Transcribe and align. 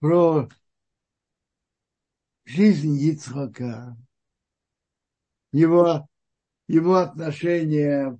про 0.00 0.48
жизнь 2.44 2.96
Ицхака, 2.98 3.96
его, 5.52 6.08
его 6.66 6.96
отношения 6.96 8.18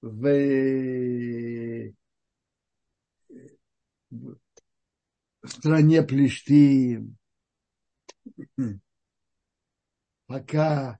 в, 0.00 1.92
в 4.10 5.48
стране 5.48 6.02
Плешти, 6.02 7.06
пока 10.26 10.98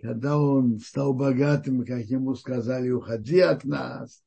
когда 0.00 0.38
он 0.38 0.80
стал 0.80 1.14
богатым, 1.14 1.84
как 1.84 2.00
ему 2.00 2.34
сказали, 2.34 2.90
уходи 2.90 3.40
от 3.40 3.64
нас, 3.64 4.22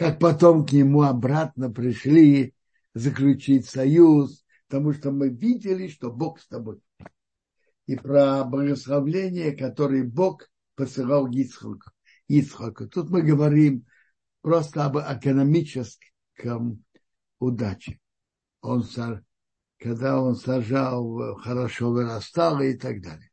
как 0.00 0.18
потом 0.18 0.64
к 0.64 0.72
нему 0.72 1.02
обратно 1.02 1.70
пришли 1.70 2.54
заключить 2.94 3.68
союз, 3.68 4.46
потому 4.66 4.94
что 4.94 5.10
мы 5.10 5.28
видели, 5.28 5.88
что 5.88 6.10
Бог 6.10 6.40
с 6.40 6.46
тобой. 6.46 6.80
И 7.84 7.96
про 7.96 8.44
благословление, 8.44 9.52
которое 9.52 10.02
Бог 10.02 10.48
посылал 10.74 11.30
Ицхаку. 11.30 11.90
Ицхаку. 12.28 12.88
Тут 12.88 13.10
мы 13.10 13.20
говорим 13.20 13.84
просто 14.40 14.86
об 14.86 14.96
экономическом 14.96 16.82
удаче. 17.38 18.00
Он, 18.62 18.82
когда 19.76 20.18
он 20.18 20.34
сажал, 20.34 21.36
хорошо 21.40 21.90
вырастал 21.90 22.62
и 22.62 22.72
так 22.72 23.02
далее. 23.02 23.30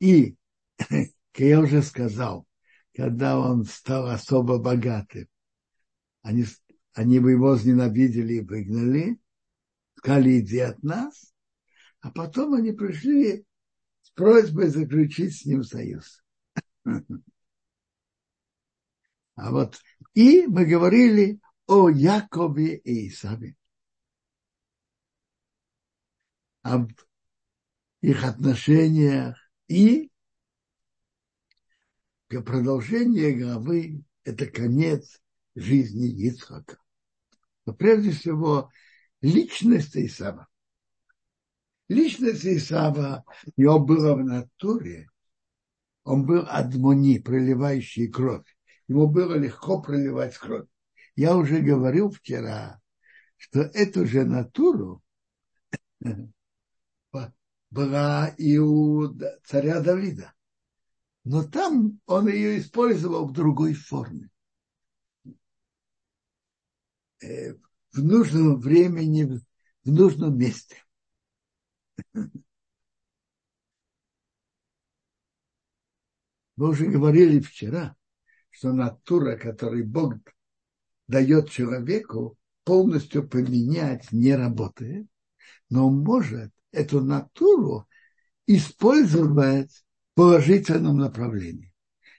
И, 0.00 0.36
как 0.76 1.10
я 1.38 1.60
уже 1.60 1.80
сказал, 1.80 2.45
когда 2.96 3.38
он 3.38 3.64
стал 3.64 4.06
особо 4.06 4.58
богатым, 4.58 5.28
они, 6.22 6.46
они 6.94 7.20
бы 7.20 7.32
его 7.32 7.48
возненавидели 7.48 8.34
и 8.34 8.40
выгнали, 8.40 9.20
сказали, 9.96 10.40
иди 10.40 10.60
от 10.60 10.82
нас, 10.82 11.34
а 12.00 12.10
потом 12.10 12.54
они 12.54 12.72
пришли 12.72 13.44
с 14.00 14.10
просьбой 14.12 14.68
заключить 14.68 15.36
с 15.36 15.44
ним 15.44 15.62
союз. 15.62 16.24
А 19.38 19.50
вот 19.50 19.78
и 20.14 20.46
мы 20.46 20.64
говорили 20.64 21.40
о 21.66 21.90
Якове 21.90 22.78
и 22.78 23.08
Исаве. 23.08 23.54
Об 26.62 26.90
их 28.00 28.24
отношениях, 28.24 29.36
и 29.68 30.10
продолжение 32.28 33.32
главы– 33.32 34.02
это 34.24 34.46
конец 34.46 35.20
жизни 35.54 36.08
Ицхака. 36.08 36.78
Но 37.64 37.72
прежде 37.72 38.10
всего, 38.10 38.70
личность 39.20 39.96
Исава. 39.96 40.48
Личность 41.88 42.44
Исава, 42.44 43.24
у 43.56 43.60
него 43.60 43.78
была 43.78 44.14
в 44.14 44.24
натуре, 44.24 45.08
он 46.04 46.24
был 46.24 46.44
адмони, 46.48 47.18
проливающий 47.18 48.08
кровь. 48.08 48.46
Ему 48.88 49.08
было 49.08 49.34
легко 49.34 49.80
проливать 49.82 50.36
кровь. 50.36 50.68
Я 51.16 51.36
уже 51.36 51.60
говорил 51.60 52.10
вчера, 52.10 52.80
что 53.36 53.60
эту 53.60 54.06
же 54.06 54.24
натуру 54.24 55.02
была 57.70 58.28
и 58.38 58.58
у 58.58 59.12
царя 59.44 59.80
Давида. 59.80 60.32
Но 61.26 61.42
там 61.42 62.00
он 62.06 62.28
ее 62.28 62.60
использовал 62.60 63.26
в 63.26 63.32
другой 63.32 63.74
форме. 63.74 64.30
Э, 67.20 67.52
в 67.92 67.98
нужном 67.98 68.60
времени, 68.60 69.24
в 69.24 69.90
нужном 69.90 70.38
месте. 70.38 70.76
Мы 76.54 76.68
уже 76.68 76.86
говорили 76.86 77.40
вчера, 77.40 77.96
что 78.50 78.72
натура, 78.72 79.36
которую 79.36 79.84
Бог 79.84 80.14
дает 81.08 81.50
человеку, 81.50 82.38
полностью 82.62 83.28
поменять 83.28 84.12
не 84.12 84.36
работает, 84.36 85.08
но 85.70 85.90
может 85.90 86.52
эту 86.70 87.00
натуру 87.00 87.88
использовать 88.46 89.85
положительном 90.16 90.96
направлении. 90.96 91.72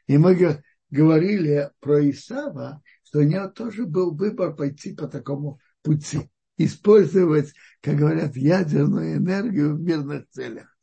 И 0.05 0.17
мы 0.17 0.61
говорили 0.89 1.71
про 1.79 2.09
Исава, 2.09 2.81
что 3.03 3.19
у 3.19 3.23
него 3.23 3.47
тоже 3.47 3.85
был 3.85 4.15
выбор 4.15 4.55
пойти 4.55 4.95
по 4.95 5.07
такому 5.07 5.59
пути, 5.81 6.29
использовать, 6.57 7.53
как 7.81 7.95
говорят, 7.95 8.37
ядерную 8.37 9.17
энергию 9.17 9.75
в 9.75 9.81
мирных 9.81 10.29
целях. 10.29 10.77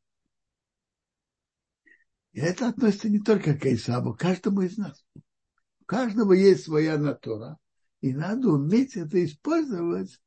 И 2.33 2.41
это 2.41 2.69
относится 2.69 3.09
не 3.09 3.21
только 3.21 3.55
к 3.55 3.65
Исаву, 3.67 4.15
каждому 4.15 4.63
из 4.63 4.77
нас. 4.77 5.07
У 5.15 5.85
каждого 5.87 6.33
есть 6.33 6.65
своя 6.65 6.99
натура, 6.99 7.59
и 8.01 8.13
надо 8.13 8.49
уметь 8.49 8.97
это 8.97 9.25
использовать 9.25 10.21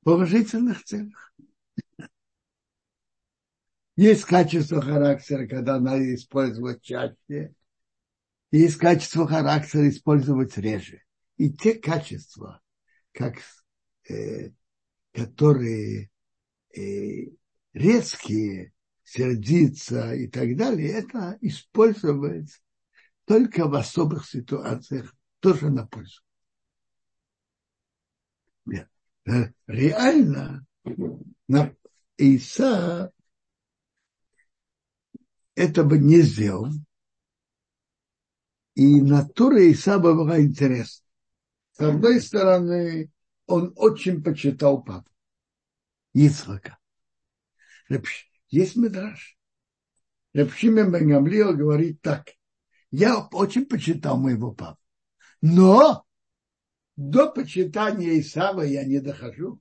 в 0.00 0.04
положительных 0.04 0.82
целях. 0.82 1.32
Есть 3.96 4.24
качество 4.24 4.80
характера, 4.82 5.46
когда 5.46 5.78
надо 5.78 6.14
использовать 6.14 6.82
чаще. 6.82 7.54
Есть 8.50 8.76
качество 8.76 9.26
характера 9.26 9.88
использовать 9.88 10.56
реже. 10.56 11.02
И 11.36 11.52
те 11.52 11.74
качества, 11.74 12.60
как, 13.12 13.36
э, 14.08 14.50
которые 15.12 16.10
э, 16.76 17.30
резкие, 17.72 18.72
сердиться 19.04 20.12
и 20.14 20.26
так 20.28 20.56
далее, 20.56 20.90
это 20.90 21.38
использовать 21.40 22.60
только 23.26 23.66
в 23.68 23.74
особых 23.74 24.26
ситуациях, 24.26 25.14
тоже 25.40 25.70
на 25.70 25.86
пользу. 25.86 26.20
Нет. 28.66 28.88
Э, 29.26 29.52
реально 29.66 30.66
на 31.46 31.74
Иса 32.16 33.12
это 35.54 35.84
бы 35.84 35.98
не 35.98 36.20
сделал. 36.22 36.68
И 38.74 39.00
натура 39.00 39.70
Исаба 39.70 40.14
была 40.14 40.40
интересна. 40.40 41.06
С 41.72 41.80
одной 41.80 42.20
стороны, 42.20 43.10
он 43.46 43.72
очень 43.76 44.22
почитал 44.22 44.82
папу. 44.82 45.10
Ицхака. 46.12 46.78
Есть 48.48 48.76
медраж. 48.76 49.36
Репшимен 50.32 50.90
Бенгамлио 50.90 51.52
говорит 51.52 52.00
так. 52.00 52.30
Я 52.90 53.18
очень 53.32 53.66
почитал 53.66 54.18
моего 54.18 54.52
папу. 54.52 54.78
Но 55.40 56.04
до 56.96 57.30
почитания 57.30 58.20
Исава 58.20 58.62
я 58.62 58.84
не 58.84 59.00
дохожу. 59.00 59.60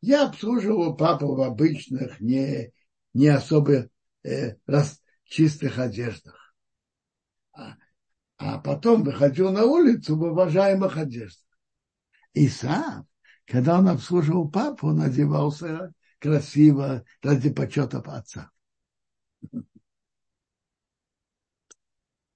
Я 0.00 0.28
обслуживал 0.28 0.96
папу 0.96 1.34
в 1.34 1.40
обычных, 1.40 2.20
не, 2.20 2.72
не 3.12 3.28
особо 3.28 3.88
э, 4.26 4.56
рас, 4.66 5.02
чистых 5.24 5.78
одеждах. 5.78 6.54
А, 7.52 7.76
а 8.38 8.58
потом 8.58 9.02
выходил 9.02 9.50
на 9.52 9.64
улицу 9.64 10.16
в 10.16 10.22
уважаемых 10.22 10.96
одеждах. 10.96 11.46
И 12.32 12.48
сам, 12.48 13.06
когда 13.46 13.78
он 13.78 13.88
обслуживал 13.88 14.50
папу, 14.50 14.88
он 14.88 15.00
одевался 15.00 15.92
красиво 16.18 17.04
ради 17.22 17.50
почета 17.50 18.00
отца. 18.00 18.50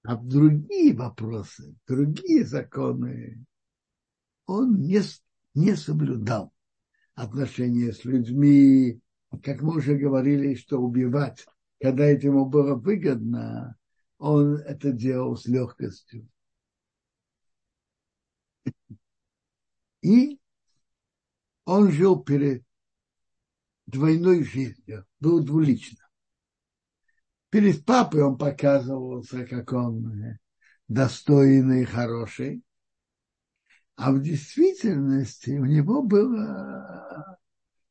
А 0.03 0.15
другие 0.15 0.95
вопросы, 0.95 1.75
другие 1.85 2.43
законы 2.45 3.45
он 4.47 4.81
не, 4.81 5.01
не 5.53 5.75
соблюдал 5.75 6.51
отношения 7.13 7.93
с 7.93 8.03
людьми, 8.03 8.99
как 9.43 9.61
мы 9.61 9.77
уже 9.77 9.95
говорили, 9.95 10.55
что 10.55 10.79
убивать 10.79 11.45
когда 11.81 12.05
это 12.05 12.27
ему 12.27 12.45
было 12.45 12.75
выгодно, 12.75 13.75
он 14.19 14.57
это 14.57 14.91
делал 14.91 15.35
с 15.35 15.47
легкостью. 15.47 16.29
И 20.03 20.39
он 21.65 21.91
жил 21.91 22.23
перед 22.23 22.63
двойной 23.87 24.43
жизнью, 24.43 25.07
был 25.19 25.43
двулично. 25.43 26.07
Перед 27.49 27.83
папой 27.83 28.21
он 28.21 28.37
показывался, 28.37 29.45
как 29.45 29.73
он 29.73 30.37
достойный, 30.87 31.85
хороший. 31.85 32.63
А 33.95 34.11
в 34.11 34.21
действительности 34.21 35.51
у 35.51 35.65
него 35.65 36.01
было 36.01 37.39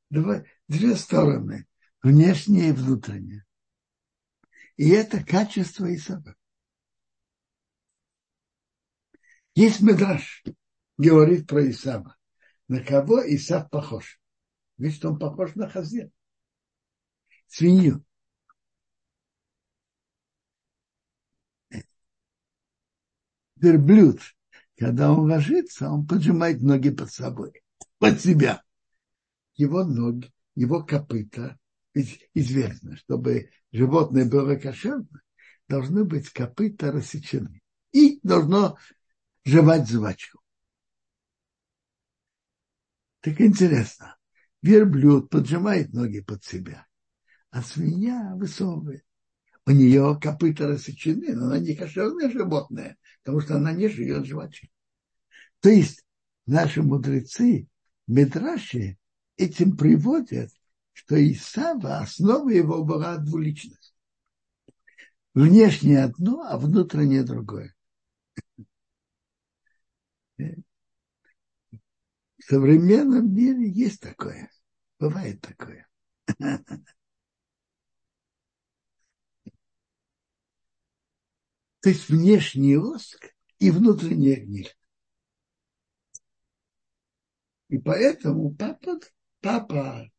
две 0.08 0.96
стороны, 0.96 1.66
внешняя 2.02 2.70
и 2.70 2.72
внутренняя. 2.72 3.44
И 4.80 4.88
это 4.88 5.22
качество 5.22 5.94
Исава. 5.94 6.34
Есть 9.54 9.82
Медраж, 9.82 10.42
говорит 10.96 11.46
про 11.46 11.70
Исава. 11.70 12.16
На 12.66 12.82
кого 12.82 13.20
Исав 13.20 13.68
похож? 13.68 14.18
Видишь, 14.78 15.04
он 15.04 15.18
похож 15.18 15.54
на 15.54 15.68
хазир. 15.68 16.10
Свинью. 17.46 18.02
Верблюд, 23.56 24.22
когда 24.78 25.12
он 25.12 25.30
ложится, 25.30 25.90
он 25.90 26.06
поджимает 26.06 26.62
ноги 26.62 26.88
под 26.88 27.12
собой, 27.12 27.62
под 27.98 28.18
себя. 28.18 28.62
Его 29.56 29.84
ноги, 29.84 30.32
его 30.54 30.82
копыта, 30.82 31.59
известно, 31.94 32.96
чтобы 32.96 33.50
животное 33.72 34.24
было 34.24 34.56
кошерно, 34.56 35.22
должны 35.68 36.04
быть 36.04 36.30
копыта 36.30 36.92
рассечены. 36.92 37.60
И 37.92 38.20
должно 38.22 38.78
жевать 39.44 39.88
жвачку. 39.88 40.40
Так 43.20 43.40
интересно. 43.40 44.16
Верблюд 44.62 45.30
поджимает 45.30 45.92
ноги 45.92 46.20
под 46.20 46.44
себя, 46.44 46.86
а 47.50 47.62
свинья 47.62 48.34
высовывает. 48.36 49.04
У 49.66 49.72
нее 49.72 50.18
копыта 50.20 50.66
рассечены, 50.66 51.34
но 51.34 51.46
она 51.46 51.58
не 51.58 51.74
кошерное 51.74 52.30
животное, 52.30 52.96
потому 53.22 53.40
что 53.40 53.56
она 53.56 53.72
не 53.72 53.88
живет 53.88 54.26
жвачкой. 54.26 54.70
То 55.60 55.70
есть 55.70 56.04
наши 56.46 56.82
мудрецы, 56.82 57.68
Медраши, 58.06 58.98
этим 59.36 59.76
приводят, 59.76 60.50
что 61.00 61.16
Исава, 61.32 61.98
основа 62.00 62.50
его 62.50 62.84
была 62.84 63.16
двуличность. 63.16 63.94
Внешнее 65.32 66.04
одно, 66.04 66.42
а 66.42 66.58
внутреннее 66.58 67.22
другое. 67.22 67.74
В 70.36 70.62
современном 72.40 73.34
мире 73.34 73.70
есть 73.70 74.00
такое. 74.00 74.50
Бывает 74.98 75.40
такое. 75.40 75.88
То 81.80 81.88
есть 81.88 82.10
внешний 82.10 82.76
воск 82.76 83.34
и 83.58 83.70
внутренняя 83.70 84.36
гниль. 84.36 84.74
И 87.68 87.78
поэтому 87.78 88.54
папа, 88.54 89.00
папа 89.40 90.10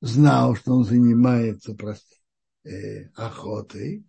знал, 0.00 0.54
что 0.56 0.72
он 0.72 0.84
занимается 0.84 1.74
просто, 1.74 2.16
э, 2.64 3.08
охотой, 3.14 4.04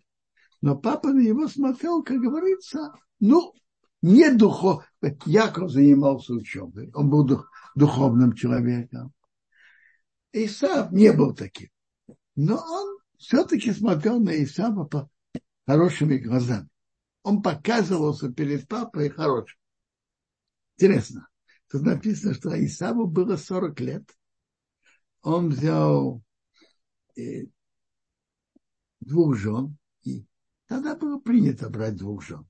но 0.60 0.76
папа 0.76 1.12
на 1.12 1.20
него 1.20 1.48
смотрел, 1.48 2.02
как 2.02 2.18
говорится, 2.18 2.92
ну, 3.20 3.54
не 4.02 4.30
духов. 4.30 4.84
Яков 5.24 5.70
занимался 5.70 6.32
учебой, 6.32 6.90
он 6.94 7.10
был 7.10 7.24
дух, 7.24 7.50
духовным 7.74 8.32
человеком. 8.32 9.12
Исав 10.32 10.92
не 10.92 11.12
был 11.12 11.34
таким. 11.34 11.68
Но 12.36 12.56
он 12.56 12.98
все-таки 13.18 13.72
смотрел 13.72 14.20
на 14.20 14.42
Исава 14.42 14.84
по 14.84 15.10
хорошими 15.66 16.18
глазами. 16.18 16.68
Он 17.22 17.42
показывался 17.42 18.30
перед 18.30 18.68
папой 18.68 19.10
хорошим. 19.10 19.58
Интересно. 20.76 21.28
Тут 21.70 21.82
написано, 21.82 22.34
что 22.34 22.64
Исаву 22.64 23.06
было 23.06 23.36
40 23.36 23.80
лет. 23.80 24.17
Он 25.28 25.50
взял 25.50 26.22
э, 27.18 27.48
двух 29.00 29.36
жен, 29.36 29.76
и 30.02 30.26
тогда 30.66 30.96
было 30.96 31.20
принято 31.20 31.68
брать 31.68 31.96
двух 31.96 32.22
жен. 32.22 32.48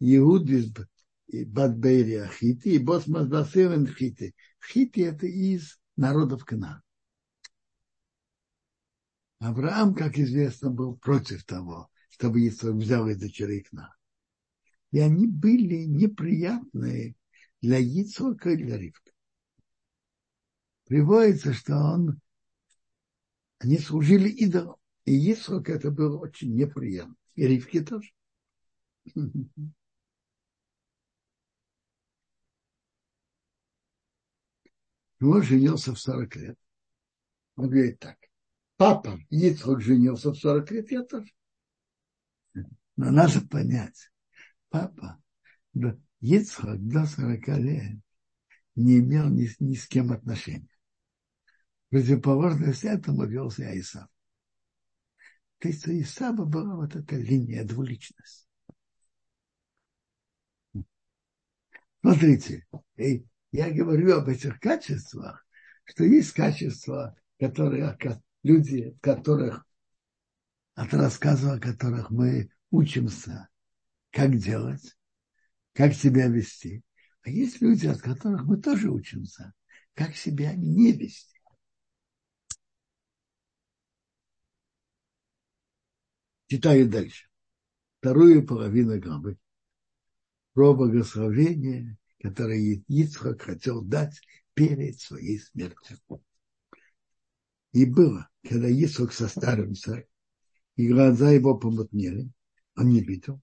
Иуд 0.00 0.50
из 0.50 0.72
Бадбейри 1.46 2.14
Ахити 2.14 2.70
и 2.70 2.78
Босмас 2.78 3.28
Басевен 3.28 3.86
Хити. 3.86 4.34
Хити 4.60 5.02
это 5.02 5.26
из 5.26 5.78
народов 5.94 6.44
Кана. 6.44 6.82
Авраам, 9.38 9.94
как 9.94 10.18
известно, 10.18 10.68
был 10.68 10.96
против 10.96 11.44
того, 11.44 11.88
чтобы 12.08 12.44
Исаак 12.48 12.74
взял 12.74 13.06
из 13.06 13.18
дочерей 13.18 13.62
Кна. 13.62 13.94
И 14.90 14.98
они 14.98 15.28
были 15.28 15.84
неприятные 15.84 17.14
для 17.62 17.78
Ицока 17.78 18.50
и 18.50 18.56
для 18.56 18.76
Ривка. 18.78 19.07
Приводится, 20.88 21.52
что 21.52 21.76
он, 21.76 22.18
они 23.58 23.78
служили 23.78 24.30
идолам. 24.30 24.76
И 25.04 25.32
Ицок 25.32 25.68
это 25.68 25.90
было 25.90 26.18
очень 26.18 26.54
неприятно. 26.54 27.14
И 27.34 27.46
Ривке 27.46 27.82
тоже. 27.82 28.10
Он 35.20 35.42
женился 35.42 35.92
в 35.94 35.98
40 35.98 36.36
лет. 36.36 36.58
Он 37.56 37.68
говорит 37.68 37.98
так. 37.98 38.16
Папа 38.76 39.18
Ицхок 39.30 39.82
женился 39.82 40.30
в 40.30 40.36
40 40.36 40.70
лет, 40.70 40.90
я 40.92 41.02
тоже. 41.02 41.32
Но 42.96 43.10
надо 43.10 43.40
понять. 43.46 44.10
Папа 44.68 45.20
Ицхак 46.20 46.86
до 46.86 47.04
40 47.04 47.48
лет 47.58 47.98
не 48.76 49.00
имел 49.00 49.28
ни, 49.28 49.48
ни 49.58 49.74
с 49.74 49.88
кем 49.88 50.12
отношения. 50.12 50.77
Противоположность 51.90 52.84
этому 52.84 53.24
вел 53.24 53.50
себя 53.50 53.78
Исав. 53.78 54.08
То 55.58 55.68
есть 55.68 55.86
у 55.88 55.92
Исаба 55.92 56.44
была 56.44 56.76
вот 56.76 56.94
эта 56.94 57.16
линия 57.16 57.64
двуличность. 57.64 58.46
Смотрите, 62.00 62.66
я 62.96 63.70
говорю 63.70 64.16
об 64.16 64.28
этих 64.28 64.60
качествах, 64.60 65.46
что 65.84 66.04
есть 66.04 66.32
качества, 66.32 67.16
которые 67.40 67.98
люди, 68.42 68.96
которых, 69.00 69.66
от 70.74 70.94
рассказов 70.94 71.56
о 71.56 71.60
которых 71.60 72.10
мы 72.10 72.50
учимся, 72.70 73.48
как 74.10 74.36
делать, 74.36 74.96
как 75.72 75.94
себя 75.94 76.28
вести. 76.28 76.82
А 77.22 77.30
есть 77.30 77.60
люди, 77.60 77.86
от 77.86 78.00
которых 78.00 78.44
мы 78.44 78.58
тоже 78.58 78.90
учимся, 78.90 79.52
как 79.94 80.14
себя 80.14 80.54
не 80.54 80.92
вести. 80.92 81.37
Читаю 86.48 86.88
дальше. 86.88 87.28
Вторую 88.00 88.46
половину 88.46 89.00
главы. 89.00 89.38
Про 90.54 90.74
благословение 90.74 91.98
который 92.18 92.84
Ицхак 92.88 93.42
хотел 93.42 93.82
дать 93.82 94.20
перед 94.54 95.00
своей 95.00 95.38
смертью. 95.38 95.98
И 97.72 97.84
было, 97.84 98.28
когда 98.42 98.68
Ицхак 98.68 99.12
состарился, 99.12 100.04
и 100.76 100.88
глаза 100.88 101.30
его 101.30 101.56
помутнели, 101.56 102.30
он 102.76 102.88
не 102.88 103.00
видел. 103.00 103.40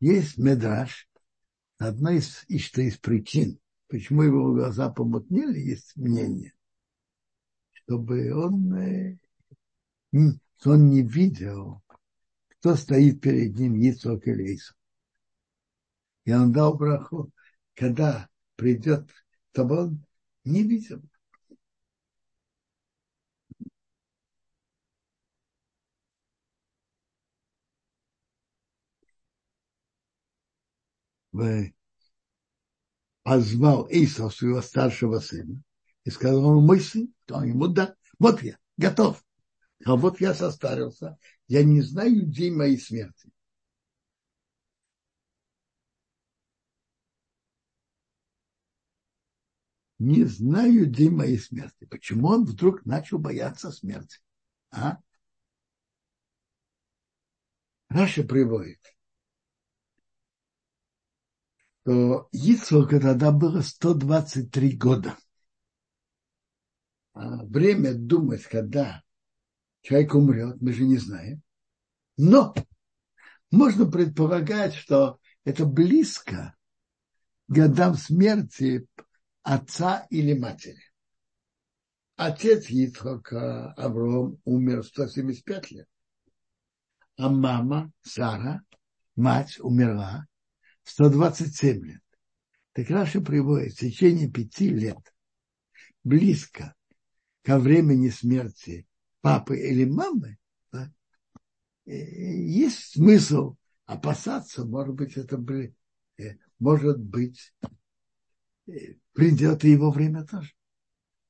Есть 0.00 0.38
медраж, 0.38 1.08
одна 1.78 2.14
из, 2.14 2.44
из, 2.48 2.62
что 2.62 2.82
из 2.82 2.96
причин, 2.96 3.58
почему 3.88 4.22
его 4.22 4.52
глаза 4.52 4.90
помутнели, 4.90 5.58
есть 5.58 5.96
мнение, 5.96 6.54
чтобы 7.72 8.32
он, 8.32 9.18
э, 10.64 10.70
он 10.70 10.90
не 10.90 11.02
видел, 11.02 11.82
кто 12.48 12.76
стоит 12.76 13.20
перед 13.20 13.56
ним, 13.58 13.76
Ицхак 13.76 14.26
или 14.26 14.56
Исаак. 14.56 14.76
И 16.24 16.32
он 16.32 16.52
дал 16.52 16.76
браху, 16.76 17.30
когда 17.74 18.28
придет, 18.56 19.10
чтобы 19.52 19.78
он 19.78 20.06
не 20.44 20.62
видел. 20.62 21.02
позвал 33.22 33.84
Иса, 33.84 34.28
своего 34.28 34.60
старшего 34.60 35.20
сына, 35.20 35.62
и 36.04 36.10
сказал 36.10 36.40
ему, 36.40 36.60
мой 36.60 36.80
сын, 36.80 37.14
то 37.26 37.42
ему, 37.44 37.68
да, 37.68 37.94
вот 38.18 38.42
я, 38.42 38.58
готов. 38.76 39.22
А 39.84 39.96
вот 39.96 40.20
я 40.20 40.34
состарился, 40.34 41.18
я 41.48 41.64
не 41.64 41.80
знаю 41.80 42.22
день 42.26 42.54
моей 42.54 42.78
смерти. 42.78 43.30
не 50.00 50.24
знаю 50.24 50.86
день 50.86 51.14
моей 51.14 51.38
смерти. 51.38 51.84
Почему 51.84 52.28
он 52.28 52.44
вдруг 52.44 52.86
начал 52.86 53.18
бояться 53.18 53.70
смерти? 53.70 54.18
А? 54.70 54.98
Раша 57.90 58.24
приводит, 58.24 58.80
что 61.82 62.28
Ицхоку 62.32 62.98
тогда 62.98 63.30
было 63.30 63.60
123 63.60 64.76
года. 64.76 65.16
А 67.12 67.44
время 67.44 67.92
думать, 67.92 68.44
когда 68.44 69.02
человек 69.82 70.14
умрет, 70.14 70.60
мы 70.60 70.72
же 70.72 70.84
не 70.84 70.98
знаем. 70.98 71.42
Но 72.16 72.54
можно 73.50 73.90
предполагать, 73.90 74.74
что 74.74 75.18
это 75.44 75.64
близко 75.64 76.54
годам 77.48 77.94
смерти 77.94 78.86
отца 79.42 80.06
или 80.10 80.38
матери. 80.38 80.82
Отец 82.16 82.68
Ицхака 82.68 83.72
Авром 83.72 84.40
умер 84.44 84.82
в 84.82 84.86
175 84.86 85.70
лет, 85.70 85.88
а 87.16 87.30
мама 87.30 87.90
Сара, 88.02 88.62
мать, 89.16 89.58
умерла 89.58 90.26
в 90.82 90.90
127 90.90 91.84
лет. 91.86 92.02
Так 92.72 92.90
Раша 92.90 93.20
приводит 93.20 93.72
в 93.72 93.78
течение 93.78 94.30
пяти 94.30 94.68
лет 94.68 95.14
близко 96.04 96.74
ко 97.42 97.58
времени 97.58 98.10
смерти 98.10 98.86
папы 99.20 99.58
или 99.58 99.84
мамы, 99.84 100.38
да, 100.72 100.92
есть 101.84 102.92
смысл 102.92 103.56
опасаться, 103.86 104.64
может 104.64 104.94
быть, 104.94 105.16
это 105.16 105.36
э, 106.18 106.36
может 106.58 106.98
быть, 106.98 107.54
э, 108.66 108.94
придет 109.12 109.64
и 109.64 109.70
его 109.70 109.90
время 109.90 110.26
тоже. 110.26 110.52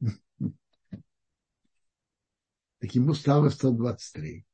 Так 2.81 2.95
ему 2.95 3.13
стало 3.13 3.51
123. 3.51 4.47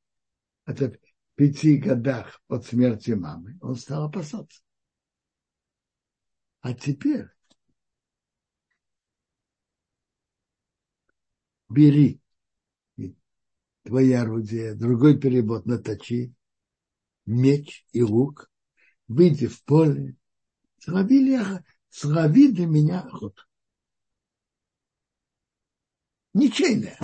Это 0.65 0.91
в 0.91 0.97
пяти 1.35 1.77
годах 1.77 2.41
от 2.49 2.65
смерти 2.65 3.11
мамы 3.11 3.57
он 3.61 3.77
стал 3.77 4.03
опасаться. 4.03 4.61
А 6.59 6.73
теперь 6.73 7.29
бери 11.69 12.21
твои 13.87 14.11
орудия, 14.11 14.75
другой 14.75 15.17
перевод 15.17 15.65
наточи, 15.65 16.33
меч 17.25 17.85
и 17.93 18.03
лук, 18.03 18.51
выйди 19.07 19.47
в 19.47 19.63
поле, 19.63 20.17
слови, 20.79 21.39
слови 21.89 22.51
для 22.51 22.67
меня 22.67 22.99
охоту. 22.99 23.41
Ничейная. 26.33 26.99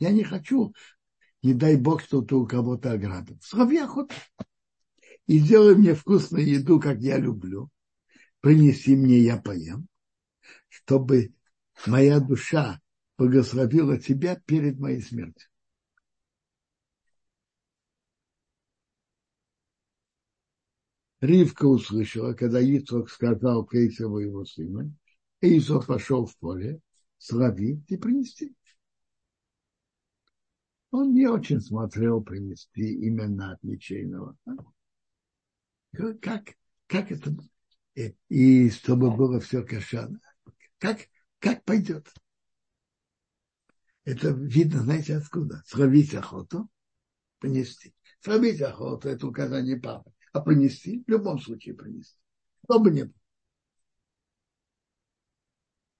Я 0.00 0.10
не 0.10 0.24
хочу, 0.24 0.74
не 1.40 1.54
дай 1.54 1.76
бог, 1.76 2.02
что-то 2.02 2.40
у 2.40 2.46
кого-то 2.46 2.92
ограду. 2.92 3.38
Слови 3.40 3.78
охоту. 3.78 4.12
И 5.26 5.38
сделай 5.38 5.76
мне 5.76 5.94
вкусную 5.94 6.44
еду, 6.44 6.80
как 6.80 6.98
я 6.98 7.16
люблю. 7.16 7.70
Принеси 8.40 8.96
мне, 8.96 9.20
я 9.20 9.36
поем, 9.36 9.86
чтобы 10.68 11.32
моя 11.86 12.18
душа 12.18 12.80
благословила 13.16 13.98
тебя 13.98 14.34
перед 14.44 14.80
моей 14.80 15.00
смертью. 15.00 15.51
Ривка 21.22 21.66
услышала, 21.66 22.34
когда 22.34 22.60
Ицхок 22.60 23.08
сказал 23.08 23.64
Кейсову 23.64 24.18
его 24.18 24.44
сына, 24.44 24.92
и 25.40 25.56
Исов 25.56 25.86
пошел 25.86 26.26
в 26.26 26.36
поле 26.36 26.80
словить 27.16 27.84
и 27.86 27.96
принести. 27.96 28.56
Он 30.90 31.14
не 31.14 31.28
очень 31.28 31.60
смотрел 31.60 32.22
принести 32.22 33.06
именно 33.06 33.52
от 33.52 33.62
ничейного. 33.62 34.36
Как, 36.20 36.56
как 36.88 37.12
это? 37.12 37.32
И 38.28 38.70
чтобы 38.70 39.16
было 39.16 39.38
все 39.38 39.62
кошерно. 39.62 40.20
Как, 40.78 41.06
как 41.38 41.64
пойдет? 41.64 42.12
Это 44.04 44.30
видно, 44.30 44.80
знаете, 44.80 45.18
откуда? 45.18 45.62
Словить 45.66 46.16
охоту, 46.16 46.68
принести. 47.38 47.94
Словить 48.18 48.60
охоту– 48.60 49.08
это 49.10 49.28
указание 49.28 49.76
папы 49.78 50.12
а 50.32 50.40
принести, 50.40 51.02
в 51.06 51.08
любом 51.08 51.38
случае 51.38 51.74
принести. 51.74 52.18
Что 52.64 52.78
бы 52.78 52.90
ни 52.90 53.02
было. 53.02 53.14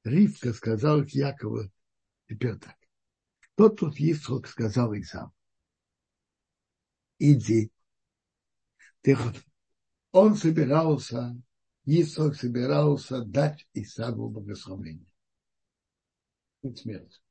Ривка 0.04 0.52
сказал 0.52 1.04
к 1.04 1.10
Якову, 1.10 1.70
теперь 2.28 2.56
так. 2.56 2.76
Кто 3.40 3.68
тут 3.68 4.00
Исхок 4.00 4.48
сказал 4.48 4.94
Исам? 4.94 5.32
Иди. 7.18 7.70
Ты, 9.02 9.16
он 10.10 10.34
собирался, 10.34 11.36
Исхок 11.84 12.34
собирался 12.34 13.24
дать 13.24 13.68
Исаву 13.74 14.28
благословение. 14.28 15.06
Тут 16.62 16.78
смерть. 16.78 17.22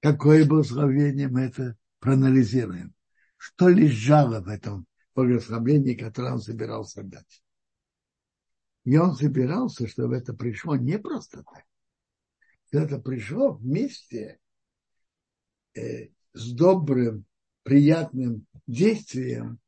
Какое 0.00 0.46
благословение 0.46 1.28
мы 1.28 1.42
это 1.42 1.76
проанализируем 1.98 2.94
что 3.40 3.70
лежало 3.70 4.42
в 4.42 4.48
этом 4.48 4.86
благословении, 5.14 5.94
которое 5.94 6.34
он 6.34 6.40
собирался 6.40 7.02
дать. 7.02 7.42
И 8.84 8.98
он 8.98 9.16
собирался, 9.16 9.88
чтобы 9.88 10.16
это 10.16 10.34
пришло 10.34 10.76
не 10.76 10.98
просто 10.98 11.42
так. 11.42 11.64
Это 12.70 12.98
пришло 12.98 13.54
вместе 13.54 14.38
э, 15.74 16.08
с 16.34 16.52
добрым, 16.52 17.24
приятным 17.62 18.46
действием, 18.66 19.58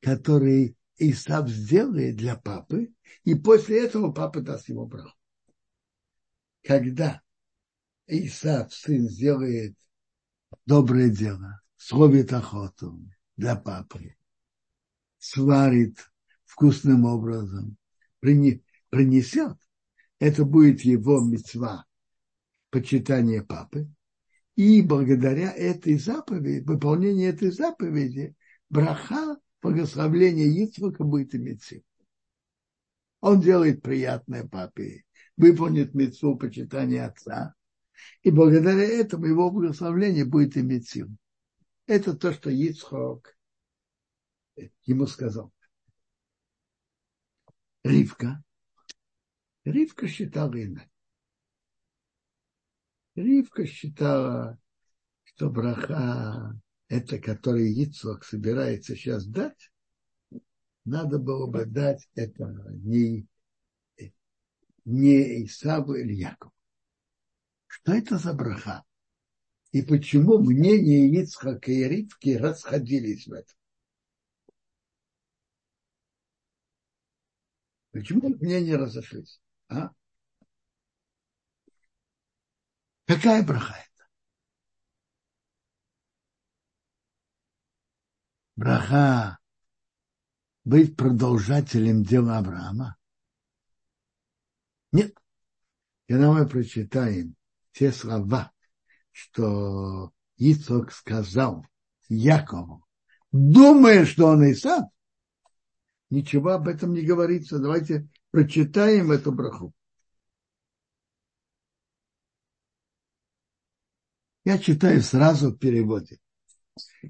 который 0.00 0.74
Исав 0.96 1.46
сделает 1.50 2.16
для 2.16 2.36
папы, 2.36 2.90
и 3.24 3.34
после 3.34 3.84
этого 3.84 4.12
папа 4.12 4.40
даст 4.40 4.70
ему 4.70 4.86
браху. 4.86 5.14
Когда 6.62 7.20
Исав, 8.06 8.72
сын, 8.72 9.10
сделает 9.10 9.76
доброе 10.64 11.10
дело, 11.10 11.59
словит 11.80 12.30
охоту 12.34 13.00
для 13.38 13.56
папы, 13.56 14.14
сварит 15.18 16.12
вкусным 16.44 17.06
образом, 17.06 17.78
принесет, 18.20 19.56
это 20.18 20.44
будет 20.44 20.82
его 20.82 21.20
мецва 21.20 21.86
почитания 22.68 23.42
папы. 23.42 23.88
И 24.56 24.82
благодаря 24.82 25.52
этой 25.52 25.98
заповеди, 25.98 26.62
выполнению 26.66 27.30
этой 27.30 27.50
заповеди, 27.50 28.34
браха, 28.68 29.38
благословление 29.62 30.48
Ицвака 30.62 31.02
будет 31.02 31.34
иметь 31.34 31.62
силу. 31.62 31.82
Он 33.20 33.40
делает 33.40 33.82
приятное 33.82 34.46
папе, 34.46 35.04
выполнит 35.38 35.94
мецву 35.94 36.36
почитания 36.36 37.06
отца, 37.06 37.54
и 38.22 38.30
благодаря 38.30 38.84
этому 38.84 39.24
его 39.24 39.50
благословление 39.50 40.26
будет 40.26 40.58
иметь 40.58 40.86
силу. 40.86 41.16
Это 41.90 42.14
то, 42.14 42.32
что 42.32 42.50
Ицхок 42.50 43.36
ему 44.84 45.08
сказал. 45.08 45.52
Ривка. 47.82 48.44
Ривка 49.64 50.06
считала 50.06 50.52
иначе. 50.62 50.88
Ривка 53.16 53.66
считала, 53.66 54.56
что 55.24 55.50
браха, 55.50 56.56
это 56.86 57.18
который 57.18 57.72
Ицхок 57.72 58.24
собирается 58.24 58.94
сейчас 58.94 59.26
дать, 59.26 59.72
надо 60.84 61.18
было 61.18 61.48
бы 61.48 61.66
дать 61.66 62.08
это 62.14 62.44
не, 62.84 63.26
не 64.84 65.44
Исаву 65.44 65.94
или 65.94 66.12
Якову. 66.12 66.54
Что 67.66 67.92
это 67.94 68.16
за 68.16 68.32
браха? 68.32 68.84
И 69.72 69.82
почему 69.82 70.38
мнения 70.38 71.08
Ицхака 71.20 71.70
и 71.70 71.84
Ривки 71.84 72.30
расходились 72.30 73.26
в 73.26 73.32
этом. 73.32 73.56
Почему 77.92 78.28
мнения 78.28 78.76
разошлись? 78.76 79.40
А? 79.68 79.90
Какая 83.06 83.44
браха 83.44 83.74
это? 83.74 84.08
Браха 88.56 89.38
быть 90.64 90.96
продолжателем 90.96 92.04
дела 92.04 92.38
Авраама? 92.38 92.96
Нет. 94.92 95.16
Когда 96.06 96.32
мы 96.32 96.46
прочитаем 96.46 97.36
те 97.72 97.92
слова, 97.92 98.52
что 99.12 100.12
Ицок 100.36 100.92
сказал 100.92 101.66
Якову, 102.08 102.84
думая, 103.32 104.04
что 104.04 104.26
он 104.26 104.50
Исав, 104.50 104.84
ничего 106.10 106.50
об 106.50 106.68
этом 106.68 106.92
не 106.92 107.02
говорится. 107.02 107.58
Давайте 107.58 108.08
прочитаем 108.30 109.12
эту 109.12 109.32
браху. 109.32 109.72
Я 114.44 114.58
читаю 114.58 115.02
сразу 115.02 115.50
в 115.50 115.58
переводе. 115.58 116.18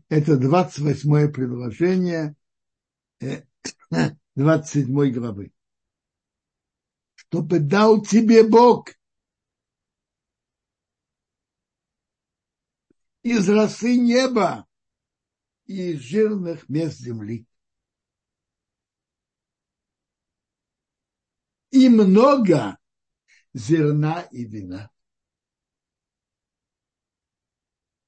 Это 0.08 0.36
28 0.36 1.32
предложение 1.32 2.34
27 4.34 5.00
э, 5.00 5.10
главы. 5.12 5.52
Чтобы 7.14 7.60
дал 7.60 8.02
тебе 8.02 8.46
Бог 8.46 8.88
из 13.22 13.48
росы 13.48 13.96
неба 13.96 14.66
и 15.66 15.92
из 15.92 16.00
жирных 16.00 16.68
мест 16.68 16.98
земли. 16.98 17.46
И 21.70 21.88
много 21.88 22.78
зерна 23.54 24.22
и 24.32 24.44
вина. 24.44 24.90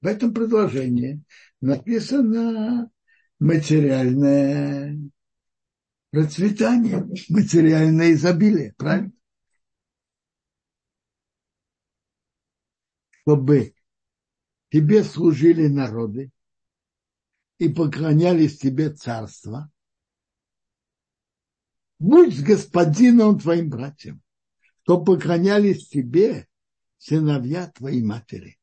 В 0.01 0.07
этом 0.07 0.33
предложении 0.33 1.23
написано 1.61 2.91
материальное 3.39 4.99
процветание, 6.11 7.07
материальное 7.29 8.11
изобилие, 8.11 8.73
правильно? 8.77 9.13
Чтобы 13.21 13.72
тебе 14.73 15.03
служили 15.03 15.67
народы 15.67 16.31
и 17.59 17.69
поклонялись 17.69 18.57
тебе 18.57 18.89
царства, 18.89 19.71
будь 21.99 22.35
с 22.35 22.41
господином 22.41 23.39
твоим 23.39 23.69
братьям, 23.69 24.23
то 24.81 24.99
поклонялись 24.99 25.87
тебе 25.87 26.47
сыновья 26.97 27.67
твоей 27.67 28.03
матери. 28.03 28.57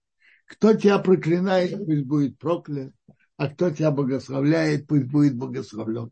Кто 0.46 0.74
тебя 0.74 0.98
проклинает, 0.98 1.78
пусть 1.86 2.04
будет 2.06 2.38
проклят, 2.40 2.92
а 3.36 3.48
кто 3.48 3.70
тебя 3.70 3.92
благословляет, 3.92 4.88
пусть 4.88 5.04
будет 5.04 5.36
благословлен. 5.36 6.10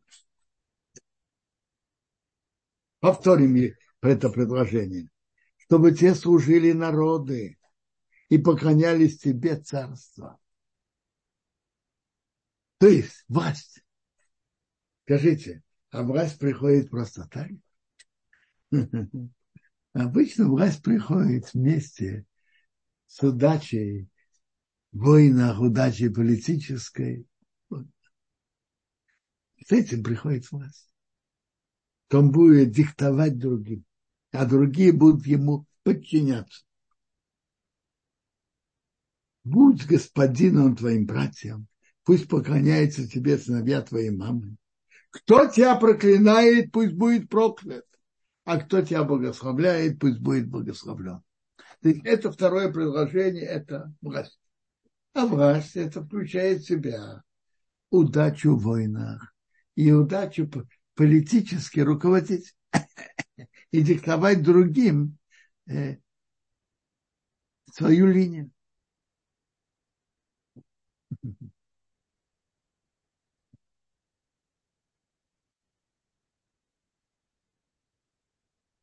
Повторим 3.00 3.74
это 4.00 4.30
предложение. 4.30 5.10
Чтобы 5.56 5.90
те 5.90 6.14
служили 6.14 6.70
народы 6.70 7.57
и 8.28 8.38
поклонялись 8.38 9.18
тебе 9.18 9.56
царство. 9.56 10.38
То 12.78 12.86
есть 12.86 13.24
власть. 13.28 13.82
Скажите, 15.04 15.62
а 15.90 16.02
власть 16.02 16.38
приходит 16.38 16.90
просто 16.90 17.28
так? 17.28 17.50
Обычно 19.92 20.48
власть 20.48 20.82
приходит 20.82 21.52
вместе 21.54 22.26
с 23.06 23.22
удачей 23.22 24.08
войнах, 24.92 25.60
удачи 25.60 26.08
политической. 26.08 27.26
С 27.70 29.72
этим 29.72 30.04
приходит 30.04 30.50
власть. 30.52 30.88
Он 32.12 32.30
будет 32.30 32.70
диктовать 32.70 33.38
другим, 33.38 33.84
а 34.30 34.46
другие 34.46 34.92
будут 34.92 35.26
ему 35.26 35.66
подчиняться. 35.82 36.67
Будь 39.48 39.86
господином 39.86 40.76
твоим 40.76 41.06
братьям, 41.06 41.68
пусть 42.04 42.28
поклоняется 42.28 43.08
тебе 43.08 43.38
сыновья 43.38 43.80
твоей 43.80 44.10
мамы. 44.10 44.56
Кто 45.08 45.46
тебя 45.46 45.74
проклинает, 45.76 46.70
пусть 46.70 46.92
будет 46.92 47.30
проклят, 47.30 47.86
а 48.44 48.60
кто 48.60 48.82
тебя 48.82 49.04
благословляет, 49.04 49.98
пусть 49.98 50.18
будет 50.20 50.48
благословлен. 50.48 51.22
То 51.80 51.88
есть 51.88 52.04
это 52.04 52.30
второе 52.30 52.70
предложение, 52.70 53.44
это 53.44 53.90
власть. 54.02 54.38
А 55.14 55.24
власть 55.24 55.76
это 55.76 56.02
включает 56.02 56.60
в 56.60 56.66
себя 56.66 57.22
удачу 57.88 58.54
в 58.54 58.62
войнах 58.62 59.34
и 59.76 59.90
удачу 59.92 60.50
политически 60.94 61.80
руководить 61.80 62.54
и 63.70 63.80
диктовать 63.80 64.42
другим 64.42 65.16
э, 65.66 65.96
свою 67.72 68.08
линию. 68.08 68.50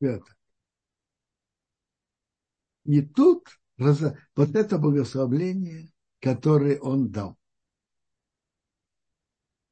Это. 0.06 0.36
И 2.84 3.02
тут 3.02 3.48
вот 3.76 4.54
это 4.54 4.78
благословление 4.78 5.90
который 6.26 6.78
он 6.78 7.10
дал, 7.12 7.38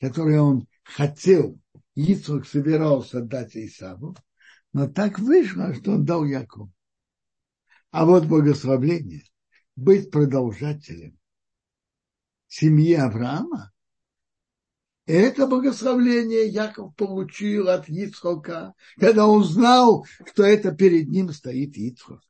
который 0.01 0.38
он 0.38 0.68
хотел, 0.85 1.61
Ицхак 1.97 2.47
собирался 2.47 3.23
дать 3.23 3.57
Исаву, 3.57 4.16
но 4.73 4.88
так 4.88 5.18
вышло, 5.18 5.75
что 5.75 5.92
он 5.92 6.05
дал 6.05 6.25
Якову. 6.25 6.73
А 7.90 8.05
вот 8.05 8.27
благословление, 8.27 9.25
быть 9.75 10.12
продолжателем 10.12 11.18
семьи 12.47 12.94
Авраама, 12.94 13.73
это 15.07 15.47
благословление 15.47 16.49
Яков 16.49 16.95
получил 16.97 17.69
от 17.69 17.88
Ицхока, 17.88 18.75
когда 18.97 19.27
он 19.27 19.45
знал, 19.45 20.07
что 20.27 20.45
это 20.45 20.75
перед 20.75 21.09
ним 21.09 21.31
стоит 21.31 21.77
Ицхок. 21.77 22.21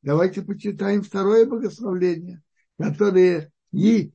Давайте 0.00 0.42
почитаем 0.42 1.02
второе 1.02 1.46
благословление, 1.46 2.42
которое 2.78 3.52
и 3.72 4.12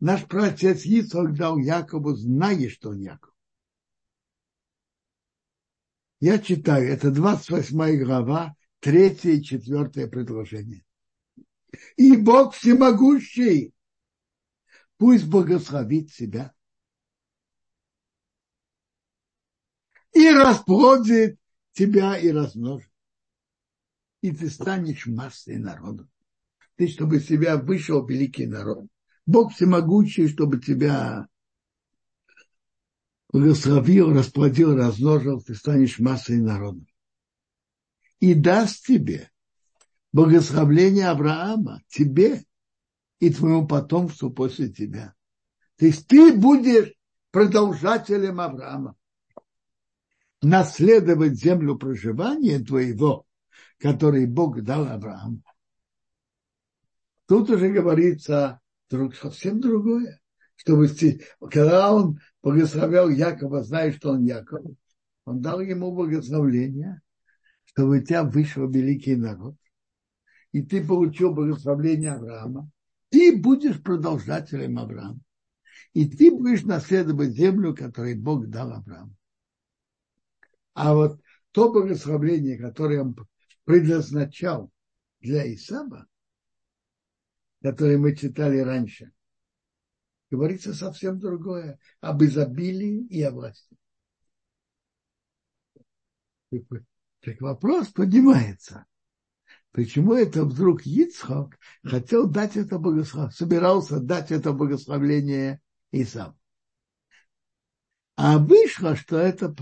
наш 0.00 0.26
праотец 0.26 0.84
Ицхак 0.84 1.34
дал 1.36 1.58
Якову, 1.58 2.14
зная, 2.14 2.68
что 2.68 2.90
он 2.90 3.00
Яков. 3.00 3.32
Я 6.20 6.38
читаю, 6.38 6.88
это 6.88 7.10
28 7.10 8.04
глава, 8.04 8.54
третье 8.80 9.30
и 9.30 9.42
четвертое 9.42 10.06
предложение. 10.06 10.84
И 11.96 12.16
Бог 12.16 12.54
всемогущий, 12.54 13.72
пусть 15.02 15.26
благословит 15.26 16.12
себя 16.12 16.54
и 20.14 20.30
расплодит 20.30 21.40
тебя 21.72 22.16
и 22.16 22.30
размножит 22.30 22.88
и 24.20 24.30
ты 24.30 24.48
станешь 24.48 25.08
массой 25.08 25.58
народа. 25.58 26.08
Ты, 26.76 26.86
чтобы 26.86 27.18
себя 27.18 27.56
вышел 27.56 28.06
великий 28.06 28.46
народ. 28.46 28.86
Бог 29.26 29.52
всемогущий, 29.52 30.28
чтобы 30.28 30.60
тебя 30.60 31.26
благословил, 33.32 34.12
расплодил, 34.12 34.76
размножил, 34.76 35.42
ты 35.42 35.56
станешь 35.56 35.98
массой 35.98 36.40
народа. 36.40 36.86
И 38.20 38.34
даст 38.34 38.86
тебе 38.86 39.32
благословление 40.12 41.08
Авраама, 41.08 41.82
тебе 41.88 42.44
и 43.22 43.30
твоему 43.30 43.66
потомству 43.66 44.30
после 44.30 44.68
тебя. 44.68 45.14
То 45.76 45.86
есть 45.86 46.06
ты 46.08 46.34
будешь 46.34 46.92
продолжателем 47.30 48.40
Авраама. 48.40 48.96
Наследовать 50.42 51.38
землю 51.38 51.76
проживания 51.76 52.58
твоего 52.58 53.26
который 53.82 54.26
Бог 54.26 54.62
дал 54.62 54.86
Аврааму. 54.86 55.42
Тут 57.26 57.50
уже 57.50 57.68
говорится 57.70 58.60
друг, 58.88 59.16
совсем 59.16 59.60
другое. 59.60 60.20
Чтобы, 60.54 60.88
когда 61.50 61.92
он 61.92 62.20
благословлял 62.42 63.08
Якова, 63.08 63.64
зная, 63.64 63.92
что 63.92 64.10
он 64.10 64.22
Яков, 64.22 64.64
он 65.24 65.40
дал 65.40 65.60
ему 65.60 65.92
благословление, 65.92 67.00
чтобы 67.64 67.98
у 67.98 68.00
тебя 68.00 68.22
вышел 68.22 68.70
великий 68.70 69.16
народ, 69.16 69.56
и 70.52 70.62
ты 70.62 70.86
получил 70.86 71.34
благословление 71.34 72.12
Авраама, 72.12 72.70
ты 73.12 73.36
будешь 73.36 73.82
продолжателем 73.82 74.78
Авраама. 74.78 75.20
И 75.92 76.08
ты 76.08 76.30
будешь 76.30 76.62
наследовать 76.62 77.34
землю, 77.34 77.76
которую 77.76 78.18
Бог 78.18 78.48
дал 78.48 78.72
Аврааму. 78.72 79.14
А 80.72 80.94
вот 80.94 81.20
то 81.50 81.70
благословление, 81.70 82.56
которое 82.56 83.02
он 83.02 83.14
предназначал 83.64 84.72
для 85.20 85.52
Исаба, 85.54 86.06
который 87.62 87.98
мы 87.98 88.16
читали 88.16 88.58
раньше, 88.58 89.12
говорится 90.30 90.72
совсем 90.72 91.18
другое, 91.18 91.78
об 92.00 92.22
изобилии 92.22 93.06
и 93.08 93.22
о 93.22 93.30
власти. 93.30 93.76
Так 97.20 97.40
вопрос 97.42 97.88
поднимается. 97.88 98.86
Почему 99.72 100.12
это 100.12 100.44
вдруг 100.44 100.84
Ицхок 100.84 101.58
хотел 101.82 102.28
дать 102.28 102.56
это 102.56 102.78
благословение, 102.78 103.32
собирался 103.32 104.00
дать 104.00 104.30
это 104.30 104.52
благословление 104.52 105.60
Исаву? 105.92 106.38
А 108.16 108.38
вышло, 108.38 108.94
что 108.94 109.16
это 109.16 109.54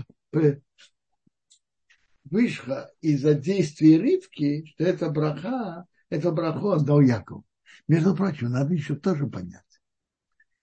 вышло 2.25 2.91
из-за 2.99 3.33
действия 3.35 4.01
Ривки, 4.01 4.65
что 4.65 4.83
это 4.83 5.09
браха, 5.09 5.85
это 6.09 6.31
браху 6.31 6.67
он 6.71 6.85
дал 6.85 6.99
Якову. 6.99 7.45
Между 7.87 8.13
прочим, 8.13 8.49
надо 8.49 8.73
еще 8.73 8.95
тоже 8.95 9.27
понять. 9.27 9.63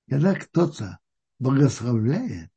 Когда 0.09 0.35
кто-то 0.35 0.99
благословляет, 1.39 2.51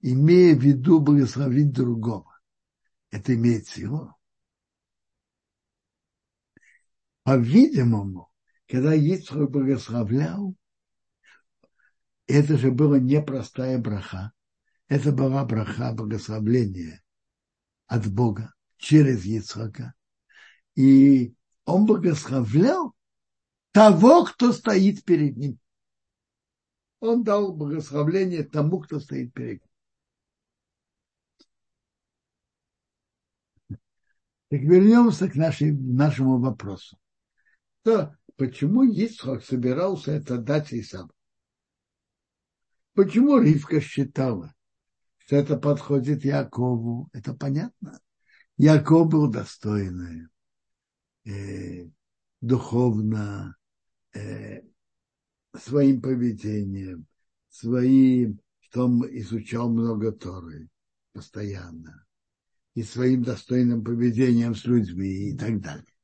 имея 0.00 0.54
в 0.54 0.60
виду 0.62 1.00
благословить 1.00 1.72
другого, 1.72 2.40
это 3.10 3.34
имеет 3.34 3.66
силу. 3.66 4.14
По-видимому, 7.22 8.30
когда 8.66 8.94
Ицхак 8.94 9.50
благословлял, 9.50 10.56
Это 12.26 12.56
же 12.56 12.70
была 12.70 12.98
непростая 12.98 13.78
браха. 13.78 14.32
Это 14.88 15.12
была 15.12 15.44
браха 15.44 15.92
благословления 15.92 17.02
от 17.86 18.10
Бога 18.10 18.54
через 18.76 19.24
Ицхака. 19.24 19.94
И 20.74 21.34
он 21.64 21.84
благословлял 21.84 22.94
того, 23.72 24.24
кто 24.24 24.52
стоит 24.52 25.04
перед 25.04 25.36
ним. 25.36 25.58
Он 27.00 27.22
дал 27.22 27.52
благословление 27.52 28.44
тому, 28.44 28.80
кто 28.80 29.00
стоит 29.00 29.34
перед 29.34 29.60
ним. 29.60 29.68
Так 34.48 34.60
вернемся 34.60 35.28
к 35.28 35.34
нашей, 35.34 35.72
нашему 35.72 36.38
вопросу. 36.38 36.96
То, 37.82 38.16
почему 38.36 38.84
Исхак 38.84 39.44
собирался 39.44 40.12
это 40.12 40.38
дать 40.38 40.72
Исаву? 40.72 41.10
Почему 42.94 43.38
Ривка 43.38 43.80
считала, 43.80 44.54
что 45.18 45.36
это 45.36 45.56
подходит 45.56 46.24
Якову? 46.24 47.08
Это 47.12 47.34
понятно. 47.34 48.00
Яков 48.58 49.08
был 49.08 49.30
достойный, 49.30 50.28
э, 51.24 51.88
духовно, 52.40 53.56
э, 54.14 54.60
своим 55.58 56.02
поведением, 56.02 57.06
своим, 57.48 58.40
что 58.60 58.86
он 58.86 59.02
изучал 59.18 59.70
много 59.70 60.12
Торы 60.12 60.68
постоянно 61.12 62.06
и 62.74 62.82
своим 62.82 63.22
достойным 63.22 63.82
поведением 63.84 64.54
с 64.54 64.64
людьми 64.64 65.30
и 65.30 65.36
так 65.36 65.60
далее. 65.60 65.94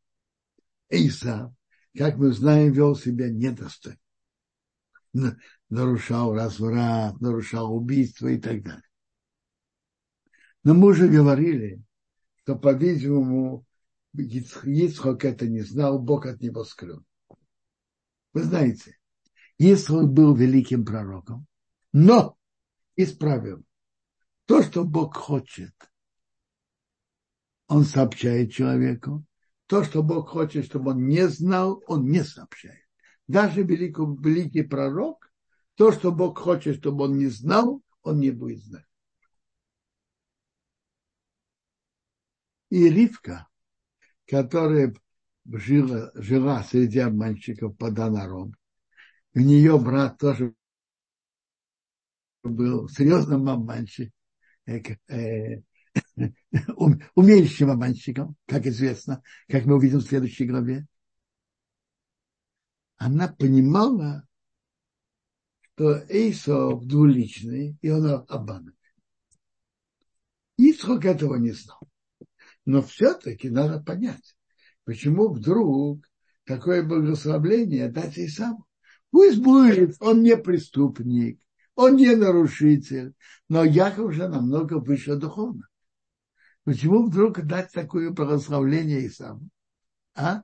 Иса, 0.90 1.54
как 1.98 2.16
мы 2.16 2.32
знаем, 2.32 2.72
вел 2.72 2.94
себя 2.96 3.28
недостойно. 3.28 3.98
Нарушал 5.68 6.34
разврат, 6.34 7.20
нарушал 7.20 7.74
убийство 7.74 8.28
и 8.28 8.38
так 8.38 8.62
далее. 8.62 8.82
Но 10.64 10.74
мы 10.74 10.88
уже 10.88 11.08
говорили, 11.08 11.82
что, 12.42 12.56
по-видимому, 12.56 13.66
Ицхок 14.14 15.24
это 15.24 15.46
не 15.46 15.60
знал, 15.60 15.98
Бог 15.98 16.26
от 16.26 16.40
него 16.40 16.64
скрыл. 16.64 17.04
Вы 18.32 18.42
знаете, 18.44 18.96
Ицхок 19.58 20.10
был 20.10 20.34
великим 20.34 20.84
пророком, 20.84 21.46
но 21.92 22.38
исправил 22.96 23.62
то, 24.46 24.62
что 24.62 24.84
Бог 24.84 25.16
хочет– 25.16 25.74
он 27.68 27.84
сообщает 27.84 28.50
человеку. 28.50 29.24
То, 29.68 29.84
что 29.84 30.02
Бог 30.02 30.30
хочет, 30.30 30.64
чтобы 30.64 30.92
он 30.92 31.06
не 31.06 31.28
знал, 31.28 31.84
он 31.86 32.08
не 32.08 32.24
сообщает. 32.24 32.88
Даже 33.26 33.62
великий, 33.62 34.00
великий 34.00 34.62
пророк, 34.62 35.30
то, 35.74 35.92
что 35.92 36.10
Бог 36.10 36.38
хочет, 36.38 36.76
чтобы 36.76 37.04
он 37.04 37.18
не 37.18 37.26
знал, 37.26 37.82
он 38.02 38.18
не 38.18 38.30
будет 38.30 38.64
знать. 38.64 38.86
И 42.70 42.88
Ривка, 42.88 43.46
которая 44.26 44.94
жила, 45.44 46.12
жила 46.14 46.62
среди 46.62 47.00
обманщиков 47.00 47.76
под 47.76 47.98
Анаром, 47.98 48.54
у 49.34 49.40
нее 49.40 49.78
брат 49.78 50.16
тоже 50.16 50.54
был 52.42 52.88
серьезным 52.88 53.50
обманщиком, 53.50 54.12
э, 54.66 55.60
умеющим 57.14 57.70
обманщиком, 57.70 58.36
как 58.46 58.66
известно, 58.66 59.22
как 59.48 59.64
мы 59.64 59.76
увидим 59.76 59.98
в 59.98 60.06
следующей 60.06 60.46
главе, 60.46 60.86
она 62.96 63.28
понимала, 63.28 64.26
что 65.74 66.04
Эйсов 66.08 66.84
двуличный, 66.84 67.76
и 67.80 67.90
он 67.90 68.24
обманывает. 68.28 68.74
Ицхок 70.56 71.04
этого 71.04 71.36
не 71.36 71.52
знал. 71.52 71.78
Но 72.66 72.82
все-таки 72.82 73.48
надо 73.48 73.80
понять, 73.80 74.36
почему 74.84 75.28
вдруг 75.28 76.04
такое 76.44 76.82
благословление 76.82 77.88
дать 77.88 78.18
Исаму. 78.18 78.66
Пусть 79.10 79.38
будет, 79.38 79.96
он 80.00 80.22
не 80.22 80.36
преступник, 80.36 81.40
он 81.76 81.96
не 81.96 82.14
нарушитель, 82.14 83.14
но 83.48 83.64
Яков 83.64 84.06
уже 84.06 84.28
намного 84.28 84.74
выше 84.74 85.16
духовно. 85.16 85.68
Почему 86.68 87.06
вдруг 87.06 87.40
дать 87.46 87.72
такое 87.72 88.10
благословление 88.10 89.06
Исаму? 89.06 89.48
А? 90.14 90.42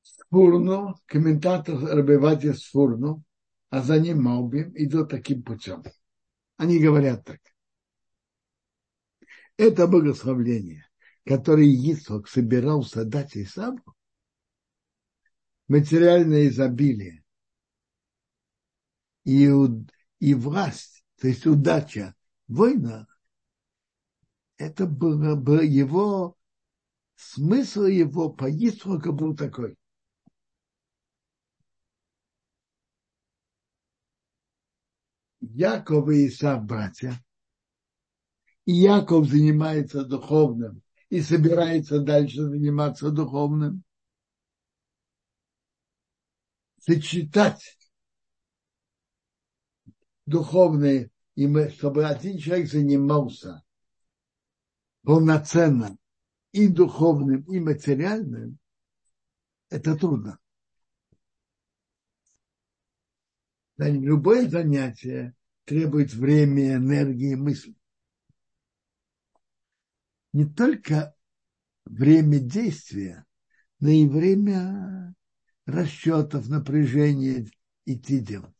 Сфурну, 0.00 0.94
комментатор 1.04 1.78
Рабивати 1.78 2.54
Сфурну, 2.54 3.22
а 3.68 3.82
за 3.82 4.00
ним 4.00 4.22
Маубим 4.22 4.72
идут 4.74 5.10
таким 5.10 5.42
путем. 5.42 5.82
Они 6.56 6.78
говорят 6.78 7.26
так. 7.26 7.40
Это 9.58 9.86
благословление, 9.86 10.88
которое 11.26 11.66
Исхак 11.66 12.26
собирался 12.26 13.04
дать 13.04 13.36
Исаму, 13.36 13.84
материальное 15.66 16.48
изобилие 16.48 17.22
и, 19.24 19.46
и 20.20 20.32
власть, 20.32 20.97
то 21.18 21.26
есть 21.26 21.46
удача 21.46 22.14
война, 22.46 23.06
это 24.56 24.86
было 24.86 25.34
бы 25.34 25.64
его, 25.64 26.36
смысл 27.16 27.84
его 27.84 28.30
поездка 28.30 29.12
был 29.12 29.36
такой. 29.36 29.76
Яков 35.40 36.08
и 36.10 36.28
Исав 36.28 36.64
братья, 36.64 37.20
и 38.64 38.72
Яков 38.72 39.28
занимается 39.28 40.04
духовным 40.04 40.82
и 41.08 41.20
собирается 41.20 42.00
дальше 42.00 42.42
заниматься 42.42 43.10
духовным. 43.10 43.82
Сочетать 46.80 47.77
духовные, 50.28 51.10
и 51.34 51.46
мы, 51.46 51.70
чтобы 51.70 52.04
один 52.04 52.38
человек 52.38 52.70
занимался 52.70 53.64
полноценно 55.02 55.96
и 56.52 56.68
духовным, 56.68 57.42
и 57.42 57.60
материальным, 57.60 58.58
это 59.70 59.96
трудно. 59.96 60.38
Любое 63.78 64.48
занятие 64.48 65.34
требует 65.64 66.12
времени, 66.12 66.74
энергии, 66.74 67.34
мысли. 67.34 67.74
Не 70.32 70.46
только 70.46 71.14
время 71.84 72.38
действия, 72.38 73.24
но 73.80 73.88
и 73.88 74.06
время 74.06 75.14
расчетов, 75.64 76.48
напряжения 76.48 77.46
идти 77.86 78.18
делать. 78.18 78.57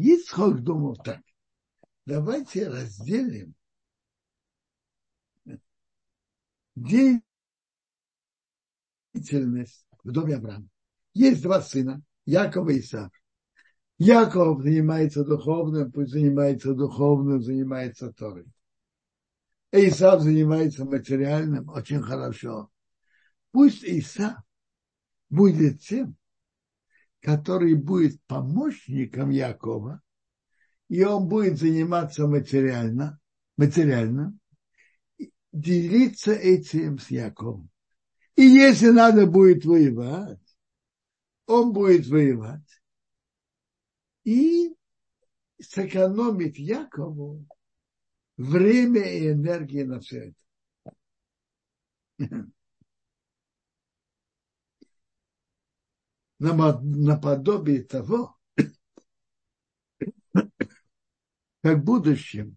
Ицхок 0.00 0.62
думал 0.62 0.96
так, 0.96 1.20
давайте 2.06 2.68
разделим 2.68 3.56
деятельность 6.76 7.24
в 10.04 10.12
доме 10.12 10.36
Авраама. 10.36 10.68
Есть 11.14 11.42
два 11.42 11.60
сына, 11.60 12.00
Яков 12.26 12.68
и 12.68 12.78
Исав. 12.78 13.10
Яков 13.98 14.62
занимается 14.62 15.24
духовным, 15.24 15.90
пусть 15.90 16.12
занимается 16.12 16.74
духовным, 16.74 17.42
занимается 17.42 18.12
Торой. 18.12 18.46
Исав 19.72 20.22
занимается 20.22 20.84
материальным, 20.84 21.68
очень 21.70 22.02
хорошо. 22.02 22.70
Пусть 23.50 23.82
Исав 23.82 24.36
будет 25.28 25.80
тем, 25.80 26.16
который 27.20 27.74
будет 27.74 28.20
помощником 28.26 29.30
Якова, 29.30 30.00
и 30.88 31.04
он 31.04 31.28
будет 31.28 31.58
заниматься 31.58 32.26
материально, 32.26 33.18
материально, 33.56 34.38
делиться 35.52 36.32
этим 36.32 36.98
с 36.98 37.10
Яковом. 37.10 37.70
И 38.36 38.42
если 38.42 38.90
надо 38.90 39.26
будет 39.26 39.64
воевать, 39.64 40.38
он 41.46 41.72
будет 41.72 42.06
воевать 42.06 42.82
и 44.24 44.74
сэкономит 45.60 46.56
Якову 46.58 47.46
время 48.36 49.02
и 49.02 49.32
энергии 49.32 49.82
на 49.82 50.00
все 50.00 50.34
это. 52.18 52.46
Наподобие 56.38 57.82
того, 57.82 58.36
как 61.62 61.78
в 61.78 61.84
будущем 61.84 62.56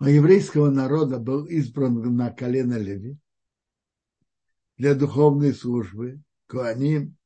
у 0.00 0.04
еврейского 0.04 0.70
народа 0.70 1.18
был 1.18 1.44
избран 1.46 2.16
на 2.16 2.30
колено 2.30 2.78
Леви, 2.78 3.18
для 4.76 4.94
духовной 4.94 5.54
службы, 5.54 6.20
Куаним, 6.48 7.16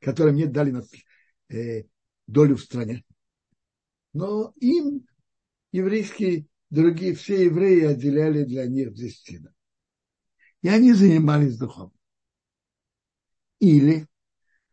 которым 0.00 0.34
мне 0.34 0.46
дали 0.46 0.74
э, 1.48 1.84
долю 2.26 2.56
в 2.56 2.62
стране. 2.62 3.04
Но 4.12 4.52
им 4.56 5.06
еврейские, 5.72 6.46
другие, 6.70 7.14
все 7.14 7.44
евреи 7.44 7.84
отделяли 7.84 8.44
для 8.44 8.66
них 8.66 8.94
десятину. 8.94 9.52
И 10.62 10.68
они 10.68 10.94
занимались 10.94 11.58
духом. 11.58 11.95
Или, 13.58 14.06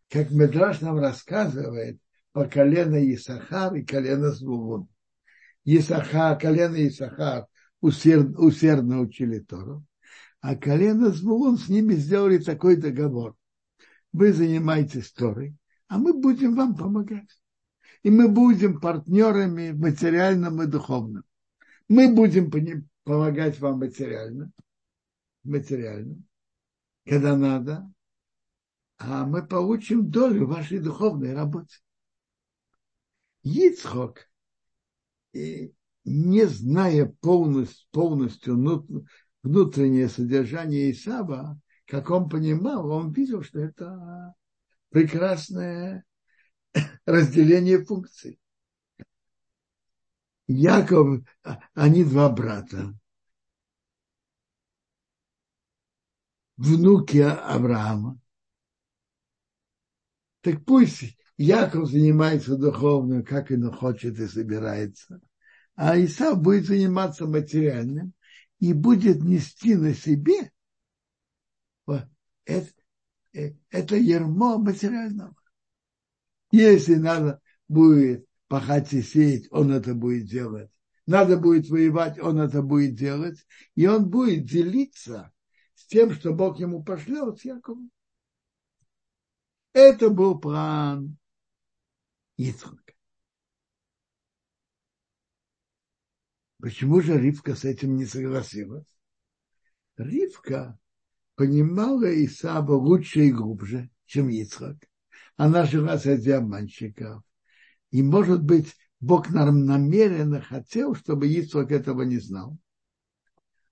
как 0.09 0.31
Медраж 0.31 0.81
нам 0.81 0.99
рассказывает, 0.99 1.99
по 2.31 2.45
колено 2.45 2.97
Исахар 3.13 3.75
и 3.75 3.83
колено 3.83 4.31
Звулун. 4.31 4.87
Исахар, 5.65 6.37
колено 6.37 6.87
Исахар 6.87 7.47
усерд, 7.83 8.39
усердно 8.39 9.01
учили 9.01 9.39
Тору, 9.39 9.85
а 10.39 10.55
колено 10.55 11.09
Звулун 11.09 11.57
с 11.57 11.67
ними 11.67 11.93
сделали 11.95 12.37
такой 12.37 12.77
договор. 12.77 13.35
Вы 14.13 14.31
занимаетесь 14.31 15.11
Торой, 15.11 15.55
а 15.87 15.97
мы 15.97 16.13
будем 16.13 16.55
вам 16.55 16.75
помогать. 16.75 17.29
И 18.03 18.09
мы 18.09 18.29
будем 18.29 18.79
партнерами 18.79 19.71
материальном 19.71 20.61
и 20.61 20.67
духовном. 20.67 21.23
Мы 21.89 22.13
будем 22.13 22.49
помогать 23.03 23.59
вам 23.59 23.79
материально, 23.79 24.51
материально, 25.43 26.15
когда 27.05 27.35
надо, 27.35 27.91
а 29.05 29.25
мы 29.25 29.45
получим 29.45 30.09
долю 30.09 30.47
вашей 30.47 30.79
духовной 30.79 31.33
работы. 31.33 31.75
Ицхок, 33.43 34.29
не 35.33 36.45
зная 36.45 37.05
полностью, 37.19 37.87
полностью 37.91 39.05
внутреннее 39.41 40.07
содержание 40.07 40.91
Исава, 40.91 41.59
как 41.85 42.09
он 42.11 42.29
понимал, 42.29 42.89
он 42.89 43.11
видел, 43.11 43.43
что 43.43 43.59
это 43.59 44.33
прекрасное 44.89 46.05
разделение 47.05 47.83
функций. 47.83 48.39
Яков, 50.47 51.25
они 51.73 52.05
два 52.05 52.29
брата. 52.29 52.93
Внуки 56.55 57.17
Авраама. 57.17 58.22
Так 60.43 60.63
пусть 60.65 61.17
Яков 61.37 61.89
занимается 61.89 62.57
духовным, 62.57 63.23
как 63.23 63.49
он 63.49 63.71
хочет 63.71 64.19
и 64.19 64.27
собирается. 64.27 65.19
А 65.75 65.99
Исав 65.99 66.39
будет 66.41 66.67
заниматься 66.67 67.25
материальным 67.25 68.13
и 68.59 68.73
будет 68.73 69.23
нести 69.23 69.75
на 69.75 69.95
себе 69.95 70.51
это, 72.45 72.69
э, 73.33 73.53
это 73.69 73.95
ермо 73.95 74.57
материального. 74.57 75.35
Если 76.51 76.95
надо 76.95 77.41
будет 77.67 78.25
пахать 78.47 78.93
и 78.93 79.01
сеять, 79.01 79.47
он 79.51 79.71
это 79.71 79.93
будет 79.95 80.25
делать. 80.25 80.69
Надо 81.05 81.37
будет 81.37 81.67
воевать, 81.69 82.19
он 82.19 82.39
это 82.39 82.61
будет 82.61 82.95
делать. 82.95 83.45
И 83.75 83.87
он 83.87 84.09
будет 84.09 84.45
делиться 84.45 85.31
с 85.75 85.87
тем, 85.87 86.11
что 86.13 86.33
Бог 86.33 86.59
ему 86.59 86.83
пошлет, 86.83 87.39
с 87.39 87.45
Яковом. 87.45 87.91
Это 89.73 90.11
был 90.11 90.39
план 90.39 91.17
Ицхака. 92.37 92.93
Почему 96.59 97.01
же 97.01 97.19
Ривка 97.19 97.55
с 97.55 97.65
этим 97.65 97.95
не 97.97 98.05
согласилась? 98.05 98.87
Ривка 99.97 100.79
понимала 101.35 102.05
Исаба 102.23 102.73
лучше 102.73 103.25
и 103.25 103.31
глубже, 103.31 103.89
чем 104.05 104.29
Ицхак. 104.29 104.77
Она 105.35 105.65
жила 105.65 105.97
среди 105.97 106.31
обманщиков. 106.31 107.23
И, 107.89 108.03
может 108.03 108.43
быть, 108.43 108.75
Бог 108.99 109.31
нам 109.31 109.65
намеренно 109.65 110.39
хотел, 110.39 110.95
чтобы 110.95 111.27
Ицхак 111.27 111.71
этого 111.71 112.03
не 112.03 112.19
знал. 112.19 112.57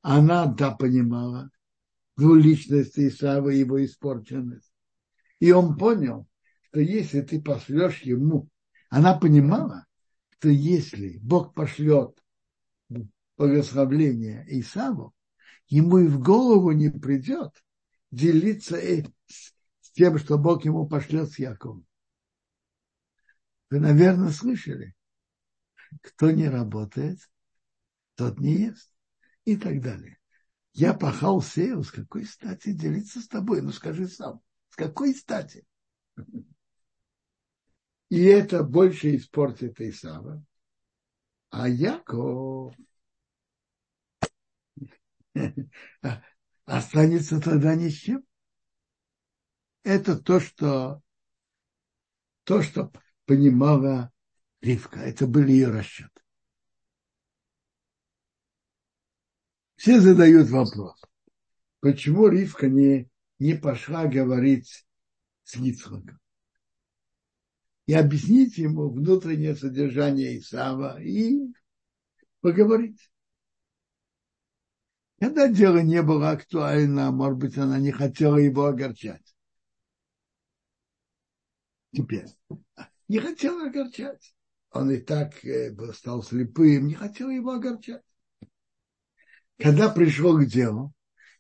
Она, 0.02 0.48
да, 0.48 0.72
понимала 0.72 1.52
двуличность 2.18 2.98
Исава 2.98 3.50
и 3.50 3.60
его 3.60 3.84
испорченность. 3.86 4.71
И 5.42 5.52
он 5.52 5.76
понял, 5.76 6.28
что 6.68 6.80
если 6.80 7.22
ты 7.22 7.42
пошлешь 7.42 8.04
ему, 8.04 8.48
она 8.90 9.18
понимала, 9.18 9.88
что 10.38 10.50
если 10.50 11.18
Бог 11.18 11.56
пошлет 11.56 12.24
благословление 13.38 14.46
Исаву, 14.48 15.16
ему 15.68 15.98
и 15.98 16.08
в 16.08 16.20
голову 16.20 16.72
не 16.74 16.92
придет 16.92 17.52
делиться 18.12 18.78
с 18.78 19.92
тем, 19.94 20.20
что 20.20 20.38
Бог 20.38 20.64
ему 20.64 20.88
пошлет 20.88 21.32
с 21.32 21.40
Яковом. 21.40 21.88
Вы, 23.72 23.80
наверное, 23.80 24.30
слышали, 24.30 24.94
кто 26.02 26.30
не 26.30 26.50
работает, 26.50 27.18
тот 28.14 28.40
не 28.40 28.68
ест 28.68 28.92
и 29.46 29.58
так 29.58 29.82
далее. 29.82 30.20
Я 30.74 30.94
пахал, 30.94 31.42
сеял, 31.42 31.84
с 31.84 31.90
какой 31.90 32.26
стати 32.26 32.74
делиться 32.74 33.22
с 33.22 33.28
тобой? 33.28 33.64
Ну 33.64 33.72
скажи 33.72 34.08
сам, 34.08 34.40
с 34.72 34.76
какой 34.76 35.14
стати? 35.14 35.66
И 38.10 38.24
это 38.24 38.64
больше 38.64 39.16
испортит 39.16 39.80
Исава. 39.80 40.44
А 41.50 41.68
Яков 41.68 42.74
останется 46.66 47.42
тогда 47.42 47.76
ни 47.76 47.90
с 47.90 47.94
чем. 47.94 48.24
Это 49.84 50.18
то, 50.18 50.40
что, 50.40 51.02
то, 52.44 52.62
что 52.62 52.92
понимала 53.26 54.12
Ривка. 54.62 55.00
Это 55.00 55.28
был 55.28 55.46
ее 55.46 55.70
расчет. 55.70 56.12
Все 59.76 60.00
задают 60.00 60.50
вопрос, 60.50 61.02
почему 61.80 62.28
Ривка 62.28 62.70
не, 62.70 63.11
не 63.42 63.56
пошла 63.56 64.06
говорить 64.06 64.86
с 65.44 65.56
Ицхаком? 65.56 66.20
И 67.88 67.94
объяснить 67.94 68.58
ему 68.60 68.90
внутреннее 68.90 69.56
содержание 69.56 70.38
Исава 70.38 71.02
и 71.02 71.52
поговорить. 72.42 73.12
Когда 75.20 75.48
дело 75.48 75.80
не 75.80 76.04
было 76.04 76.30
актуально, 76.30 77.12
может 77.12 77.40
быть, 77.40 77.58
она 77.58 77.80
не 77.80 77.92
хотела 77.92 78.38
его 78.38 78.66
огорчать. 78.66 79.36
Теперь, 81.94 82.28
не 83.08 83.20
хотела 83.20 83.68
огорчать. 83.68 84.36
Он 84.72 84.92
и 84.92 84.98
так 84.98 85.44
э, 85.44 85.76
стал 85.94 86.24
слепым, 86.24 86.88
не 86.88 86.94
хотел 86.94 87.30
его 87.30 87.54
огорчать. 87.54 88.04
Когда 89.58 89.90
пришел 89.90 90.38
к 90.38 90.46
делу, 90.46 90.94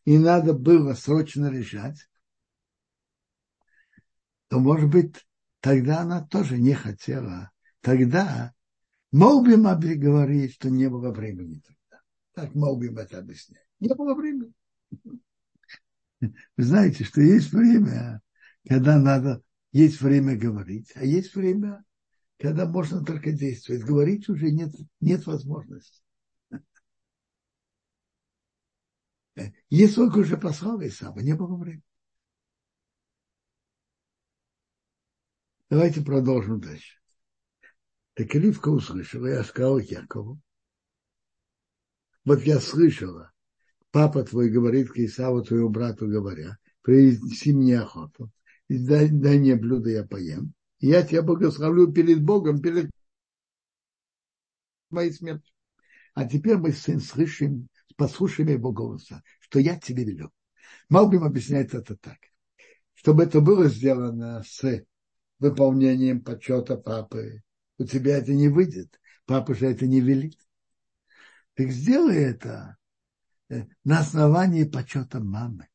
и 0.05 0.17
надо 0.17 0.53
было 0.53 0.93
срочно 0.93 1.49
решать, 1.51 2.07
то, 4.47 4.59
может 4.59 4.89
быть, 4.89 5.15
тогда 5.59 6.01
она 6.01 6.25
тоже 6.25 6.57
не 6.57 6.73
хотела. 6.73 7.51
Тогда 7.81 8.53
мог 9.11 9.45
бы 9.45 9.55
говорить, 9.95 10.53
что 10.55 10.69
не 10.69 10.89
было 10.89 11.11
времени 11.11 11.61
тогда. 11.65 12.03
Так 12.33 12.55
мог 12.55 12.79
бы 12.79 12.87
это 13.01 13.19
объяснять. 13.19 13.65
Не 13.79 13.93
было 13.93 14.13
времени. 14.13 14.53
Вы 16.19 16.31
знаете, 16.57 17.03
что 17.03 17.21
есть 17.21 17.51
время, 17.51 18.21
когда 18.67 18.99
надо, 18.99 19.41
есть 19.71 20.01
время 20.01 20.37
говорить, 20.37 20.91
а 20.95 21.03
есть 21.03 21.33
время, 21.35 21.83
когда 22.37 22.65
можно 22.65 23.03
только 23.03 23.31
действовать. 23.31 23.83
Говорить 23.83 24.29
уже 24.29 24.51
нет, 24.51 24.73
нет 24.99 25.25
возможности. 25.25 26.01
Есть 29.69 29.95
только 29.95 30.17
уже 30.17 30.37
послал 30.37 30.81
Исава, 30.81 31.19
не 31.19 31.33
было 31.33 31.55
времени. 31.55 31.83
Давайте 35.69 36.01
продолжим 36.01 36.59
дальше. 36.59 36.99
Так 38.13 38.35
Ривка 38.35 38.69
услышала, 38.69 39.27
я 39.27 39.43
сказал 39.43 39.79
Якову. 39.79 40.39
Вот 42.25 42.41
я 42.41 42.59
слышала, 42.59 43.31
папа 43.89 44.23
твой 44.23 44.49
говорит 44.49 44.91
к 44.91 44.97
Исаву, 44.97 45.43
твоему 45.43 45.69
брату, 45.69 46.07
говоря, 46.07 46.57
принеси 46.81 47.53
мне 47.53 47.79
охоту, 47.79 48.29
и 48.67 48.77
дай, 48.77 49.09
дай 49.09 49.39
мне 49.39 49.55
блюдо, 49.55 49.89
я 49.89 50.03
поем. 50.03 50.53
И 50.79 50.87
я 50.87 51.03
тебя 51.03 51.21
благословлю 51.21 51.91
перед 51.91 52.21
Богом, 52.21 52.61
перед 52.61 52.91
моей 54.89 55.13
смертью. 55.13 55.53
А 56.13 56.27
теперь 56.27 56.57
мы, 56.57 56.73
сын, 56.73 56.99
слышим, 56.99 57.69
послушаем 57.95 58.49
его 58.49 58.71
голоса, 58.71 59.23
что 59.39 59.59
я 59.59 59.79
тебе 59.79 60.03
велю. 60.03 60.31
Малбим 60.89 61.23
объясняет 61.23 61.73
это 61.73 61.95
так. 61.95 62.17
Чтобы 62.93 63.23
это 63.23 63.41
было 63.41 63.67
сделано 63.67 64.43
с 64.45 64.85
выполнением 65.39 66.21
почета 66.21 66.77
папы, 66.77 67.41
у 67.77 67.85
тебя 67.85 68.17
это 68.17 68.33
не 68.33 68.47
выйдет. 68.47 68.99
Папа 69.25 69.55
же 69.55 69.67
это 69.67 69.87
не 69.87 70.01
велит. 70.01 70.39
Так 71.55 71.69
сделай 71.71 72.17
это 72.17 72.77
э, 73.49 73.65
на 73.83 73.99
основании 73.99 74.63
почета 74.63 75.19
мамы. 75.19 75.67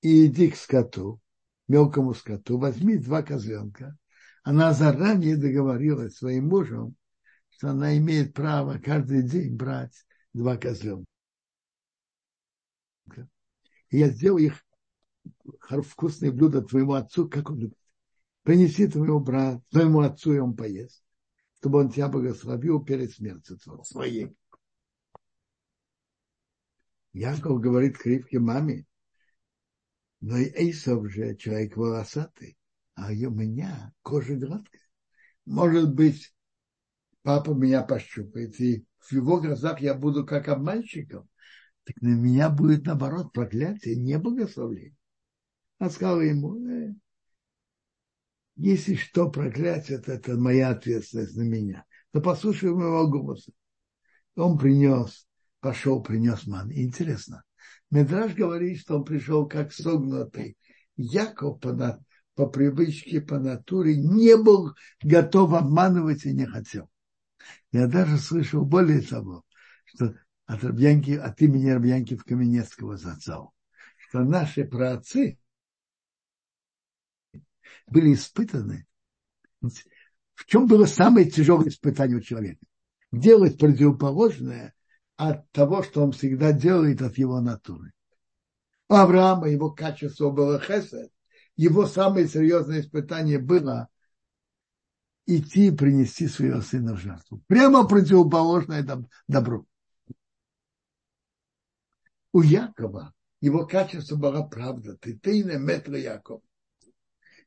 И 0.00 0.26
иди 0.26 0.50
к 0.50 0.56
скоту, 0.56 1.20
мелкому 1.66 2.14
скоту, 2.14 2.58
возьми 2.58 2.96
два 2.96 3.22
козленка. 3.22 3.96
Она 4.42 4.72
заранее 4.72 5.36
договорилась 5.36 6.16
своим 6.16 6.48
мужем, 6.48 6.96
что 7.58 7.70
она 7.70 7.98
имеет 7.98 8.34
право 8.34 8.78
каждый 8.78 9.24
день 9.24 9.56
брать 9.56 10.06
два 10.32 10.56
козленка. 10.56 11.08
И 13.90 13.98
я 13.98 14.10
сделал 14.10 14.38
их 14.38 14.64
вкусное 15.84 16.30
блюдо 16.30 16.62
твоему 16.62 16.92
отцу, 16.92 17.28
как 17.28 17.50
он 17.50 17.58
любит. 17.58 17.78
Принеси 18.44 18.86
твоему 18.86 19.18
брату, 19.18 19.60
твоему 19.70 20.00
отцу, 20.00 20.34
и 20.34 20.38
он 20.38 20.54
поест, 20.54 21.02
чтобы 21.56 21.80
он 21.80 21.90
тебя 21.90 22.08
благословил 22.08 22.80
перед 22.84 23.10
смертью 23.10 23.58
своей. 23.82 24.36
Яков 27.12 27.60
говорит 27.60 27.98
к 27.98 28.06
Ривке 28.06 28.38
маме, 28.38 28.86
но 30.20 30.36
и 30.36 30.44
Эйсов 30.44 31.10
же 31.10 31.34
человек 31.34 31.76
волосатый, 31.76 32.56
а 32.94 33.08
у 33.08 33.30
меня 33.30 33.92
кожа 34.02 34.36
гладкая. 34.36 34.82
Может 35.44 35.92
быть, 35.92 36.32
папа 37.28 37.50
меня 37.50 37.82
пощупает, 37.82 38.58
и 38.58 38.86
в 39.00 39.12
его 39.12 39.38
глазах 39.38 39.82
я 39.82 39.92
буду 39.92 40.24
как 40.24 40.48
обманщиком, 40.48 41.28
так 41.84 42.00
на 42.00 42.14
меня 42.14 42.48
будет, 42.48 42.86
наоборот, 42.86 43.34
проклятие, 43.34 43.96
не 43.96 44.16
благословление. 44.16 44.96
А 45.78 45.90
сказал 45.90 46.22
ему, 46.22 46.56
э, 46.66 46.94
если 48.56 48.94
что, 48.94 49.30
проклятие, 49.30 49.98
это, 49.98 50.12
это 50.12 50.38
моя 50.38 50.70
ответственность 50.70 51.36
на 51.36 51.42
меня. 51.42 51.84
Но 52.14 52.22
послушай 52.22 52.70
моего 52.70 53.06
голоса. 53.06 53.52
Он 54.34 54.56
принес, 54.56 55.28
пошел, 55.60 56.02
принес 56.02 56.46
ман. 56.46 56.72
Интересно. 56.72 57.44
Медраж 57.90 58.32
говорит, 58.32 58.80
что 58.80 58.96
он 58.96 59.04
пришел 59.04 59.46
как 59.46 59.74
согнутый. 59.74 60.56
Яков 60.96 61.60
по, 61.60 62.02
по 62.34 62.46
привычке, 62.46 63.20
по 63.20 63.38
натуре 63.38 63.98
не 63.98 64.34
был 64.38 64.72
готов 65.02 65.52
обманывать 65.52 66.24
и 66.24 66.32
не 66.32 66.46
хотел. 66.46 66.88
Я 67.72 67.86
даже 67.86 68.18
слышал 68.18 68.64
более 68.64 69.02
того, 69.02 69.44
что 69.84 70.14
от, 70.46 70.64
Рабьянки, 70.64 71.12
от 71.12 71.40
имени 71.42 71.70
Рабьянки 71.70 72.16
в 72.16 72.24
Каменецкого 72.24 72.96
зацал, 72.96 73.52
что 73.96 74.20
наши 74.20 74.64
праотцы 74.64 75.38
были 77.86 78.14
испытаны. 78.14 78.86
В 79.60 80.46
чем 80.46 80.66
было 80.66 80.86
самое 80.86 81.30
тяжелое 81.30 81.68
испытание 81.68 82.18
у 82.18 82.20
человека? 82.20 82.64
Делать 83.12 83.58
противоположное 83.58 84.74
от 85.16 85.50
того, 85.50 85.82
что 85.82 86.04
он 86.04 86.12
всегда 86.12 86.52
делает 86.52 87.02
от 87.02 87.18
его 87.18 87.40
натуры. 87.40 87.92
У 88.88 88.94
Авраама 88.94 89.48
его 89.48 89.70
качество 89.70 90.30
было 90.30 90.60
хесед. 90.60 91.10
Его 91.56 91.86
самое 91.86 92.28
серьезное 92.28 92.80
испытание 92.80 93.38
было 93.38 93.88
идти 95.28 95.68
и 95.68 95.70
принести 95.70 96.26
своего 96.26 96.60
сына 96.62 96.94
в 96.94 96.98
жертву. 96.98 97.42
Прямо 97.46 97.86
противоположное 97.86 98.84
добру. 99.28 99.68
У 102.32 102.42
Якова 102.42 103.14
его 103.40 103.66
качество 103.66 104.16
было 104.16 104.42
правда. 104.42 104.96
Ты 104.96 105.16
ты 105.16 105.44
не 105.44 105.58
метро 105.58 105.96
Яков. 105.96 106.42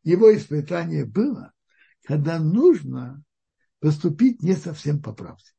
Его 0.03 0.35
испытание 0.35 1.05
было, 1.05 1.53
когда 2.03 2.39
нужно 2.39 3.23
поступить 3.79 4.41
не 4.41 4.55
совсем 4.55 5.01
по 5.01 5.13
правде. 5.13 5.51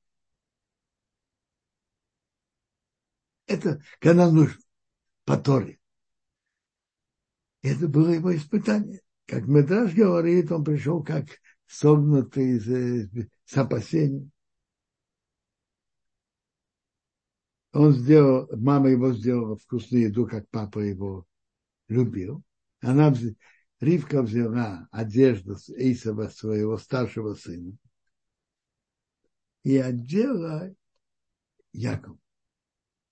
Это 3.47 3.83
когда 3.99 4.31
нужно, 4.31 4.61
по 5.25 5.37
Торе. 5.37 5.79
Это 7.63 7.87
было 7.89 8.11
его 8.11 8.35
испытание. 8.35 9.03
Как 9.27 9.47
Медраж 9.47 9.95
говорит, 9.95 10.51
он 10.51 10.65
пришел 10.65 11.03
как 11.03 11.27
согнутый 11.73 12.59
из, 12.59 13.09
с 13.47 13.57
опасением. 13.57 14.31
Он 17.73 17.93
сделал, 17.93 18.47
мама 18.55 18.91
его 18.91 19.15
сделала 19.15 19.57
вкусную 19.57 20.05
еду, 20.09 20.27
как 20.27 20.47
папа 20.51 20.81
его 20.81 21.27
любил. 21.89 22.43
Она, 22.81 23.15
Ривка 23.81 24.21
взяла 24.23 24.87
одежду 24.91 25.57
с 25.57 25.71
Эйсова, 25.71 26.29
своего 26.29 26.77
старшего 26.77 27.35
сына, 27.35 27.75
и 29.65 29.79
одела 29.79 30.75
Яков. 31.73 32.19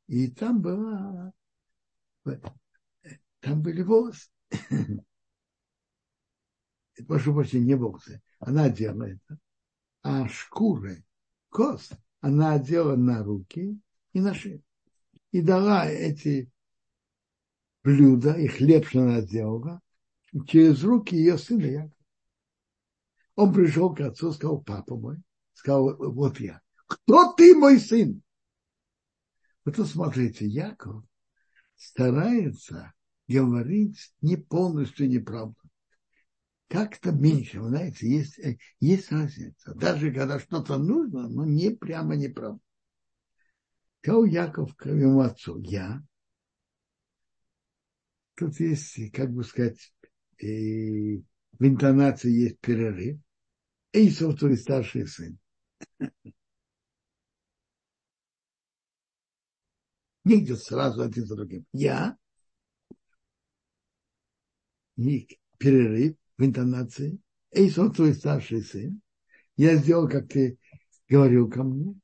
И 0.07 0.31
там 0.31 0.61
была, 0.61 1.33
там 3.40 3.62
были 3.62 3.81
волосы. 3.81 4.29
Прошу 7.09 7.35
прощения, 7.35 7.64
не 7.64 7.75
волосы. 7.77 8.20
Она 8.40 8.64
одела 8.64 9.05
это. 9.05 9.38
А 10.03 10.29
шкуры, 10.29 11.05
кост, 11.50 11.92
она 12.20 12.55
одела 12.55 12.96
на 12.96 13.22
руки 13.22 13.79
и 14.12 14.20
на 14.20 14.35
шею. 14.35 14.62
И 15.31 15.42
дала 15.42 15.87
эти 15.87 16.50
блюда, 17.85 18.33
и 18.33 18.46
хлеб, 18.46 18.87
что 18.87 19.03
она 19.03 19.20
сделала, 19.20 19.81
через 20.46 20.83
руки 20.83 21.14
ее 21.14 21.38
сына 21.38 21.66
Якова. 21.66 21.94
Он 23.37 23.53
пришел 23.53 23.94
к 23.94 24.00
отцу, 24.00 24.33
сказал, 24.33 24.61
папа 24.62 24.96
мой, 24.96 25.18
сказал, 25.53 25.96
вот 25.96 26.40
я. 26.40 26.61
Кто 26.87 27.33
ты, 27.35 27.55
мой 27.55 27.79
сын? 27.79 28.22
Вот 29.64 29.76
смотрите, 29.87 30.46
Яков 30.46 31.05
старается 31.76 32.92
говорить 33.29 34.12
не 34.20 34.37
полностью 34.37 35.09
неправду. 35.09 35.60
Как-то 36.71 37.11
меньше, 37.11 37.61
вы 37.61 37.71
знаете, 37.71 38.09
есть, 38.09 38.39
есть 38.79 39.11
разница. 39.11 39.75
Даже 39.75 40.13
когда 40.13 40.39
что-то 40.39 40.79
нужно, 40.79 41.29
но 41.29 41.45
не 41.45 41.71
прямо 41.71 42.15
неправда. 42.15 42.61
Сказал 43.99 44.25
Яков 44.25 44.77
к 44.77 44.83
своему 44.85 45.21
отцу, 45.21 45.59
я. 45.59 46.01
Тут 48.37 48.61
есть, 48.61 49.11
как 49.11 49.33
бы 49.33 49.43
сказать, 49.43 49.93
и 50.39 51.25
в 51.59 51.67
интонации 51.67 52.31
есть 52.31 52.61
перерыв. 52.61 53.19
Эйсов 53.93 54.39
твой 54.39 54.57
старший 54.57 55.09
сын. 55.09 55.41
Не 60.23 60.45
идет 60.45 60.61
сразу 60.61 61.03
один 61.03 61.27
за 61.27 61.35
другим. 61.35 61.67
Я 61.73 62.17
и 64.97 65.41
перерыв 65.59 66.17
в 66.40 66.44
интонации. 66.44 67.20
Эйсов 67.53 67.94
твой 67.94 68.14
старший 68.14 68.62
сын. 68.62 69.00
Я 69.57 69.76
сделал, 69.76 70.09
как 70.09 70.29
ты 70.29 70.59
говорил 71.09 71.50
ко 71.50 71.62
мне. 71.62 71.94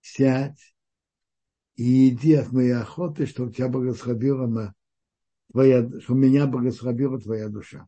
Сядь 0.00 0.74
и 1.76 2.08
иди 2.08 2.32
от 2.34 2.50
моей 2.50 2.72
охоты, 2.72 3.26
чтобы 3.26 3.52
тебя 3.52 3.68
благословила 3.68 4.46
на 4.46 4.74
твоя, 5.52 5.88
что 6.00 6.14
меня 6.14 6.46
благословила 6.46 7.20
твоя 7.20 7.48
душа. 7.48 7.86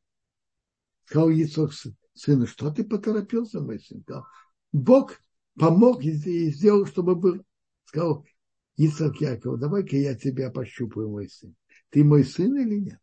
Сказал 1.06 1.30
Исаак 1.30 1.72
сыну, 2.14 2.46
что 2.46 2.70
ты 2.70 2.84
поторопился, 2.84 3.60
мой 3.60 3.80
сын? 3.80 4.02
Сказал, 4.02 4.26
Бог 4.72 5.20
помог 5.58 6.04
и 6.04 6.12
сделал, 6.50 6.86
чтобы 6.86 7.16
был. 7.16 7.42
Сказал 7.84 8.26
Исаак 8.76 9.20
Яков, 9.20 9.58
давай-ка 9.58 9.96
я 9.96 10.14
тебя 10.14 10.50
пощупаю, 10.50 11.08
мой 11.08 11.28
сын. 11.28 11.54
Ты 11.88 12.04
мой 12.04 12.24
сын 12.24 12.56
или 12.58 12.80
нет? 12.80 13.00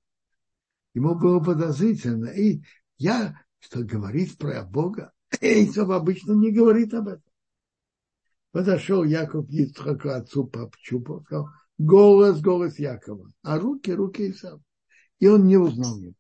Ему 0.97 1.13
было 1.13 1.39
подозрительно. 1.39 2.25
И 2.25 2.63
я, 2.97 3.39
что 3.59 3.83
говорить 3.83 4.35
про 4.39 4.63
Бога, 4.63 5.13
Исаак 5.41 5.91
обычно 5.91 6.31
не 6.31 6.51
говорит 6.51 6.91
об 6.95 7.09
этом. 7.09 7.31
Подошел 8.51 9.03
Яков 9.03 9.47
Ицхаку 9.47 10.09
отцу 10.09 10.47
пощупал, 10.47 11.21
сказал, 11.21 11.49
голос, 11.77 12.41
голос 12.41 12.79
Якова, 12.79 13.31
а 13.43 13.59
руки, 13.59 13.91
руки 13.91 14.31
Исава. 14.31 14.59
И 15.19 15.27
он 15.27 15.45
не 15.45 15.57
узнал 15.57 15.99
его. 15.99 16.15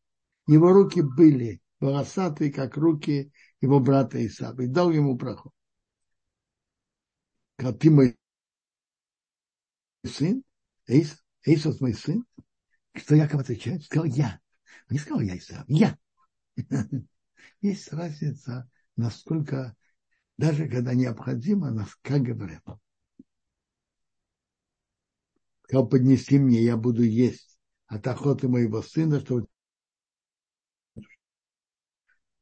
Его 0.45 0.71
руки 0.71 1.01
были 1.01 1.59
волосатые, 1.79 2.53
как 2.53 2.77
руки 2.77 3.31
его 3.59 3.79
брата 3.79 4.23
Исава, 4.23 4.61
и 4.61 4.67
дал 4.67 4.91
ему 4.91 5.17
проход. 5.17 5.53
Сказал, 7.57 7.73
ты 7.79 7.89
мой 7.89 8.15
сын? 10.05 10.43
Исав 10.85 11.81
мой 11.81 11.95
сын? 11.95 12.23
Что 12.93 13.15
Яков 13.15 13.41
отвечает? 13.41 13.81
Сказал, 13.83 14.05
я. 14.05 14.39
Не 14.89 14.99
сказал 14.99 15.21
я 15.21 15.37
Исав, 15.37 15.65
я. 15.67 15.97
Есть 17.61 17.91
разница, 17.91 18.69
насколько, 18.95 19.75
даже 20.37 20.67
когда 20.69 20.93
необходимо, 20.93 21.85
как 22.01 22.21
говорят 22.21 22.63
сказал, 25.67 25.87
поднеси 25.87 26.39
мне, 26.39 26.63
я 26.63 26.77
буду 26.77 27.03
есть 27.03 27.59
от 27.87 28.07
охоты 28.07 28.47
моего 28.47 28.81
сына, 28.81 29.19
что 29.19 29.45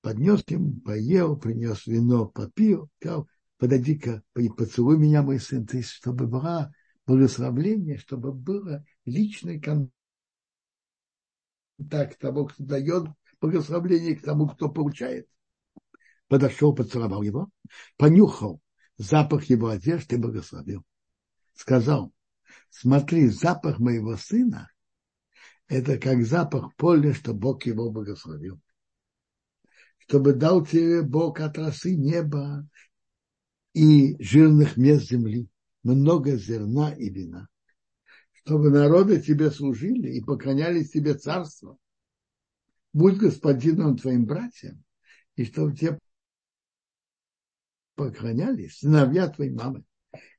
поднес 0.02 0.44
ему, 0.48 0.80
поел, 0.82 1.36
принес 1.36 1.88
вино, 1.88 2.28
попил, 2.28 2.90
сказал, 3.00 3.28
подойди-ка, 3.58 4.22
поцелуй 4.56 4.98
меня, 4.98 5.24
мой 5.24 5.40
сын, 5.40 5.66
ты, 5.66 5.82
чтобы 5.82 6.28
была 6.28 6.72
благословление, 7.08 7.98
чтобы 7.98 8.32
было 8.32 8.86
личный 9.06 9.60
контакт 9.60 9.95
того, 12.20 12.46
кто 12.46 12.64
дает 12.64 13.08
благословление, 13.42 14.16
к 14.16 14.22
тому, 14.22 14.48
кто 14.48 14.70
получает. 14.70 15.28
Подошел, 16.28 16.74
поцеловал 16.74 17.22
его, 17.22 17.50
понюхал 17.98 18.62
запах 18.98 19.46
его 19.46 19.70
одежды 19.70 20.16
и 20.16 20.20
благословил. 20.20 20.84
Сказал, 21.54 22.14
смотри, 22.70 23.28
запах 23.28 23.80
моего 23.80 24.18
сына– 24.18 24.70
это 25.68 25.98
как 25.98 26.24
запах 26.26 26.76
поля, 26.76 27.14
что 27.14 27.34
Бог 27.34 27.66
его 27.66 27.92
благословил. 27.92 28.60
Чтобы 29.98 30.34
дал 30.34 30.66
тебе 30.66 31.02
Бог 31.02 31.40
от 31.40 31.58
росы 31.58 31.96
неба 31.96 32.68
и 33.74 34.22
жирных 34.24 34.78
мест 34.78 35.10
земли, 35.10 35.50
много 35.84 36.38
зерна 36.38 36.94
и 36.94 37.10
вина, 37.10 37.48
чтобы 38.46 38.70
народы 38.70 39.20
тебе 39.20 39.50
служили 39.50 40.12
и 40.12 40.24
поклонялись 40.24 40.92
тебе 40.92 41.16
царство. 41.16 41.78
Будь 42.94 43.18
господином 43.18 43.98
твоим 43.98 44.26
братьям, 44.26 44.84
и 45.36 45.46
чтобы 45.46 45.76
тебе 45.76 45.98
поклонялись 47.96 48.78
сыновья 48.78 49.28
твоей 49.30 49.52
мамы. 49.52 49.84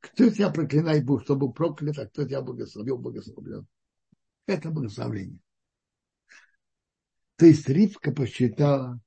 Кто 0.00 0.30
тебя 0.30 0.50
проклинает 0.50 1.04
Бог, 1.04 1.24
чтобы 1.24 1.52
проклят, 1.52 1.98
а 1.98 2.06
кто 2.06 2.24
тебя 2.24 2.40
благословил, 2.42 2.96
благословлен. 2.96 3.66
Это 4.46 4.70
благословление. 4.70 5.40
То 7.34 7.46
есть 7.46 7.68
Ривка 7.68 8.12
посчитала, 8.12 9.00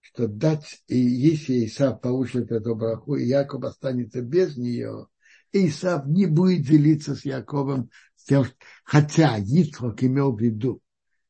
что 0.00 0.28
дать, 0.28 0.82
и 0.86 0.96
если 0.96 1.66
Исав 1.66 2.00
получит 2.00 2.52
эту 2.52 2.76
браху, 2.76 3.16
и 3.16 3.26
Яков 3.26 3.64
останется 3.64 4.22
без 4.22 4.56
нее, 4.56 5.08
Исав 5.52 6.06
не 6.06 6.26
будет 6.26 6.66
делиться 6.66 7.14
с 7.14 7.24
Яковом, 7.24 7.90
с 8.16 8.24
тем, 8.24 8.44
хотя 8.84 9.38
Ицхок 9.38 10.02
имел 10.02 10.34
в 10.34 10.40
виду, 10.40 10.80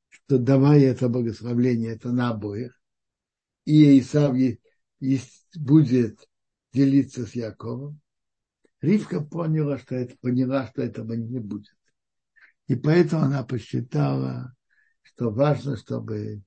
что 0.09 0.39
давая 0.39 0.81
это 0.81 1.09
благословление, 1.09 1.93
это 1.93 2.13
на 2.13 2.31
обоих, 2.31 2.81
и 3.65 3.99
Исав 3.99 4.37
будет 5.57 6.29
делиться 6.73 7.27
с 7.27 7.35
Яковом, 7.35 8.01
Ривка 8.81 9.21
поняла, 9.21 9.79
что 9.79 9.95
это, 9.95 10.17
поняла, 10.21 10.67
что 10.67 10.83
этого 10.83 11.13
не 11.13 11.39
будет. 11.39 11.77
И 12.67 12.75
поэтому 12.75 13.23
она 13.23 13.45
посчитала, 13.45 14.55
что 15.03 15.31
важно, 15.31 15.77
чтобы 15.77 16.43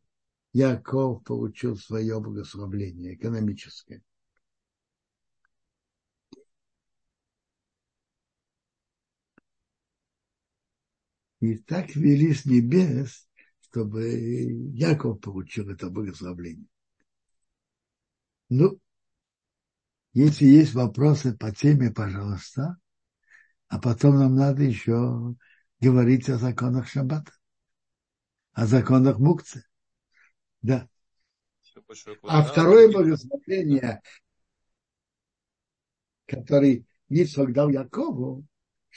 Яков 0.51 1.23
получил 1.23 1.77
свое 1.77 2.19
благословление 2.19 3.15
экономическое. 3.15 4.01
И 11.39 11.57
так 11.57 11.95
вели 11.95 12.33
с 12.33 12.45
небес, 12.45 13.27
чтобы 13.61 14.07
Яков 14.73 15.19
получил 15.19 15.69
это 15.69 15.89
благословление. 15.89 16.67
Ну, 18.49 18.79
если 20.13 20.45
есть 20.45 20.73
вопросы 20.73 21.35
по 21.35 21.53
теме, 21.53 21.91
пожалуйста. 21.91 22.77
А 23.67 23.79
потом 23.79 24.15
нам 24.17 24.35
надо 24.35 24.63
еще 24.63 25.35
говорить 25.81 26.29
о 26.29 26.37
законах 26.37 26.87
Шаббата, 26.87 27.33
о 28.53 28.65
законах 28.65 29.19
Мукцы. 29.19 29.65
Да. 30.61 30.87
А 32.23 32.43
второе 32.43 32.91
благословение, 32.91 34.01
который 36.25 36.87
Ицхак 37.09 37.51
дал 37.51 37.69
Якову, 37.69 38.45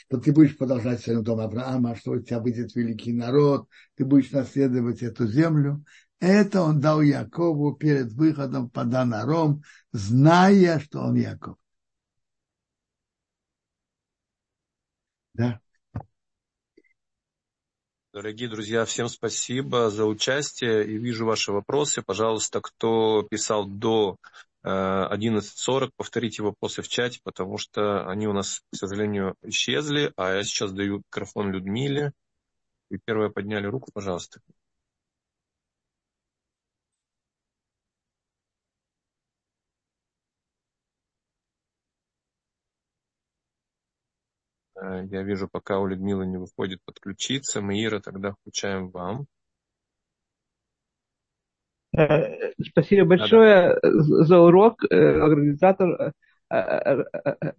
что 0.07 0.19
ты 0.19 0.31
будешь 0.31 0.57
продолжать 0.57 1.01
своим 1.01 1.23
дом 1.23 1.39
Авраама, 1.39 1.95
что 1.95 2.11
у 2.11 2.19
тебя 2.19 2.39
будет 2.39 2.75
великий 2.75 3.13
народ, 3.13 3.67
ты 3.95 4.05
будешь 4.05 4.31
наследовать 4.31 5.01
эту 5.01 5.27
землю. 5.27 5.83
Это 6.19 6.61
он 6.61 6.79
дал 6.81 7.01
Якову 7.01 7.73
перед 7.75 8.11
выходом 8.13 8.69
по 8.69 8.83
Данаром, 8.83 9.63
зная, 9.91 10.79
что 10.79 11.01
он 11.01 11.15
Яков. 11.15 11.55
Да. 15.33 15.61
Дорогие 18.11 18.49
друзья, 18.49 18.83
всем 18.85 19.07
спасибо 19.07 19.89
за 19.89 20.05
участие 20.05 20.85
и 20.85 20.97
вижу 20.97 21.25
ваши 21.25 21.51
вопросы. 21.51 22.01
Пожалуйста, 22.01 22.59
кто 22.59 23.21
писал 23.23 23.65
до 23.65 24.17
11.40, 24.63 25.87
э, 25.87 25.91
повторите 25.95 26.43
вопросы 26.43 26.81
в 26.81 26.87
чате, 26.87 27.19
потому 27.23 27.57
что 27.57 28.07
они 28.09 28.27
у 28.27 28.33
нас, 28.33 28.61
к 28.71 28.75
сожалению, 28.75 29.35
исчезли. 29.41 30.11
А 30.17 30.33
я 30.35 30.43
сейчас 30.43 30.71
даю 30.73 30.97
микрофон 30.97 31.51
Людмиле. 31.51 32.11
И 32.91 32.97
первое 32.97 33.29
подняли 33.29 33.67
руку, 33.67 33.91
пожалуйста. 33.93 34.41
Э, 44.75 45.05
я 45.05 45.23
вижу, 45.23 45.47
пока 45.47 45.79
у 45.79 45.87
Людмилы 45.87 46.25
не 46.25 46.37
выходит 46.37 46.81
подключиться. 46.83 47.61
Маира, 47.61 47.99
тогда 47.99 48.33
включаем 48.33 48.89
вам. 48.89 49.27
Э, 51.99 52.53
спасибо 52.61 53.05
большое 53.05 53.77
за 53.83 54.39
урок, 54.39 54.83
э, 54.89 54.95
организатор 55.19 56.13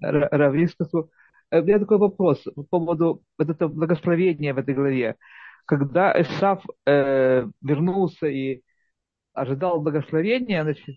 Равискасу. 0.00 1.10
У 1.52 1.56
меня 1.56 1.78
такой 1.78 1.98
вопрос 1.98 2.42
по 2.54 2.62
поводу 2.62 3.22
вот 3.38 3.50
этого 3.50 3.68
благословения 3.70 4.54
в 4.54 4.58
этой 4.58 4.74
главе. 4.74 5.16
Когда 5.66 6.18
Исав 6.20 6.64
э, 6.86 7.46
вернулся 7.60 8.26
и 8.28 8.62
ожидал 9.34 9.80
благословения, 9.80 10.62
значит, 10.62 10.96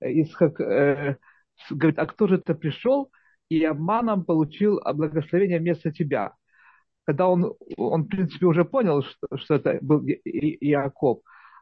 Исхак 0.00 0.60
э, 0.60 1.16
говорит, 1.70 1.98
а 1.98 2.06
кто 2.06 2.26
же 2.26 2.36
это 2.36 2.54
пришел? 2.54 3.10
и 3.48 3.64
обманом 3.64 4.24
получил 4.24 4.80
благословение 4.94 5.58
вместо 5.58 5.90
тебя. 5.90 6.34
Когда 7.04 7.26
он, 7.26 7.52
он 7.76 8.04
в 8.04 8.06
принципе, 8.06 8.46
уже 8.46 8.64
понял, 8.64 9.02
что, 9.02 9.26
что 9.38 9.56
это 9.56 9.78
был 9.82 10.00
Иаков, 10.06 11.18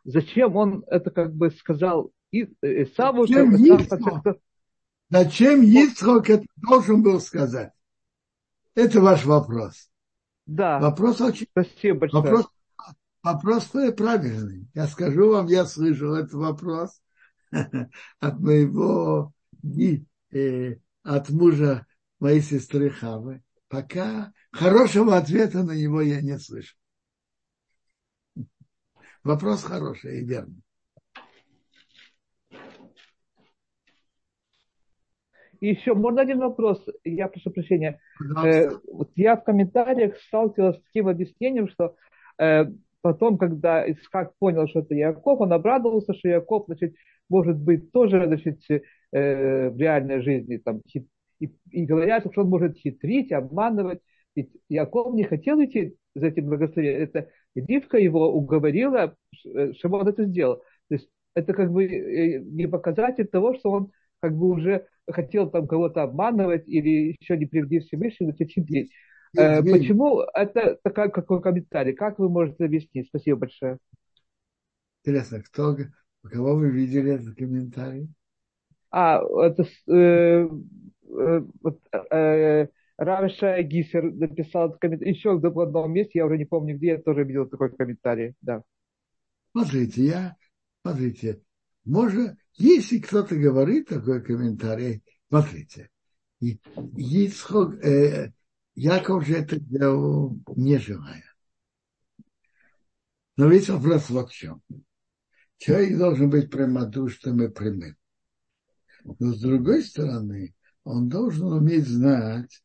зачем 0.09 0.57
он 0.57 0.85
это 0.87 1.11
как 1.11 1.35
бы 1.35 1.51
сказал 1.51 2.11
Исаву? 2.33 3.27
Зачем 3.27 3.55
Ицхок, 3.57 4.39
зачем 5.11 5.63
Ицхок 5.63 6.31
это 6.31 6.47
должен 6.57 7.03
был 7.03 7.21
сказать? 7.21 7.73
Это 8.75 9.01
ваш 9.01 9.25
вопрос. 9.25 9.91
Да. 10.47 10.79
Вопрос 10.79 11.21
очень... 11.21 11.47
Спасибо 11.51 12.01
большое. 12.01 12.23
Вопрос, 12.23 12.47
вопрос 13.23 13.65
правильный. 13.97 14.69
Я 14.75 14.87
скажу 14.87 15.31
вам, 15.31 15.47
я 15.47 15.67
слышал 15.67 16.15
этот 16.15 16.33
вопрос 16.33 17.03
от 17.51 18.41
моего 18.41 19.33
э, 20.33 20.77
от 21.03 21.29
мужа 21.29 21.87
моей 22.19 22.41
сестры 22.41 22.89
Хавы, 22.89 23.43
пока 23.69 24.33
хорошего 24.53 25.17
ответа 25.19 25.63
на 25.63 25.73
него 25.73 26.01
я 26.01 26.23
не 26.23 26.39
слышу. 26.39 26.77
Вопрос 29.25 29.65
хороший 29.65 30.21
и 30.21 30.25
верный. 30.25 30.63
И 35.61 35.71
еще, 35.71 35.95
можно 35.95 36.23
один 36.23 36.39
вопрос? 36.39 36.85
Я 37.05 37.29
прошу 37.29 37.51
прощения. 37.51 38.01
Э, 38.45 38.71
вот 38.93 39.11
я 39.17 39.37
в 39.37 39.45
комментариях 39.45 40.17
сталкивался 40.19 40.79
с 40.79 40.83
таким 40.85 41.09
объяснением, 41.09 41.69
что 41.69 41.97
э, 42.39 42.67
потом, 43.01 43.39
когда 43.39 43.91
Исхак 43.91 44.37
понял, 44.39 44.69
что 44.69 44.81
это 44.81 44.95
Яков, 44.95 45.41
он 45.41 45.53
обрадовался, 45.53 46.15
что 46.15 46.29
Яков, 46.29 46.67
значит, 46.67 46.95
может 47.29 47.59
быть, 47.59 47.91
тоже, 47.93 48.25
значит, 48.27 48.61
э, 48.71 49.71
в 49.71 49.77
реальной 49.77 50.23
жизни 50.23 50.59
там, 50.59 50.81
хит, 50.89 51.09
и, 51.41 51.51
и 51.71 51.87
говорят, 51.87 52.27
что 52.31 52.43
он 52.43 52.49
может 52.49 52.77
хитрить, 52.77 53.33
обманывать. 53.33 54.01
Ведь 54.37 54.53
Яков 54.69 55.15
не 55.15 55.25
хотел 55.25 55.63
идти 55.63 55.97
за 56.15 56.27
этим 56.29 56.47
благословением. 56.47 57.03
Это 57.03 57.29
Ривка 57.67 57.99
его 57.99 58.33
уговорила, 58.33 59.17
чтобы 59.79 59.99
он 59.99 60.09
это 60.09 60.25
сделал. 60.25 60.57
То 60.89 60.95
есть 60.95 61.09
это 61.35 61.53
как 61.53 61.73
бы 61.73 61.85
э, 61.85 62.39
не 62.41 62.67
показатель 62.67 63.27
того, 63.27 63.55
что 63.55 63.71
он 63.71 63.93
как 64.21 64.37
бы 64.37 64.49
уже 64.49 64.87
хотел 65.11 65.51
там 65.51 65.67
кого-то 65.67 66.03
обманывать 66.03 66.69
или 66.69 67.17
еще 67.21 67.37
не 67.37 67.47
приведи 67.47 67.81
Всевышний, 67.81 68.27
начать 68.27 68.51
хитрить. 68.51 68.91
Э, 69.37 69.63
почему 69.63 70.21
это 70.35 70.79
такой 70.83 71.11
какой 71.11 71.43
комментарий? 71.43 71.95
Как 71.95 72.19
вы 72.19 72.29
можете 72.29 72.65
объяснить? 72.65 73.09
Спасибо 73.09 73.41
большое. 73.41 73.79
Интересно, 75.05 75.43
кто, 75.43 75.77
кого 76.23 76.57
вы 76.57 76.71
видели 76.71 77.13
этот 77.13 77.37
комментарий? 77.37 78.09
А, 78.91 79.23
это 79.45 79.65
э, 79.87 80.49
э, 81.09 81.43
вот, 81.63 81.79
э, 82.11 82.69
Равиша 82.99 83.63
Гисер 83.63 84.13
написал 84.13 84.77
комментарий. 84.77 85.15
Еще 85.15 85.39
в 85.39 85.61
одном 85.61 85.93
месте, 85.93 86.19
я 86.19 86.27
уже 86.27 86.37
не 86.37 86.45
помню 86.45 86.77
где, 86.77 86.89
я 86.89 86.99
тоже 86.99 87.23
видел 87.23 87.47
такой 87.47 87.75
комментарий. 87.75 88.35
Да. 88.41 88.65
Смотрите, 89.53 90.05
я, 90.05 90.37
смотрите, 90.83 91.41
можно, 91.85 92.37
если 92.55 92.99
кто-то 92.99 93.37
говорит 93.37 93.89
такой 93.89 94.21
комментарий, 94.21 95.03
смотрите, 95.29 95.91
Ицхок, 96.41 97.75
э, 97.85 98.33
Яков 98.75 99.25
же 99.25 99.35
это 99.35 99.61
делал 99.61 100.37
не 100.57 100.79
желая. 100.79 101.25
Но 103.37 103.47
весь 103.47 103.69
вопрос 103.69 104.11
вот 104.11 104.31
в 104.31 104.35
чем. 104.35 104.61
Человек 105.57 105.99
должен 105.99 106.31
быть 106.31 106.51
прямодушным 106.51 107.43
и 107.45 107.49
прямым. 107.49 107.97
Но 109.05 109.33
с 109.33 109.41
другой 109.41 109.85
стороны, 109.85 110.55
он 110.83 111.09
должен 111.09 111.53
уметь 111.53 111.87
знать 111.87 112.61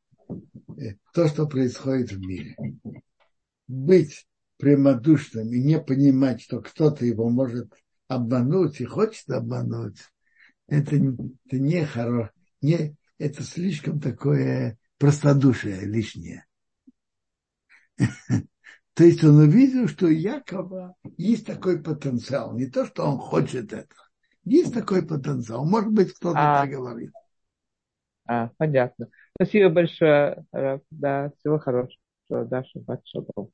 то, 1.13 1.27
что 1.27 1.47
происходит 1.47 2.11
в 2.11 2.19
мире. 2.19 2.55
Быть 3.67 4.27
прямодушным 4.57 5.51
и 5.51 5.59
не 5.61 5.79
понимать, 5.79 6.41
что 6.41 6.61
кто-то 6.61 7.05
его 7.05 7.29
может 7.29 7.73
обмануть 8.07 8.79
и 8.81 8.85
хочет 8.85 9.29
обмануть, 9.29 9.97
это, 10.67 10.95
это 10.95 11.59
не 11.59 11.85
хорошо, 11.85 12.31
не, 12.61 12.95
это 13.17 13.43
слишком 13.43 13.99
такое 13.99 14.77
простодушие 14.97 15.81
лишнее. 15.81 16.45
То 18.93 19.03
есть 19.03 19.23
он 19.23 19.37
увидел, 19.37 19.87
что 19.87 20.05
у 20.05 20.09
Якова 20.09 20.95
есть 21.17 21.45
такой 21.45 21.81
потенциал. 21.81 22.55
Не 22.55 22.67
то, 22.67 22.85
что 22.85 23.03
он 23.03 23.17
хочет 23.17 23.73
это. 23.73 23.95
Есть 24.45 24.73
такой 24.73 25.05
потенциал. 25.05 25.65
Может 25.65 25.91
быть, 25.91 26.13
кто-то 26.13 26.37
а, 26.37 26.67
говорит. 26.67 27.11
А, 28.25 28.49
понятно. 28.57 29.07
Спасибо 29.35 29.69
большое. 29.69 30.45
Да, 30.51 31.31
всего 31.39 31.59
хорошего. 31.59 31.99
Да, 32.29 32.63
шаббат 32.63 33.05
шалом. 33.05 33.51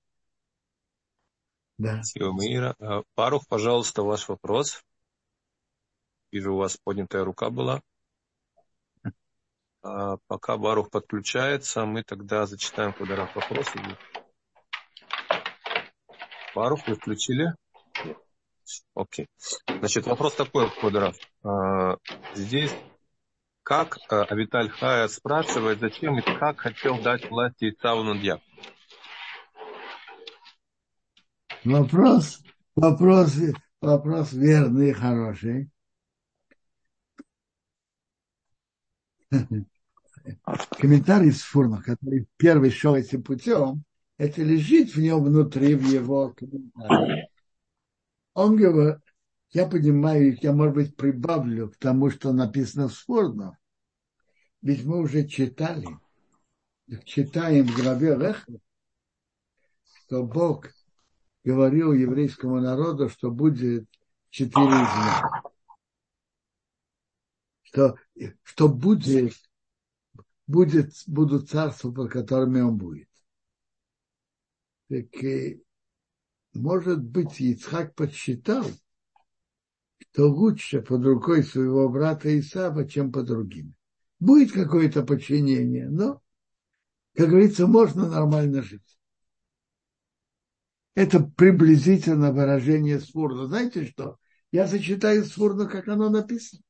Да. 1.77 1.95
Спасибо, 2.03 2.33
Маира. 2.33 2.75
А, 2.79 3.03
Парух, 3.15 3.47
пожалуйста, 3.47 4.03
ваш 4.03 4.27
вопрос. 4.27 4.83
Вижу, 6.31 6.53
у 6.53 6.57
вас 6.57 6.77
поднятая 6.77 7.23
рука 7.23 7.49
была. 7.49 7.81
А 9.81 10.17
пока 10.27 10.57
Барух 10.57 10.89
подключается, 10.91 11.85
мы 11.85 12.03
тогда 12.03 12.45
зачитаем 12.45 12.91
Квадраф 12.91 13.33
вопросы. 13.33 13.79
Барух, 16.53 16.85
вы 16.87 16.95
включили? 16.95 17.55
Окей. 18.93 19.27
Значит, 19.67 20.05
вопрос 20.05 20.35
такой, 20.35 20.69
Квадраф. 20.69 21.15
А, 21.43 21.97
здесь 22.35 22.75
как 23.63 23.97
а, 24.09 24.23
Авиталь 24.23 24.69
Хая 24.69 25.07
спрашивает, 25.07 25.79
зачем 25.79 26.17
и 26.17 26.21
как 26.21 26.59
хотел 26.59 27.01
дать 27.01 27.29
власти 27.29 27.69
Исаву 27.69 28.03
над? 28.03 28.41
Вопрос, 31.63 32.41
вопрос, 32.75 33.35
вопрос 33.81 34.33
верный 34.33 34.89
и 34.89 34.93
хороший. 34.93 35.69
Комментарий 40.77 41.31
с 41.31 41.41
Фурна, 41.41 41.81
который 41.81 42.27
первый 42.37 42.71
шел 42.71 42.95
этим 42.95 43.23
путем, 43.23 43.83
это 44.17 44.41
лежит 44.41 44.95
в 44.95 44.99
нем 44.99 45.23
внутри, 45.23 45.75
в 45.75 45.83
его 45.83 46.33
комментарии. 46.35 47.29
Он 48.33 48.55
говорит, 48.55 49.01
я 49.51 49.67
понимаю, 49.67 50.37
я, 50.41 50.53
может 50.53 50.75
быть, 50.75 50.95
прибавлю 50.95 51.69
к 51.69 51.77
тому, 51.77 52.09
что 52.09 52.31
написано 52.31 52.87
в 52.87 52.95
Фурнах. 52.95 53.55
Ведь 54.61 54.85
мы 54.85 54.99
уже 54.99 55.27
читали, 55.27 55.87
читаем 57.05 57.65
в 57.65 57.75
главе 57.75 58.15
Леха, 58.15 58.51
что 59.83 60.23
Бог 60.23 60.67
говорил 61.43 61.93
еврейскому 61.93 62.59
народу, 62.59 63.09
что 63.09 63.31
будет 63.31 63.87
четыре 64.29 64.67
знака. 64.67 65.43
Что, 67.61 67.95
что 68.43 68.67
будет, 68.67 69.33
будет, 70.47 70.91
будут 71.07 71.49
царства, 71.49 71.91
под 71.91 72.11
которыми 72.11 72.61
он 72.61 72.77
будет. 72.77 73.09
Так, 74.89 75.23
и, 75.23 75.63
может 76.53 77.03
быть, 77.03 77.39
Ицхак 77.39 77.93
подсчитал, 77.93 78.65
что 79.99 80.27
лучше 80.27 80.81
под 80.81 81.03
рукой 81.05 81.43
своего 81.43 81.89
брата 81.89 82.37
Исава, 82.39 82.87
чем 82.87 83.11
под 83.11 83.27
другими. 83.27 83.73
Будет 84.19 84.51
какое-то 84.51 85.03
подчинение, 85.03 85.89
но, 85.89 86.21
как 87.15 87.29
говорится, 87.29 87.67
можно 87.67 88.09
нормально 88.09 88.61
жить. 88.61 88.97
Это 90.95 91.19
приблизительно 91.21 92.33
выражение 92.33 92.99
Сфурна. 92.99 93.47
Знаете 93.47 93.85
что? 93.85 94.17
Я 94.51 94.67
зачитаю 94.67 95.23
Сфурна, 95.23 95.65
как 95.65 95.87
оно 95.87 96.09
написано. 96.09 96.61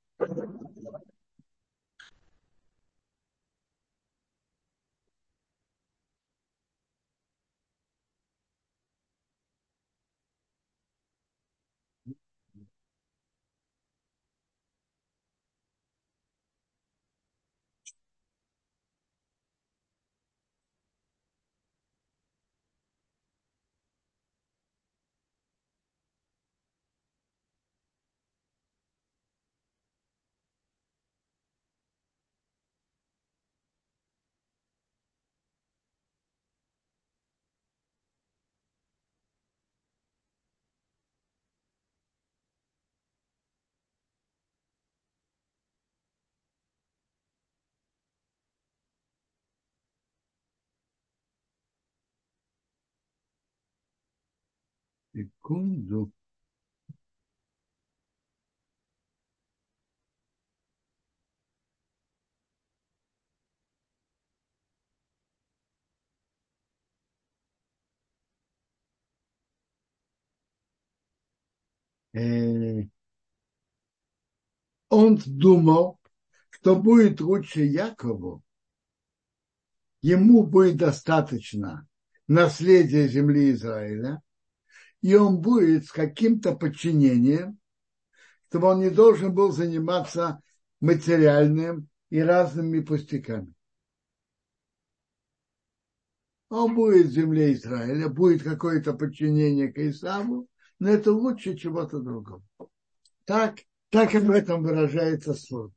Секунду. 55.19 56.13
Э, 72.13 72.83
он 74.87 75.17
думал, 75.25 75.99
что 76.49 76.77
будет 76.77 77.19
лучше 77.19 77.63
Якову, 77.63 78.41
ему 80.01 80.43
будет 80.43 80.77
достаточно 80.77 81.85
наследия 82.27 83.09
земли 83.09 83.51
Израиля, 83.51 84.21
и 85.01 85.15
он 85.15 85.39
будет 85.39 85.85
с 85.85 85.91
каким-то 85.91 86.55
подчинением, 86.55 87.59
чтобы 88.49 88.67
он 88.67 88.79
не 88.79 88.89
должен 88.89 89.33
был 89.33 89.51
заниматься 89.51 90.41
материальным 90.81 91.87
и 92.09 92.19
разными 92.19 92.79
пустяками. 92.79 93.53
Он 96.49 96.73
будет 96.73 97.07
в 97.07 97.11
земле 97.11 97.53
Израиля, 97.53 98.09
будет 98.09 98.41
какое-то 98.41 98.93
подчинение 98.93 99.71
к 99.71 99.77
Исаву, 99.77 100.47
но 100.79 100.89
это 100.89 101.11
лучше 101.11 101.55
чего-то 101.55 101.99
другого. 101.99 102.41
Так, 103.25 103.59
так 103.89 104.15
и 104.15 104.17
в 104.17 104.31
этом 104.31 104.63
выражается 104.63 105.35
суд. 105.35 105.71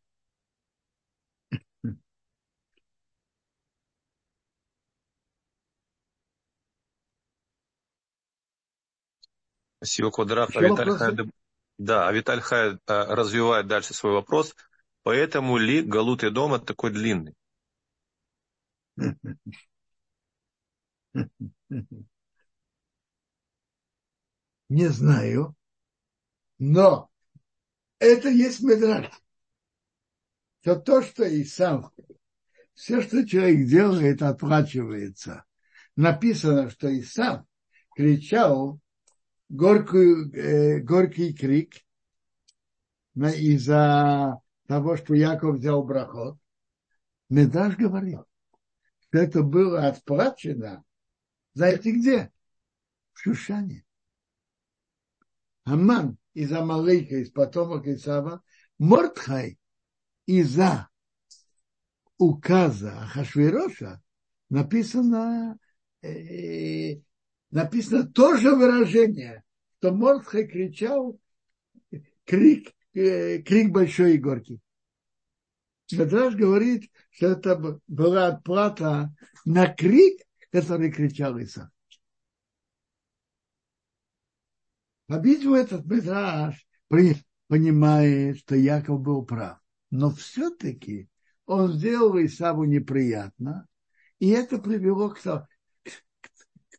Спасибо, 9.83 10.13
Квадраф. 10.13 10.57
А 10.57 10.61
Виталь 10.61 10.91
Хай, 10.91 11.17
да, 11.77 12.07
а 12.07 12.13
Виталь 12.13 12.41
Хай 12.41 12.79
а, 12.87 13.17
развивает 13.17 13.67
дальше 13.67 13.95
свой 13.95 14.13
вопрос. 14.13 14.55
Поэтому 15.03 15.57
ли 15.57 15.83
Галут 15.83 16.23
и 16.23 16.31
дома 16.31 16.61
такой 16.61 16.93
длинный? 16.93 17.35
Не 24.69 24.87
знаю, 24.87 25.57
но 26.61 27.11
это 27.99 28.29
есть 28.29 28.63
медраж. 28.63 29.11
То 30.63 30.77
то, 30.77 31.03
что 31.03 31.25
и 31.25 31.43
сам, 31.43 31.91
все, 32.75 33.03
что 33.03 33.27
человек 33.27 33.67
делает, 33.67 34.23
оплачивается. 34.23 35.45
Написано, 35.97 36.71
что 36.71 36.89
и 36.89 37.03
сам 37.03 37.49
кричал 37.97 38.81
горькую, 39.53 40.33
э, 40.33 40.81
горький 40.81 41.35
крик 41.35 41.75
из-за 43.15 44.41
того, 44.67 44.97
что 44.97 45.15
Яков 45.15 45.57
взял 45.57 45.85
брахот. 45.85 46.39
Медаш 47.29 47.77
говорил, 47.77 48.27
что 49.01 49.19
это 49.19 49.43
было 49.43 49.87
отплачено, 49.87 50.83
знаете 51.55 51.93
где? 51.93 52.33
В 53.13 53.21
Шушане. 53.21 53.85
Аман 55.65 56.17
из 56.33 56.51
Амалейка, 56.53 57.17
из 57.17 57.31
потомок 57.31 57.87
Исава, 57.87 58.43
Мортхай 58.79 59.59
из-за 60.27 60.89
указа 62.17 63.07
Хашвироша 63.13 64.03
написано, 64.49 65.59
э, 66.01 67.01
написано 67.53 68.05
тоже 68.09 68.51
выражение, 68.57 69.45
что 69.79 69.93
Мортхай 69.93 70.49
кричал 70.49 71.21
крик, 72.25 72.75
э, 72.95 73.39
крик 73.43 73.71
большой 73.71 74.17
и 74.17 74.19
горький. 74.19 74.61
Медраж 75.93 76.35
говорит, 76.35 76.91
что 77.11 77.29
это 77.29 77.81
была 77.87 78.29
отплата 78.29 79.15
на 79.45 79.69
крик, 79.69 80.23
который 80.51 80.91
кричал 80.91 81.37
Иса. 81.39 81.71
По-видимому, 85.07 85.57
этот 85.57 85.85
Медраж 85.85 86.67
понимает, 87.49 88.39
что 88.39 88.57
Яков 88.57 89.03
был 89.03 89.27
прав. 89.27 89.59
Но 89.91 90.11
все-таки 90.11 91.11
он 91.45 91.73
сделал 91.75 92.17
Исаву 92.25 92.65
неприятно, 92.65 93.67
и 94.21 94.31
это 94.31 94.57
привело 94.57 95.11
к, 95.11 95.19
к 95.21 95.49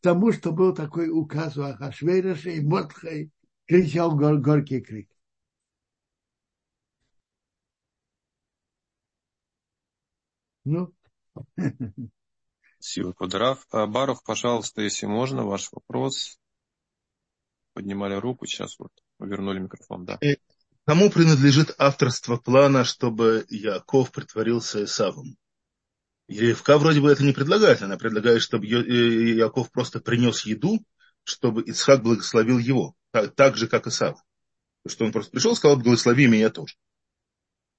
тому, 0.03 0.33
что 0.33 0.51
был 0.51 0.75
такой 0.75 1.09
указ 1.09 1.55
у 1.57 1.63
Ахашвейраша, 1.63 2.49
и 2.49 2.61
Мортхай 2.61 3.31
кричал 3.65 4.15
гор, 4.15 4.37
горький 4.37 4.81
крик. 4.81 5.09
Ну. 10.65 10.93
Спасибо, 12.79 13.13
Кудрав. 13.13 13.65
А, 13.71 13.87
Барух, 13.87 14.23
пожалуйста, 14.23 14.81
если 14.81 15.05
можно, 15.05 15.45
ваш 15.45 15.71
вопрос. 15.71 16.37
Поднимали 17.73 18.15
руку, 18.15 18.45
сейчас 18.45 18.77
вот 18.79 18.91
вернули 19.19 19.59
микрофон, 19.59 20.05
да. 20.05 20.17
Э, 20.21 20.35
кому 20.85 21.09
принадлежит 21.09 21.73
авторство 21.77 22.35
плана, 22.35 22.83
чтобы 22.83 23.45
Яков 23.49 24.11
притворился 24.11 24.83
Исавом? 24.83 25.37
Ревка 26.27 26.77
вроде 26.77 27.01
бы 27.01 27.11
это 27.11 27.23
не 27.23 27.33
предлагает. 27.33 27.81
Она 27.81 27.97
предлагает, 27.97 28.41
чтобы 28.41 28.65
э, 28.67 29.35
Яков 29.35 29.71
просто 29.71 29.99
принес 29.99 30.45
еду, 30.45 30.83
чтобы 31.23 31.61
Ицхак 31.61 32.01
благословил 32.01 32.57
его, 32.57 32.95
так, 33.11 33.35
так 33.35 33.57
же, 33.57 33.67
как 33.67 33.87
Исав. 33.87 34.21
Что 34.85 35.05
он 35.05 35.11
просто 35.11 35.31
пришел 35.31 35.53
и 35.53 35.55
сказал, 35.55 35.77
благослови 35.77 36.27
меня 36.27 36.49
тоже. 36.49 36.75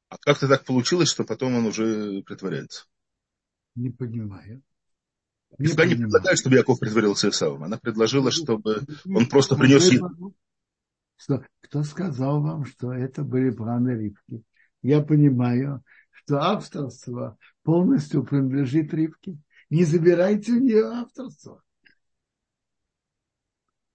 А 0.08 0.16
как-то 0.18 0.48
так 0.48 0.64
получилось, 0.64 1.08
что 1.08 1.24
потом 1.24 1.56
он 1.56 1.66
уже 1.66 2.22
притворяется. 2.22 2.86
Не 3.74 3.90
понимаю. 3.90 4.62
Не 5.58 5.70
Она 5.70 5.84
не 5.84 5.94
предлагает, 5.94 6.38
чтобы 6.38 6.56
Яков 6.56 6.80
притворился 6.80 7.28
Исавом. 7.28 7.64
Она 7.64 7.78
предложила, 7.78 8.30
чтобы 8.30 8.82
он 9.04 9.26
просто 9.26 9.56
принес 9.56 9.90
еду. 9.90 10.34
Кто 11.60 11.82
сказал 11.82 12.42
вам, 12.42 12.64
что 12.64 12.92
это 12.92 13.22
были 13.22 13.50
планы 13.50 13.90
Ривки? 13.90 14.42
Я 14.82 15.00
понимаю, 15.00 15.82
что 16.24 16.40
авторство 16.40 17.38
полностью 17.62 18.24
принадлежит 18.24 18.92
Ривке. 18.94 19.38
Не 19.70 19.84
забирайте 19.84 20.52
у 20.52 20.60
нее 20.60 20.84
авторство. 20.84 21.62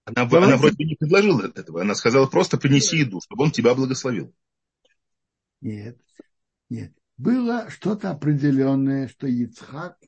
Она, 0.04 0.22
она 0.22 0.56
вроде 0.56 0.76
бы 0.76 0.84
не 0.84 0.96
предложила 0.96 1.46
этого. 1.46 1.82
Она 1.82 1.94
сказала, 1.94 2.26
просто 2.26 2.56
принеси 2.56 2.98
еду, 2.98 3.20
чтобы 3.20 3.44
он 3.44 3.50
тебя 3.50 3.74
благословил. 3.74 4.34
Нет. 5.60 6.00
Нет. 6.68 6.92
Было 7.16 7.68
что-то 7.68 8.10
определенное, 8.10 9.08
что 9.08 9.26
Ицхак 9.26 9.98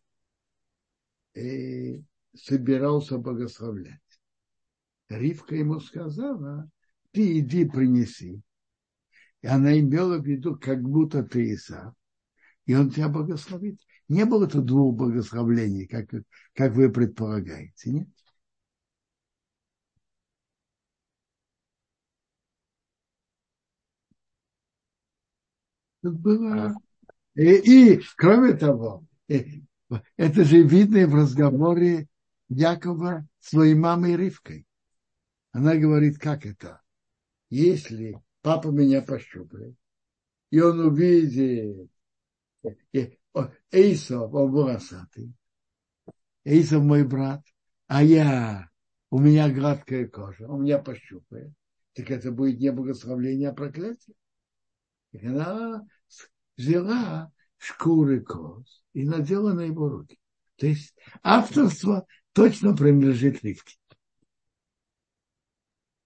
э, 1.34 2.02
собирался 2.34 3.18
богословлять. 3.18 4.00
Ривка 5.08 5.56
ему 5.56 5.78
сказала, 5.80 6.70
ты 7.10 7.40
иди 7.40 7.64
принеси. 7.64 8.40
И 9.42 9.46
она 9.46 9.78
имела 9.78 10.18
в 10.18 10.24
виду, 10.24 10.56
как 10.56 10.80
будто 10.82 11.22
ты 11.22 11.52
Исав, 11.52 11.94
и 12.66 12.74
он 12.74 12.90
тебя 12.90 13.08
благословит. 13.08 13.80
Не 14.08 14.24
было 14.24 14.46
тут 14.46 14.66
двух 14.66 14.94
благословлений, 14.96 15.86
как, 15.86 16.10
как 16.54 16.72
вы 16.74 16.90
предполагаете, 16.90 17.90
нет? 17.90 18.08
Тут 26.02 26.18
было... 26.18 26.74
И, 27.34 27.94
и 27.94 28.02
кроме 28.16 28.52
того, 28.54 29.06
это 30.16 30.44
же 30.44 30.62
видно 30.62 31.06
в 31.06 31.14
разговоре 31.14 32.08
Якова 32.48 33.26
с 33.40 33.50
своей 33.50 33.74
мамой 33.74 34.16
Ривкой. 34.16 34.66
Она 35.52 35.76
говорит, 35.76 36.18
как 36.18 36.44
это? 36.44 36.82
Если 37.48 38.20
папа 38.42 38.68
меня 38.68 39.00
пощупает, 39.02 39.74
и 40.50 40.60
он 40.60 40.80
увидит 40.80 41.90
Эйсов, 43.70 44.32
он 44.32 44.50
волосатый, 44.50 45.32
Эйсов 46.44 46.82
мой 46.82 47.04
брат, 47.04 47.42
а 47.86 48.02
я, 48.02 48.68
у 49.10 49.18
меня 49.18 49.50
гладкая 49.50 50.08
кожа, 50.08 50.48
он 50.48 50.62
меня 50.62 50.78
пощупает, 50.78 51.52
так 51.94 52.10
это 52.10 52.30
будет 52.30 52.58
не 52.58 52.72
благословление, 52.72 53.50
а 53.50 53.54
проклятие. 53.54 54.16
И 55.12 55.26
она 55.26 55.86
взяла 56.56 57.32
шкуры 57.58 58.20
коз 58.20 58.82
и 58.92 59.04
надела 59.04 59.52
на 59.52 59.62
его 59.62 59.88
руки. 59.88 60.18
То 60.56 60.66
есть 60.66 60.94
авторство 61.22 62.06
точно 62.32 62.74
принадлежит 62.74 63.42
Ривке. 63.42 63.76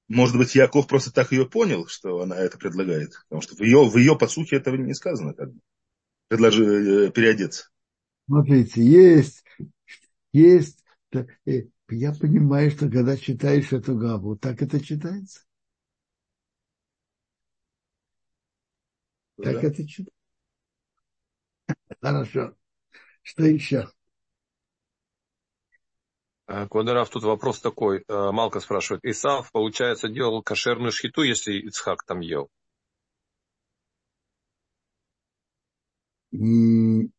Может 0.08 0.36
быть, 0.36 0.54
Яков 0.54 0.86
просто 0.86 1.12
так 1.12 1.32
ее 1.32 1.48
понял, 1.48 1.86
что 1.88 2.20
она 2.20 2.36
это 2.36 2.58
предлагает. 2.58 3.12
Потому 3.24 3.42
что 3.42 3.56
в 3.56 3.60
ее, 3.60 3.88
в 3.88 3.96
ее 3.96 4.16
подсухе 4.16 4.56
этого 4.56 4.76
не 4.76 4.94
сказано. 4.94 5.34
Как 5.34 5.52
бы. 5.52 5.60
Предложи 6.28 6.64
э, 6.64 7.10
переодеться. 7.10 7.70
Смотрите, 8.26 8.82
есть, 8.82 9.44
есть, 10.32 10.84
э, 11.12 11.24
я 11.88 12.12
понимаю, 12.12 12.70
что 12.70 12.90
когда 12.90 13.16
читаешь 13.16 13.72
эту 13.72 13.96
габу, 13.96 14.36
так 14.36 14.60
это 14.60 14.80
читается. 14.80 15.42
Да. 19.36 19.52
Так 19.52 19.64
это 19.64 19.86
читается. 19.86 20.12
Хорошо. 22.00 22.54
Что 23.22 23.44
еще? 23.44 23.88
А, 26.46 26.68
Квадраф, 26.68 27.10
тут 27.10 27.24
вопрос 27.24 27.60
такой. 27.60 28.04
А, 28.08 28.32
Малка 28.32 28.60
спрашивает. 28.60 29.04
Исав, 29.04 29.50
получается, 29.52 30.08
делал 30.08 30.42
кошерную 30.42 30.92
шхиту, 30.92 31.22
если 31.22 31.54
Ицхак 31.54 32.04
там 32.04 32.20
ел? 32.20 32.50
Он 36.32 37.10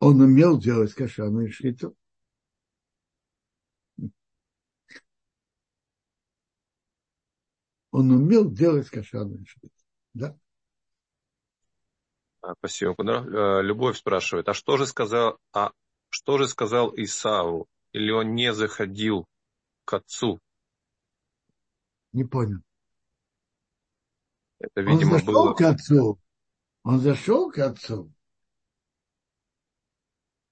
умел 0.00 0.58
делать 0.58 0.94
кошерную 0.94 1.50
шхиту. 1.50 1.96
Он 7.90 8.10
умел 8.10 8.50
делать 8.50 8.88
кошерную 8.90 9.44
шхиту. 9.46 9.74
Да. 10.14 10.38
А, 12.40 12.54
спасибо. 12.54 12.94
Э, 12.98 13.62
Любовь 13.62 13.98
спрашивает, 13.98 14.48
а 14.48 14.54
что 14.54 14.76
же 14.76 14.86
сказал, 14.86 15.38
а 15.52 15.72
что 16.10 16.38
же 16.38 16.46
сказал 16.46 16.92
Исаву? 16.96 17.66
Или 17.92 18.10
он 18.10 18.34
не 18.34 18.52
заходил 18.52 19.26
к 19.84 19.94
отцу? 19.94 20.38
Не 22.12 22.24
понял. 22.24 22.60
Это, 24.60 24.80
видимо, 24.80 25.14
он 25.14 25.18
зашел 25.20 25.32
было... 25.32 25.54
к 25.54 25.60
отцу. 25.62 26.18
Он 26.82 27.00
зашел 27.00 27.50
к 27.50 27.58
отцу. 27.58 28.12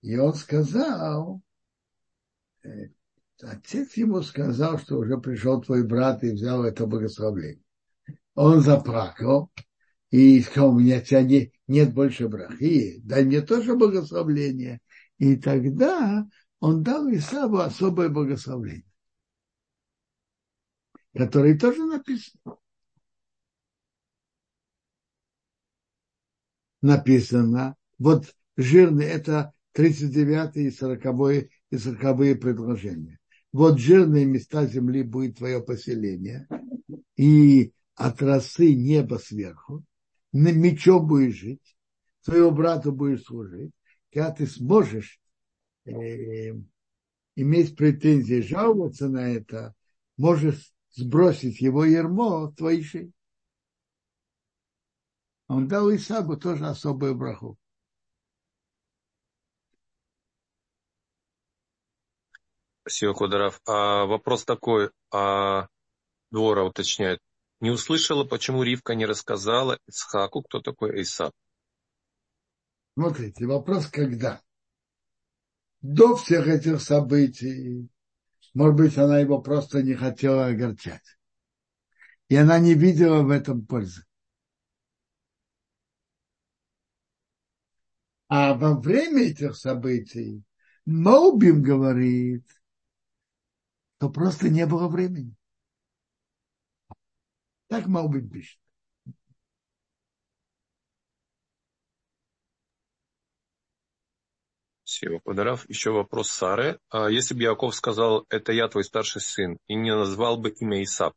И 0.03 0.17
он 0.17 0.35
сказал, 0.35 1.43
э, 2.63 2.91
отец 3.43 3.97
ему 3.97 4.23
сказал, 4.23 4.79
что 4.79 4.99
уже 4.99 5.19
пришел 5.19 5.61
твой 5.61 5.85
брат 5.85 6.23
и 6.23 6.31
взял 6.31 6.65
это 6.65 6.87
благословление. 6.87 7.63
Он 8.35 8.61
заплакал 8.61 9.51
и 10.11 10.41
сказал, 10.43 10.71
у 10.71 10.79
меня 10.79 11.01
тебя 11.01 11.23
не, 11.23 11.53
нет 11.67 11.93
больше 11.93 12.29
брахи, 12.29 13.01
дай 13.03 13.25
мне 13.25 13.41
тоже 13.41 13.75
благословление. 13.75 14.81
И 15.19 15.37
тогда 15.37 16.27
он 16.61 16.83
дал 16.83 17.11
Исаву 17.11 17.59
особое 17.59 18.09
благословление, 18.09 18.85
которое 21.15 21.59
тоже 21.59 21.85
написано. 21.85 22.59
Написано, 26.87 27.75
вот 27.99 28.33
жирный, 28.57 29.07
это 29.07 29.53
39 29.73 30.55
и 30.55 30.71
40 30.71 31.49
и 31.71 31.77
40 31.77 32.41
предложения. 32.41 33.19
Вот 33.53 33.81
жирные 33.81 34.25
места 34.25 34.67
земли 34.67 35.03
будет 35.03 35.39
твое 35.39 35.61
поселение, 35.61 36.47
и 37.17 37.73
от 37.97 38.23
росы 38.23 38.73
неба 38.73 39.17
сверху, 39.17 39.83
на 40.31 40.53
мечом 40.53 41.09
будешь 41.09 41.35
жить, 41.35 41.77
своего 42.21 42.53
брата 42.53 42.93
будешь 42.93 43.25
служить, 43.25 43.73
когда 44.13 44.31
ты 44.31 44.47
сможешь 44.47 45.19
э, 45.87 46.53
иметь 47.35 47.75
претензии, 47.75 48.43
жаловаться 48.43 49.09
на 49.09 49.29
это, 49.29 49.75
можешь 50.17 50.73
сбросить 50.93 51.61
его 51.61 51.85
ермо 51.85 52.53
твои 52.57 52.85
шеи. 52.85 53.11
Он 55.49 55.69
дал 55.69 55.95
Исабу 55.95 56.37
тоже 56.37 56.67
особую 56.67 57.15
браху. 57.15 57.57
Спасибо, 62.83 63.15
Кударов. 63.15 63.61
А 63.67 64.05
вопрос 64.07 64.45
такой, 64.45 64.91
а 65.13 65.67
Двора 66.31 66.65
уточняет, 66.65 67.21
не 67.61 67.71
услышала, 67.71 68.25
почему 68.25 68.63
Ривка 68.63 68.95
не 68.95 69.07
рассказала 69.07 69.79
Исхаку, 69.89 70.43
кто 70.43 70.61
такой 70.61 71.03
Исап? 71.03 71.33
Смотрите, 72.95 73.47
вопрос 73.47 73.87
когда? 73.89 74.41
До 75.83 76.17
всех 76.17 76.47
этих 76.47 76.81
событий, 76.81 77.89
может 78.55 78.77
быть, 78.77 78.97
она 78.97 79.19
его 79.19 79.41
просто 79.41 79.83
не 79.83 79.95
хотела 79.95 80.47
огорчать. 80.47 81.19
И 82.29 82.37
она 82.37 82.59
не 82.59 82.75
видела 82.75 83.23
в 83.23 83.31
этом 83.31 83.67
пользы. 83.67 84.06
А 88.29 88.55
во 88.55 88.79
время 88.79 89.31
этих 89.31 89.57
событий 89.57 90.43
Моубим 90.85 91.63
говорит, 91.63 92.45
что 93.97 94.11
просто 94.11 94.49
не 94.49 94.67
было 94.67 94.89
времени. 94.89 95.35
Так 97.69 97.87
Моубим 97.87 98.29
пишет. 98.29 98.59
Спасибо, 104.85 105.21
Подарав. 105.21 105.69
Еще 105.69 105.91
вопрос 105.91 106.31
Сары. 106.31 106.79
А 106.91 107.11
если 107.11 107.35
бы 107.35 107.43
Яков 107.43 107.75
сказал, 107.75 108.25
это 108.31 108.53
я 108.53 108.67
твой 108.69 108.85
старший 108.85 109.21
сын, 109.21 109.59
и 109.67 109.75
не 109.75 109.95
назвал 109.95 110.37
бы 110.39 110.51
имя 110.51 110.83
Исап, 110.83 111.15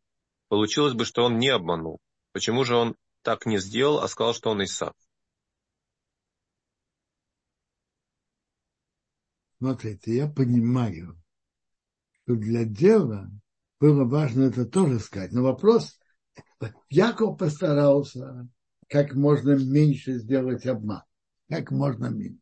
получилось 0.47 0.93
бы, 0.93 1.05
что 1.05 1.24
он 1.24 1.38
не 1.38 1.49
обманул. 1.49 1.99
Почему 2.34 2.66
же 2.66 2.76
он 2.76 2.95
так 3.22 3.45
не 3.45 3.57
сделал, 3.60 3.99
а 3.99 4.07
сказал, 4.07 4.34
что 4.34 4.49
он 4.49 4.64
Исап? 4.64 4.95
Смотрите, 9.60 10.16
я 10.16 10.28
понимаю, 10.28 11.22
что 12.24 12.36
для 12.36 12.64
дела 12.64 13.30
было 13.80 14.05
важно 14.05 14.43
это 14.43 14.66
тоже 14.66 14.99
сказать. 14.99 15.34
Но 15.34 15.43
вопрос, 15.43 15.99
Яков 16.89 17.38
постарался 17.38 18.47
как 18.88 19.14
можно 19.14 19.55
меньше 19.55 20.18
сделать 20.18 20.66
обман. 20.66 21.03
Как 21.49 21.72
можно 21.72 22.07
меньше. 22.07 22.39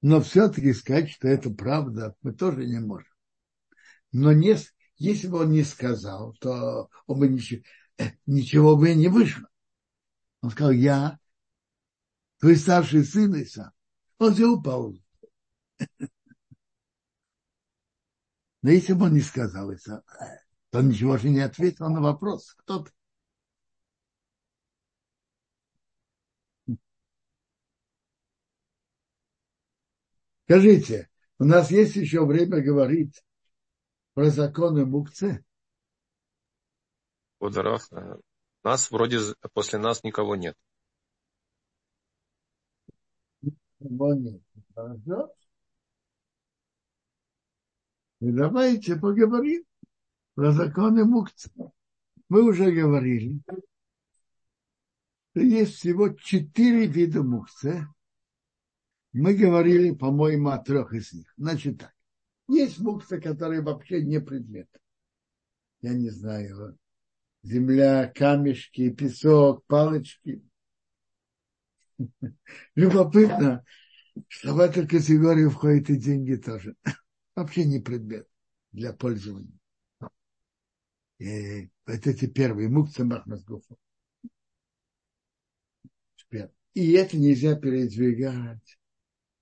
Но 0.00 0.20
все-таки 0.20 0.72
сказать, 0.72 1.10
что 1.10 1.28
это 1.28 1.50
правда, 1.50 2.14
мы 2.22 2.32
тоже 2.32 2.66
не 2.66 2.78
можем. 2.78 3.12
Но 4.12 4.32
не, 4.32 4.56
если 4.96 5.28
бы 5.28 5.40
он 5.40 5.50
не 5.50 5.62
сказал, 5.62 6.34
то 6.40 6.88
он 7.06 7.18
бы 7.18 7.28
ничего, 7.28 7.62
ничего 8.26 8.76
бы 8.76 8.94
не 8.94 9.08
вышло. 9.08 9.48
Он 10.40 10.50
сказал, 10.50 10.72
я 10.72 11.18
твой 12.38 12.56
старший 12.56 13.04
сын 13.04 13.34
Иса. 13.34 13.72
Он 14.18 14.32
сделал 14.32 14.62
паузу. 14.62 15.02
Но 18.62 18.70
если 18.70 18.92
бы 18.92 19.06
он 19.06 19.14
не 19.14 19.20
сказал 19.20 19.70
это, 19.70 20.02
то 20.70 20.78
он 20.78 20.88
ничего 20.88 21.16
же 21.16 21.28
не 21.30 21.40
ответил 21.40 21.88
на 21.88 22.00
вопрос, 22.00 22.54
кто 22.54 22.84
ты. 22.84 22.90
Скажите, 30.44 31.10
у 31.38 31.44
нас 31.44 31.70
есть 31.70 31.96
еще 31.96 32.24
время 32.24 32.62
говорить 32.62 33.22
про 34.14 34.30
законы 34.30 34.86
Мукце? 34.86 35.44
Ударов, 37.38 37.86
э, 37.92 38.16
нас 38.64 38.90
вроде 38.90 39.18
после 39.52 39.78
нас 39.78 40.02
никого 40.02 40.36
нет. 40.36 40.56
Никого 43.80 44.14
нет. 44.14 44.40
Хорошо? 44.74 45.34
И 48.20 48.32
давайте 48.32 48.96
поговорим 48.96 49.64
про 50.34 50.52
законы 50.52 51.04
Мукцы. 51.04 51.50
Мы 52.28 52.42
уже 52.42 52.72
говорили, 52.72 53.40
что 55.30 55.40
есть 55.40 55.74
всего 55.74 56.08
четыре 56.10 56.86
вида 56.86 57.22
Мукцы. 57.22 57.86
Мы 59.12 59.34
говорили, 59.34 59.94
по-моему, 59.94 60.50
о 60.50 60.58
трех 60.58 60.92
из 60.92 61.12
них. 61.12 61.32
Значит 61.36 61.78
так. 61.78 61.94
Есть 62.48 62.78
мукцы, 62.78 63.20
которые 63.20 63.62
вообще 63.62 64.02
не 64.02 64.20
предмет. 64.20 64.68
Я 65.80 65.92
не 65.92 66.10
знаю, 66.10 66.78
земля, 67.42 68.10
камешки, 68.14 68.90
песок, 68.90 69.64
палочки. 69.66 70.42
Любопытно, 72.74 73.64
что 74.28 74.54
в 74.54 74.60
эту 74.60 74.88
категорию 74.88 75.50
входят 75.50 75.90
и 75.90 75.96
деньги 75.96 76.36
тоже 76.36 76.74
вообще 77.38 77.64
не 77.64 77.78
предмет 77.78 78.28
для 78.72 78.92
пользования. 78.92 79.58
И 81.18 81.68
вот 81.86 82.06
эти 82.06 82.26
первые 82.26 82.68
мукцы 82.68 83.04
Махмазгуфа. 83.04 83.76
И 86.74 86.92
это 86.92 87.16
нельзя 87.16 87.56
передвигать 87.56 88.78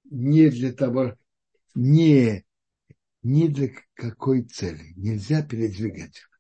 не 0.05 0.49
для 0.49 0.73
того, 0.73 1.19
не, 1.75 2.47
не 3.23 3.49
для 3.49 3.71
какой 3.95 4.43
цели. 4.43 4.95
Нельзя 4.97 5.43
передвигать 5.43 6.17
их. 6.17 6.31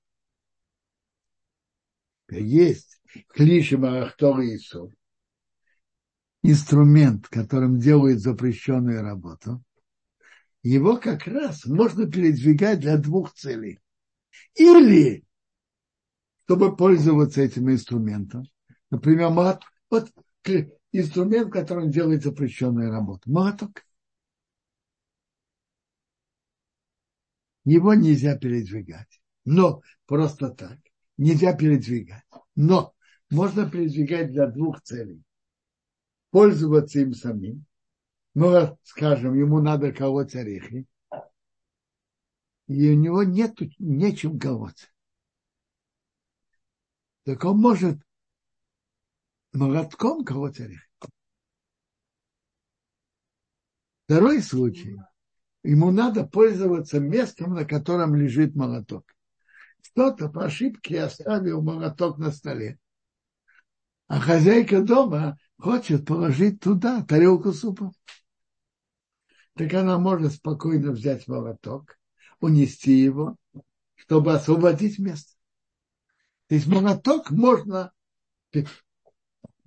Есть 2.30 3.00
клиши 3.28 3.76
Марахтор 3.76 4.42
Иисус, 4.42 4.92
инструмент, 6.42 7.28
которым 7.28 7.78
делают 7.78 8.20
запрещенную 8.20 9.02
работу, 9.02 9.62
его 10.68 10.96
как 10.96 11.26
раз 11.26 11.64
можно 11.64 12.10
передвигать 12.10 12.80
для 12.80 12.96
двух 12.96 13.34
целей. 13.34 13.78
Или 14.54 15.24
чтобы 16.44 16.76
пользоваться 16.76 17.40
этим 17.42 17.70
инструментом. 17.70 18.44
Например, 18.90 19.30
мат, 19.30 19.62
вот 19.90 20.12
инструмент, 20.92 21.52
которым 21.52 21.90
делает 21.90 22.22
запрещенную 22.22 22.90
работу. 22.90 23.30
Молоток. 23.30 23.84
Его 27.64 27.94
нельзя 27.94 28.38
передвигать. 28.38 29.20
Но 29.44 29.82
просто 30.06 30.50
так. 30.50 30.78
Нельзя 31.16 31.52
передвигать. 31.52 32.24
Но 32.54 32.94
можно 33.28 33.68
передвигать 33.68 34.30
для 34.30 34.46
двух 34.46 34.82
целей. 34.82 35.22
Пользоваться 36.30 37.00
им 37.00 37.12
самим 37.12 37.65
ну, 38.36 38.78
скажем, 38.82 39.32
ему 39.32 39.62
надо 39.62 39.92
колоть 39.92 40.34
орехи, 40.36 40.86
и 42.66 42.90
у 42.90 42.94
него 42.94 43.22
нет 43.22 43.56
нечем 43.78 44.38
колоть. 44.38 44.92
Так 47.24 47.42
он 47.46 47.56
может 47.56 47.98
молотком 49.54 50.22
колоть 50.22 50.60
орехи. 50.60 50.82
Второй 54.04 54.42
случай. 54.42 54.98
Ему 55.62 55.90
надо 55.90 56.26
пользоваться 56.26 57.00
местом, 57.00 57.54
на 57.54 57.64
котором 57.64 58.14
лежит 58.16 58.54
молоток. 58.54 59.06
Кто-то 59.82 60.28
по 60.28 60.44
ошибке 60.44 61.00
оставил 61.00 61.62
молоток 61.62 62.18
на 62.18 62.30
столе. 62.32 62.78
А 64.08 64.20
хозяйка 64.20 64.82
дома 64.82 65.38
хочет 65.56 66.06
положить 66.06 66.60
туда 66.60 67.02
тарелку 67.02 67.54
супа 67.54 67.92
так 69.56 69.72
она 69.72 69.98
может 69.98 70.34
спокойно 70.34 70.92
взять 70.92 71.26
молоток, 71.26 71.98
унести 72.40 72.92
его, 72.92 73.36
чтобы 73.94 74.34
освободить 74.34 74.98
место. 74.98 75.32
То 76.48 76.56
есть 76.56 76.66
молоток 76.66 77.30
можно, 77.30 77.90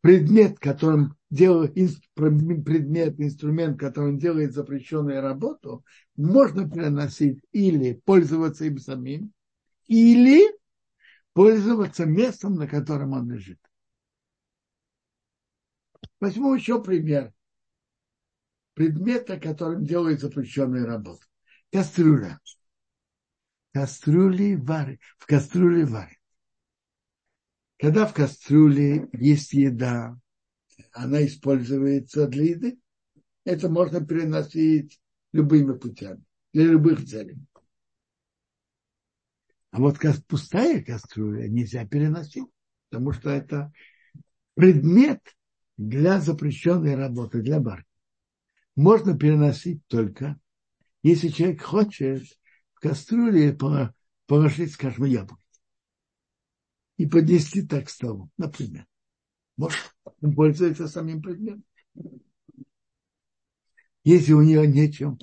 предмет, 0.02 0.60
которым 0.60 1.18
делает, 1.32 1.74
предмет, 2.14 3.20
инструмент, 3.20 3.80
которым 3.80 4.20
делает 4.20 4.54
запрещенную 4.54 5.22
работу, 5.22 5.84
можно 6.16 6.70
переносить 6.70 7.42
или 7.52 7.94
пользоваться 8.06 8.66
им 8.66 8.78
самим, 8.78 9.34
или 9.88 10.56
пользоваться 11.34 12.06
местом, 12.06 12.56
на 12.56 12.68
котором 12.68 13.14
он 13.14 13.32
лежит. 13.32 13.60
Возьму 16.20 16.54
еще 16.54 16.82
пример 16.82 17.34
предмета, 18.80 19.38
которым 19.38 19.84
делают 19.84 20.22
запрещенную 20.22 20.86
работу. 20.86 21.28
Кастрюля. 21.70 22.40
Кастрюли 23.74 24.56
варят. 24.56 25.02
В 25.18 25.26
кастрюле 25.26 25.86
варят. 25.86 26.18
Когда 27.78 28.06
в 28.06 28.14
кастрюле 28.14 29.10
есть 29.12 29.52
еда, 29.52 30.18
она 30.94 31.26
используется 31.26 32.26
для 32.28 32.52
еды. 32.52 32.80
это 33.44 33.68
можно 33.68 34.00
переносить 34.00 35.02
любыми 35.34 35.78
путями, 35.78 36.24
для 36.54 36.64
любых 36.64 37.06
целей. 37.06 37.38
А 39.72 39.80
вот 39.82 39.98
пустая 40.26 40.82
кастрюля 40.82 41.50
нельзя 41.50 41.86
переносить, 41.86 42.48
потому 42.90 43.12
что 43.12 43.30
это 43.30 43.74
предмет 44.54 45.20
для 45.76 46.22
запрещенной 46.22 46.96
работы, 46.96 47.42
для 47.42 47.60
барки. 47.60 47.89
Можно 48.80 49.18
переносить 49.18 49.86
только, 49.88 50.40
если 51.04 51.28
человек 51.28 51.62
хочет 51.62 52.24
в 52.76 52.80
кастрюле 52.80 53.54
положить, 54.26 54.72
скажем, 54.72 55.04
яблоко 55.04 55.44
и 56.96 57.06
поднести 57.06 57.62
так 57.62 57.88
к 57.88 57.90
столу, 57.90 58.32
например. 58.38 58.88
Может, 59.58 59.94
он 60.22 60.34
пользуется 60.34 60.88
самим 60.88 61.22
предметом. 61.22 61.66
Если 64.06 64.32
у 64.32 64.42
нее 64.42 64.66
нечем, 64.66 65.20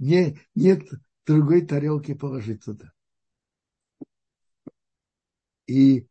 не, 0.00 0.36
нет 0.56 0.82
другой 1.24 1.64
тарелки 1.64 2.14
положить 2.14 2.64
туда. 2.64 2.92
И 5.68 6.08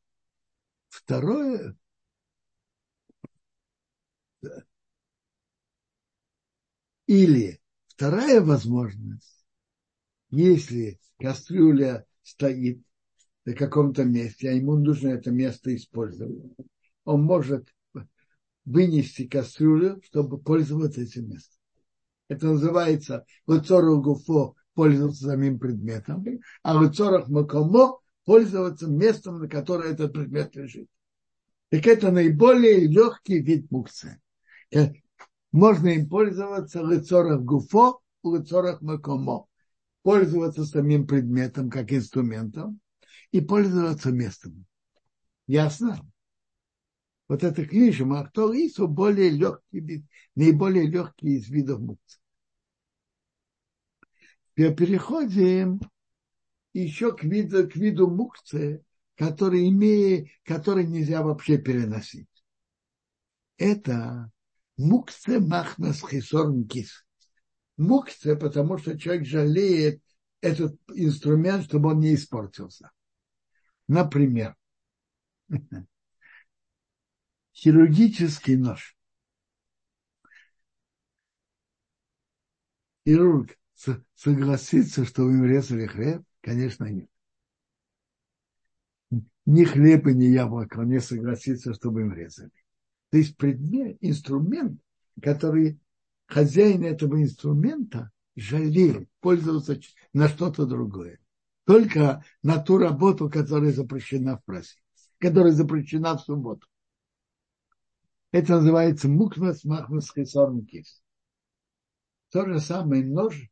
второе, 0.88 1.76
или 7.10 7.60
вторая 7.88 8.40
возможность, 8.40 9.44
если 10.30 11.00
кастрюля 11.18 12.06
стоит 12.22 12.84
на 13.46 13.56
каком-то 13.56 14.04
месте, 14.04 14.50
а 14.50 14.54
ему 14.54 14.78
нужно 14.78 15.08
это 15.08 15.32
место 15.32 15.76
использовать, 15.76 16.38
он 17.06 17.24
может 17.24 17.68
вынести 18.64 19.28
кастрюлю, 19.28 20.00
чтобы 20.04 20.38
пользоваться 20.38 21.02
этим 21.02 21.30
местом. 21.30 21.60
Это 22.28 22.46
называется 22.46 23.26
лыцору 23.48 24.04
гуфо 24.04 24.56
пользоваться 24.76 25.24
самим 25.24 25.58
предметом, 25.58 26.24
а 26.62 26.76
лыцорах 26.76 27.28
макомо 27.28 27.98
пользоваться 28.24 28.86
местом, 28.86 29.40
на 29.40 29.50
которое 29.50 29.94
этот 29.94 30.14
предмет 30.14 30.56
лежит. 30.56 30.88
Так 31.70 31.88
это 31.88 32.12
наиболее 32.12 32.82
легкий 32.82 33.40
вид 33.40 33.72
мукции. 33.72 34.22
Можно 35.52 35.90
им 35.90 36.08
пользоваться 36.08 36.82
лыцорах 36.82 37.42
гуфо, 37.42 38.02
лыцорах 38.24 38.82
макомо. 38.82 39.48
Пользоваться 40.04 40.66
самим 40.66 41.08
предметом 41.08 41.70
как 41.70 41.92
инструментом 41.92 42.80
и 43.32 43.42
пользоваться 43.42 44.12
местом. 44.12 44.66
Ясно? 45.48 46.00
Вот 47.28 47.44
это 47.44 47.66
клиша, 47.66 48.06
махтор 48.06 48.54
ису 48.56 48.88
более 48.88 49.30
легкий 49.30 50.06
наиболее 50.36 50.88
легкий 50.88 51.36
из 51.36 51.50
видов 51.50 51.80
мукции. 51.80 52.20
Переходим 54.56 55.80
еще 56.74 57.16
к 57.16 57.24
виду, 57.24 57.70
к 57.70 57.76
виду 57.76 58.10
мукции, 58.10 58.84
который, 59.16 59.68
имеет, 59.70 60.30
который 60.44 60.86
нельзя 60.86 61.22
вообще 61.22 61.58
переносить. 61.58 62.28
Это 63.58 64.32
мукция 64.80 65.40
махнас 65.40 66.02
хисорн 66.02 66.68
кис. 66.68 67.06
Мукция, 67.78 68.36
потому 68.36 68.78
что 68.78 68.98
человек 68.98 69.26
жалеет 69.26 70.02
этот 70.42 70.80
инструмент, 70.94 71.66
чтобы 71.66 71.90
он 71.90 72.00
не 72.00 72.16
испортился. 72.16 72.92
Например, 73.88 74.56
хирургический 77.54 78.56
нож. 78.56 78.96
Хирург 83.06 83.58
согласится, 84.16 85.06
что 85.06 85.24
вы 85.24 85.34
им 85.34 85.46
резали 85.46 85.88
хлеб? 85.88 86.24
Конечно, 86.42 86.86
нет. 86.86 87.10
Ни 89.46 89.66
хлеб 89.66 90.08
и 90.08 90.14
ни 90.14 90.26
яблоко 90.26 90.84
не 90.84 91.00
согласится, 91.02 91.74
чтобы 91.74 92.02
им 92.02 92.14
резали. 92.14 92.52
То 93.10 93.18
есть 93.18 93.38
предмет, 93.38 93.98
инструмент, 94.02 94.80
который 95.22 95.80
хозяин 96.28 96.84
этого 96.84 97.22
инструмента 97.22 98.12
жалеет 98.36 99.10
пользоваться 99.20 99.80
на 100.14 100.28
что-то 100.28 100.66
другое. 100.66 101.20
Только 101.66 102.24
на 102.42 102.60
ту 102.60 102.78
работу, 102.78 103.30
которая 103.30 103.72
запрещена 103.72 104.38
в 104.38 104.44
прасе, 104.44 104.80
которая 105.18 105.52
запрещена 105.52 106.18
в 106.18 106.22
субботу. 106.22 106.68
Это 108.32 108.54
называется 108.58 109.08
мукмас 109.08 109.64
махмас 109.64 110.12
хисорн 110.14 110.68
То 112.32 112.46
же 112.46 112.60
самое 112.60 113.04
нож, 113.04 113.50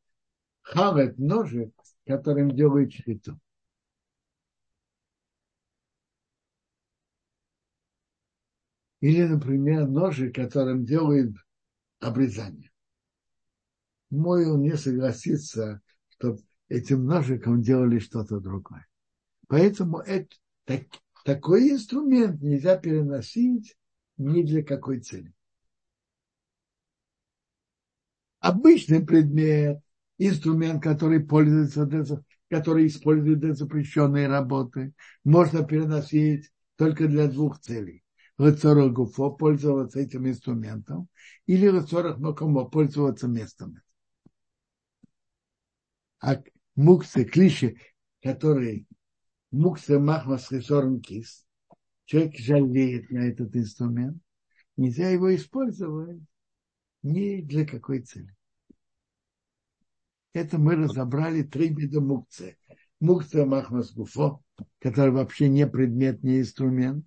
хавет 0.62 1.18
ножик, 1.18 1.74
которым 2.06 2.56
делают 2.56 2.94
шхиту. 2.94 3.40
Или, 9.00 9.24
например, 9.24 9.88
ножи, 9.88 10.32
которым 10.32 10.86
делают 10.86 11.36
обрезание. 12.00 12.72
Мой 14.10 14.48
он 14.48 14.62
не 14.62 14.76
согласится, 14.76 15.82
чтобы 16.10 16.40
этим 16.70 17.06
ножиком 17.06 17.62
делали 17.62 18.00
что-то 18.00 18.40
другое. 18.40 18.88
Поэтому 19.48 20.00
это, 20.00 20.36
так, 20.66 20.84
такой 21.24 21.72
инструмент 21.72 22.42
нельзя 22.42 22.78
переносить 22.78 23.76
ни 24.18 24.44
для 24.44 24.64
какой 24.64 25.00
цели. 25.00 25.34
Обычный 28.40 29.06
предмет 29.06 29.82
инструмент, 30.18 30.82
который 30.82 31.20
пользуется, 31.20 31.86
для, 31.86 32.04
который 32.50 32.88
использует 32.88 33.40
для 33.40 33.54
запрещенной 33.54 34.28
работы, 34.28 34.94
можно 35.24 35.64
переносить 35.64 36.50
только 36.76 37.08
для 37.08 37.28
двух 37.28 37.60
целей. 37.60 38.04
Гуфо 38.38 39.32
пользоваться 39.32 40.00
этим 40.00 40.28
инструментом 40.28 41.10
или 41.48 41.68
Лыцорах 41.68 42.20
Макомо 42.20 42.66
пользоваться 42.66 43.28
местом. 43.28 43.82
А 46.20 46.42
муксы, 46.76 47.26
клиши, 47.26 47.78
который 48.22 48.88
муксы 49.52 50.00
махмас 50.00 50.50
хисорн 50.50 51.02
кис, 51.02 51.46
человек 52.06 52.38
жалеет 52.38 53.10
на 53.10 53.28
этот 53.28 53.56
инструмент, 53.56 54.22
нельзя 54.76 55.10
его 55.10 55.36
использовать 55.36 56.22
ни 57.02 57.42
для 57.42 57.66
какой 57.66 58.02
цели. 58.02 58.36
Это 60.34 60.60
мы 60.60 60.76
разобрали 60.76 61.42
три 61.42 61.70
вида 61.70 62.02
мукции. 62.02 62.58
Мукция 63.00 63.46
махмас 63.46 63.94
гуфо, 63.94 64.44
который 64.80 65.12
вообще 65.12 65.50
не 65.50 65.66
предмет, 65.66 66.22
не 66.24 66.40
инструмент. 66.40 67.06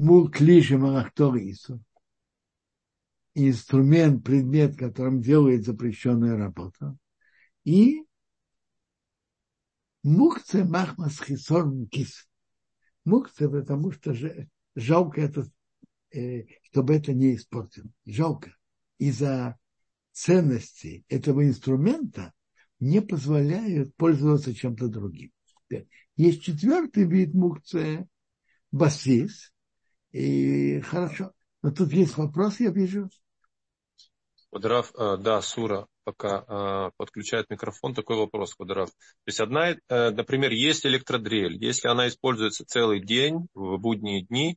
Мук 0.00 0.40
лиши 0.40 0.78
малахторису. 0.78 1.78
Инструмент, 3.34 4.24
предмет, 4.24 4.74
которым 4.78 5.20
делает 5.20 5.66
запрещенную 5.66 6.38
работу. 6.38 6.98
И 7.64 8.06
мукция 10.02 10.64
махмас 10.64 11.20
хисор 11.20 11.70
кис. 11.90 12.26
Мукция, 13.04 13.50
потому 13.50 13.92
что 13.92 14.16
жалко 14.74 15.20
это, 15.20 15.46
э, 16.14 16.46
чтобы 16.62 16.94
это 16.94 17.12
не 17.12 17.36
испортил. 17.36 17.84
Жалко. 18.06 18.56
Из-за 18.96 19.58
ценности 20.12 21.04
этого 21.08 21.46
инструмента 21.46 22.32
не 22.78 23.02
позволяют 23.02 23.94
пользоваться 23.96 24.54
чем-то 24.54 24.88
другим. 24.88 25.30
Есть 26.16 26.42
четвертый 26.42 27.04
вид 27.04 27.34
мукция, 27.34 28.08
басис, 28.72 29.52
и 30.12 30.80
хорошо. 30.80 31.32
Но 31.62 31.70
тут 31.70 31.92
есть 31.92 32.16
вопрос, 32.16 32.60
я 32.60 32.70
вижу. 32.70 33.10
Квадраф, 34.50 34.92
э, 34.98 35.16
да, 35.18 35.40
Сура 35.42 35.86
пока 36.02 36.44
э, 36.48 36.90
подключает 36.96 37.50
микрофон, 37.50 37.94
такой 37.94 38.16
вопрос, 38.16 38.54
Квадраф. 38.54 38.88
То 38.90 39.26
есть 39.26 39.40
одна, 39.40 39.70
э, 39.70 40.10
например, 40.10 40.50
есть 40.50 40.84
электродрель, 40.84 41.62
если 41.64 41.88
она 41.88 42.08
используется 42.08 42.64
целый 42.66 43.00
день, 43.00 43.46
в 43.54 43.76
будние 43.78 44.22
дни, 44.22 44.56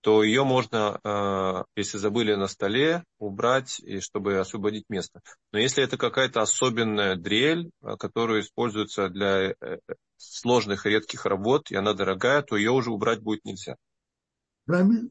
то 0.00 0.22
ее 0.22 0.44
можно, 0.44 1.66
если 1.74 1.98
забыли 1.98 2.34
на 2.34 2.46
столе, 2.46 3.02
убрать, 3.18 3.80
и 3.80 3.98
чтобы 3.98 4.38
освободить 4.38 4.84
место. 4.88 5.20
Но 5.52 5.58
если 5.58 5.82
это 5.82 5.98
какая-то 5.98 6.40
особенная 6.40 7.16
дрель, 7.16 7.72
которая 7.98 8.40
используется 8.40 9.08
для 9.08 9.56
сложных 10.16 10.86
редких 10.86 11.26
работ, 11.26 11.72
и 11.72 11.76
она 11.76 11.94
дорогая, 11.94 12.42
то 12.42 12.56
ее 12.56 12.70
уже 12.70 12.92
убрать 12.92 13.20
будет 13.20 13.44
нельзя. 13.44 13.74
Правильно. 14.68 15.08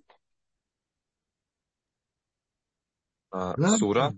А, 3.31 3.55
Сура. 3.79 4.13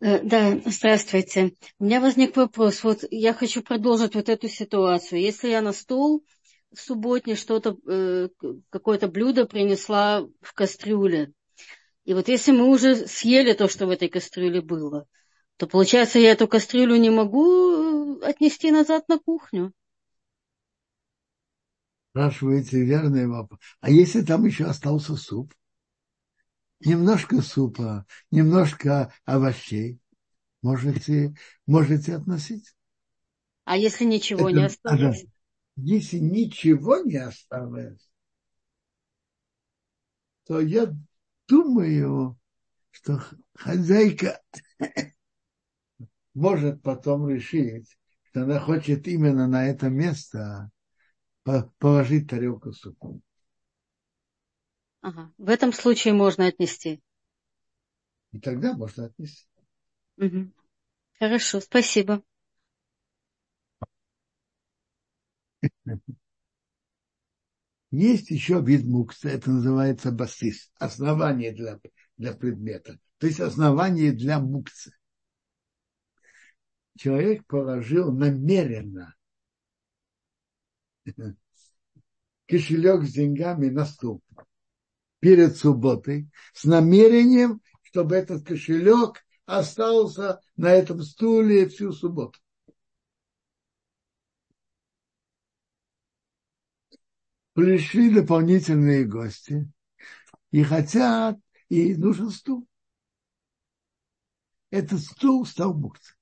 Да, 0.00 0.60
здравствуйте. 0.66 1.52
У 1.78 1.84
меня 1.84 2.00
возник 2.00 2.36
вопрос. 2.36 2.82
Вот 2.82 3.04
я 3.12 3.32
хочу 3.32 3.62
продолжить 3.62 4.16
вот 4.16 4.28
эту 4.28 4.48
ситуацию. 4.48 5.20
Если 5.20 5.48
я 5.48 5.62
на 5.62 5.72
стол 5.72 6.24
в 6.72 6.80
субботне 6.80 7.36
что-то, 7.36 7.76
э, 7.88 8.28
какое-то 8.68 9.06
блюдо 9.06 9.46
принесла 9.46 10.26
в 10.40 10.54
кастрюле. 10.54 11.32
И 12.04 12.12
вот 12.12 12.26
если 12.26 12.50
мы 12.50 12.66
уже 12.66 13.06
съели 13.06 13.52
то, 13.52 13.68
что 13.68 13.86
в 13.86 13.90
этой 13.90 14.08
кастрюле 14.08 14.60
было, 14.60 15.06
то 15.56 15.68
получается, 15.68 16.18
я 16.18 16.32
эту 16.32 16.48
кастрюлю 16.48 16.96
не 16.96 17.10
могу 17.10 18.20
отнести 18.22 18.72
назад 18.72 19.08
на 19.08 19.20
кухню. 19.20 19.72
Спрашиваете 22.16 22.82
верный 22.82 23.26
вопрос. 23.26 23.60
А 23.80 23.90
если 23.90 24.22
там 24.22 24.46
еще 24.46 24.64
остался 24.64 25.16
суп? 25.16 25.52
Немножко 26.80 27.42
супа, 27.42 28.06
немножко 28.30 29.12
овощей 29.26 30.00
можете, 30.62 31.34
можете 31.66 32.14
относить. 32.14 32.74
А 33.64 33.76
если 33.76 34.06
ничего 34.06 34.48
Это, 34.48 34.58
не 34.58 34.64
осталось? 34.64 35.26
Если 35.76 36.16
ничего 36.16 37.00
не 37.00 37.18
осталось, 37.18 38.08
то 40.46 40.58
я 40.58 40.96
думаю, 41.46 42.40
что 42.92 43.22
хозяйка 43.54 44.40
может 46.32 46.80
потом 46.80 47.28
решить, 47.28 47.98
что 48.22 48.44
она 48.44 48.58
хочет 48.58 49.06
именно 49.06 49.46
на 49.46 49.66
это 49.66 49.90
место 49.90 50.70
положить 51.78 52.28
тарелку 52.28 52.72
супа. 52.72 53.20
Ага. 55.00 55.32
В 55.38 55.48
этом 55.48 55.72
случае 55.72 56.14
можно 56.14 56.46
отнести. 56.46 57.00
И 58.32 58.40
тогда 58.40 58.74
можно 58.74 59.06
отнести. 59.06 59.46
Угу. 60.16 60.52
Хорошо, 61.18 61.60
спасибо. 61.60 62.22
Есть 67.90 68.30
еще 68.30 68.60
вид 68.60 68.84
мукса, 68.84 69.28
это 69.28 69.50
называется 69.50 70.10
басис, 70.10 70.70
основание 70.78 71.52
для, 71.52 71.80
для 72.18 72.34
предмета, 72.34 72.98
то 73.18 73.26
есть 73.26 73.40
основание 73.40 74.12
для 74.12 74.38
мукса. 74.38 74.90
Человек 76.98 77.46
положил 77.46 78.12
намеренно 78.12 79.15
кошелек 82.46 83.04
с 83.04 83.12
деньгами 83.12 83.68
на 83.68 83.84
стул 83.84 84.22
перед 85.20 85.56
субботой 85.56 86.28
с 86.52 86.64
намерением, 86.64 87.60
чтобы 87.82 88.16
этот 88.16 88.46
кошелек 88.46 89.24
остался 89.44 90.40
на 90.56 90.72
этом 90.72 91.02
стуле 91.02 91.68
всю 91.68 91.92
субботу. 91.92 92.38
Пришли 97.54 98.14
дополнительные 98.14 99.06
гости 99.06 99.70
и 100.50 100.62
хотят, 100.62 101.38
и 101.70 101.94
нужен 101.96 102.30
стул. 102.30 102.68
Этот 104.70 105.00
стул 105.00 105.46
стал 105.46 105.72
мукцией. 105.72 106.18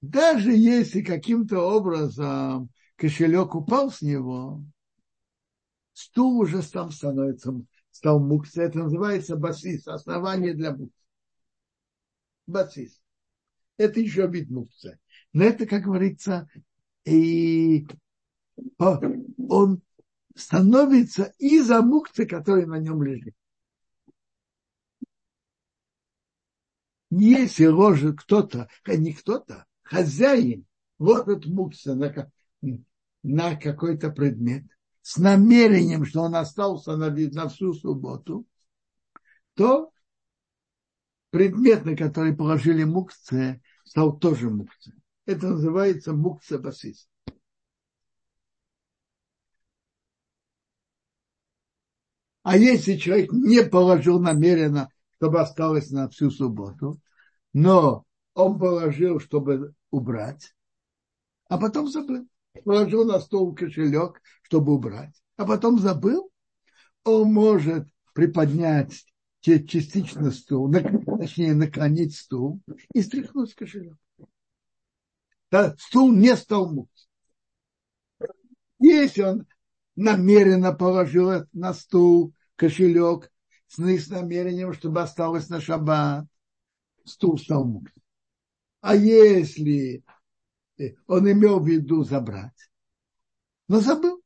Даже 0.00 0.50
если 0.52 1.00
каким-то 1.00 1.60
образом 1.60 2.70
кошелек 3.02 3.56
упал 3.56 3.90
с 3.90 4.00
него, 4.00 4.64
стул 5.92 6.38
уже 6.38 6.62
там 6.62 6.92
становится, 6.92 7.52
стал 7.90 8.20
мукцией. 8.20 8.68
Это 8.68 8.78
называется 8.78 9.34
басис, 9.34 9.88
основание 9.88 10.54
для 10.54 10.70
мукции. 10.70 11.04
Басис. 12.46 13.02
Это 13.76 13.98
еще 13.98 14.28
вид 14.28 14.50
мукция. 14.50 15.00
Но 15.32 15.42
это, 15.42 15.66
как 15.66 15.82
говорится, 15.82 16.48
и 17.04 17.88
он 18.78 19.82
становится 20.36 21.34
из-за 21.38 21.82
мукцы, 21.82 22.24
который 22.24 22.66
на 22.66 22.78
нем 22.78 23.02
лежит. 23.02 23.34
Если 27.10 27.66
ложит 27.66 28.20
кто-то, 28.20 28.68
а 28.84 28.94
не 28.94 29.12
кто-то, 29.12 29.66
хозяин 29.82 30.66
ложит 31.00 31.46
мукса 31.46 31.96
на, 31.96 32.30
на 33.22 33.56
какой-то 33.56 34.10
предмет 34.10 34.64
с 35.02 35.18
намерением, 35.18 36.04
что 36.04 36.22
он 36.22 36.34
остался 36.36 36.96
на, 36.96 37.10
на 37.10 37.48
всю 37.48 37.74
субботу, 37.74 38.46
то 39.54 39.92
предмет, 41.30 41.84
на 41.84 41.96
который 41.96 42.34
положили 42.34 42.84
мукция, 42.84 43.60
стал 43.84 44.18
тоже 44.18 44.48
мукция. 44.48 44.94
Это 45.26 45.48
называется 45.48 46.12
мукция 46.12 46.58
басист. 46.58 47.08
А 52.42 52.56
если 52.56 52.96
человек 52.96 53.32
не 53.32 53.62
положил 53.62 54.20
намеренно, 54.20 54.88
чтобы 55.16 55.40
осталось 55.40 55.90
на 55.90 56.08
всю 56.08 56.30
субботу, 56.30 57.00
но 57.52 58.04
он 58.34 58.58
положил, 58.58 59.20
чтобы 59.20 59.74
убрать, 59.90 60.54
а 61.48 61.58
потом 61.58 61.88
забыл. 61.88 62.26
Положил 62.64 63.04
на 63.04 63.18
стол 63.20 63.54
кошелек, 63.54 64.20
чтобы 64.42 64.74
убрать, 64.74 65.14
а 65.36 65.46
потом 65.46 65.78
забыл, 65.78 66.30
он 67.04 67.32
может 67.32 67.88
приподнять 68.14 69.04
частично 69.40 70.30
стул, 70.30 70.72
точнее 71.18 71.54
наклонить 71.54 72.14
стул 72.14 72.60
и 72.94 73.02
стряхнуть 73.02 73.54
кошелек. 73.54 73.96
Да, 75.50 75.74
стул 75.78 76.12
не 76.12 76.36
стал 76.36 76.72
муть. 76.72 77.08
Если 78.78 79.22
он 79.22 79.46
намеренно 79.96 80.72
положил 80.72 81.46
на 81.52 81.74
стул 81.74 82.32
кошелек 82.56 83.30
с, 83.68 83.78
намерением, 83.78 84.72
чтобы 84.72 85.02
осталось 85.02 85.48
на 85.48 85.60
шаббат. 85.60 86.26
Стул 87.04 87.38
стал 87.38 87.64
мукс. 87.64 87.92
А 88.80 88.94
если 88.94 90.04
он 91.06 91.30
имел 91.30 91.60
в 91.60 91.66
виду 91.66 92.04
забрать, 92.04 92.70
но 93.68 93.80
забыл, 93.80 94.22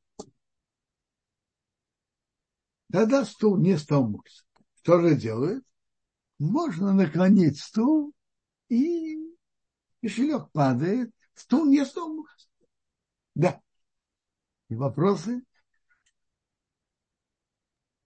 тогда 2.91 3.25
стул 3.25 3.57
не 3.57 3.77
стал 3.77 4.07
мукс. 4.07 4.45
Что 4.81 5.01
же 5.01 5.15
делает? 5.15 5.63
Можно 6.39 6.93
наклонить 6.93 7.59
стул, 7.59 8.13
и 8.69 9.17
кошелек 10.01 10.51
падает, 10.51 11.11
стул 11.33 11.65
не 11.65 11.85
стал 11.85 12.13
мукс. 12.13 12.49
Да. 13.35 13.61
И 14.69 14.75
вопросы? 14.75 15.43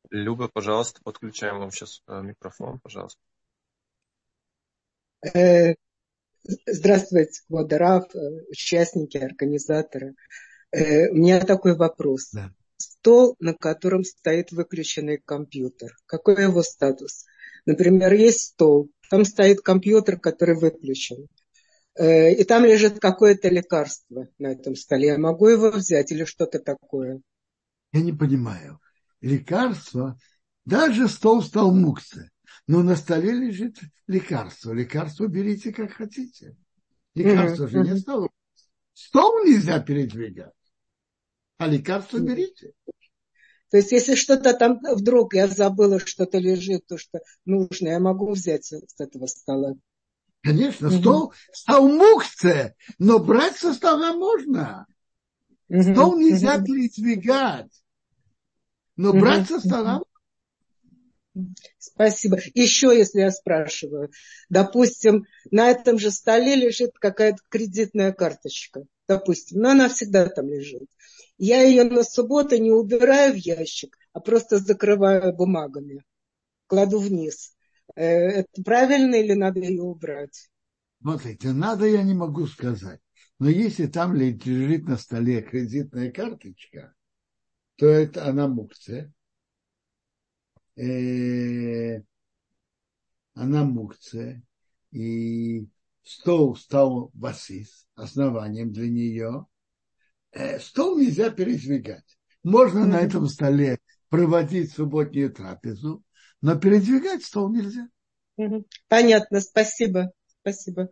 Люба, 0.09 0.49
пожалуйста, 0.49 1.01
подключаем 1.03 1.59
вам 1.59 1.71
сейчас 1.71 2.03
э, 2.07 2.21
микрофон, 2.21 2.79
пожалуйста. 2.79 3.21
Э, 5.33 5.75
здравствуйте, 6.65 7.41
Квадорав, 7.47 8.13
э, 8.15 8.19
участники, 8.49 9.17
организаторы. 9.17 10.15
У 10.73 11.15
меня 11.15 11.41
такой 11.41 11.75
вопрос. 11.75 12.29
Да. 12.31 12.53
Стол, 12.77 13.35
на 13.39 13.53
котором 13.53 14.03
стоит 14.03 14.51
выключенный 14.51 15.17
компьютер. 15.17 15.91
Какой 16.05 16.41
его 16.41 16.63
статус? 16.63 17.25
Например, 17.65 18.13
есть 18.13 18.53
стол, 18.53 18.89
там 19.09 19.25
стоит 19.25 19.61
компьютер, 19.61 20.17
который 20.17 20.55
выключен. 20.55 21.27
И 21.99 22.43
там 22.45 22.63
лежит 22.63 22.99
какое-то 23.01 23.49
лекарство 23.49 24.29
на 24.39 24.53
этом 24.53 24.75
столе. 24.77 25.07
Я 25.07 25.17
могу 25.17 25.49
его 25.49 25.71
взять 25.71 26.11
или 26.13 26.23
что-то 26.23 26.59
такое? 26.59 27.21
Я 27.91 28.01
не 28.01 28.13
понимаю 28.13 28.79
лекарство, 29.19 30.17
даже 30.65 31.07
стол 31.07 31.43
стал 31.43 31.73
мукция, 31.73 32.30
но 32.67 32.83
на 32.83 32.95
столе 32.95 33.31
лежит 33.31 33.77
лекарство. 34.07 34.71
Лекарство 34.71 35.27
берите 35.27 35.71
как 35.73 35.91
хотите. 35.91 36.55
Лекарство 37.15 37.65
mm-hmm. 37.65 37.69
же 37.69 37.79
не 37.79 37.97
стало. 37.97 38.29
Стол 38.93 39.43
нельзя 39.43 39.79
передвигать, 39.79 40.53
а 41.57 41.67
лекарство 41.67 42.19
берите. 42.19 42.73
То 43.69 43.77
есть, 43.77 43.91
если 43.91 44.15
что-то 44.15 44.53
там 44.53 44.79
вдруг 44.81 45.33
я 45.33 45.47
забыла, 45.47 45.99
что-то 45.99 46.37
лежит, 46.37 46.85
то 46.87 46.97
что 46.97 47.19
нужно, 47.45 47.87
я 47.89 47.99
могу 47.99 48.31
взять 48.31 48.65
с 48.65 48.99
этого 48.99 49.27
стола. 49.27 49.75
Конечно, 50.41 50.87
mm-hmm. 50.87 50.99
стол 50.99 51.33
стал 51.53 51.87
мукция, 51.87 52.75
но 52.99 53.19
брать 53.19 53.57
со 53.57 53.73
стола 53.73 54.13
можно. 54.13 54.85
Mm-hmm. 55.69 55.93
Стол 55.93 56.17
нельзя 56.17 56.57
mm-hmm. 56.57 56.65
передвигать. 56.65 57.83
Но 58.97 59.13
брать 59.13 59.47
со 59.47 59.59
стола 59.59 60.01
Спасибо. 61.77 62.37
Еще, 62.53 62.87
если 62.97 63.21
я 63.21 63.31
спрашиваю, 63.31 64.11
допустим, 64.49 65.25
на 65.49 65.69
этом 65.69 65.97
же 65.97 66.11
столе 66.11 66.55
лежит 66.55 66.91
какая-то 66.99 67.39
кредитная 67.49 68.11
карточка, 68.11 68.83
допустим, 69.07 69.61
но 69.61 69.71
она 69.71 69.87
всегда 69.89 70.27
там 70.27 70.47
лежит. 70.47 70.89
Я 71.37 71.61
ее 71.61 71.83
на 71.85 72.03
субботу 72.03 72.57
не 72.57 72.71
убираю 72.71 73.33
в 73.33 73.37
ящик, 73.37 73.97
а 74.13 74.19
просто 74.19 74.59
закрываю 74.59 75.33
бумагами, 75.33 76.03
кладу 76.67 76.99
вниз. 76.99 77.55
Э, 77.95 78.03
это 78.03 78.63
правильно 78.63 79.15
или 79.15 79.33
надо 79.33 79.61
ее 79.61 79.81
убрать? 79.81 80.49
Смотрите, 81.01 81.51
надо 81.51 81.85
я 81.85 82.03
не 82.03 82.13
могу 82.13 82.45
сказать. 82.45 82.99
Но 83.39 83.49
если 83.49 83.87
там 83.87 84.13
лежит 84.13 84.87
на 84.87 84.97
столе 84.97 85.41
кредитная 85.41 86.11
карточка, 86.11 86.93
то 87.77 87.87
это 87.87 88.27
она 88.27 88.47
мукция. 88.47 89.11
Э, 90.81 92.01
она 93.33 93.63
мукция, 93.63 94.43
и 94.91 95.67
стол 96.03 96.55
стал 96.55 97.11
басис, 97.13 97.87
основанием 97.95 98.71
для 98.71 98.89
нее, 98.89 99.45
э, 100.31 100.59
стол 100.59 100.97
нельзя 100.97 101.29
передвигать. 101.29 102.17
Можно 102.43 102.85
на 102.85 102.99
этом 102.99 103.27
столе 103.27 103.79
проводить 104.09 104.73
субботнюю 104.73 105.31
трапезу, 105.31 106.03
но 106.41 106.55
передвигать 106.55 107.23
стол 107.23 107.51
нельзя. 107.53 107.87
Понятно, 108.87 109.39
спасибо. 109.39 110.11
Спасибо. 110.41 110.89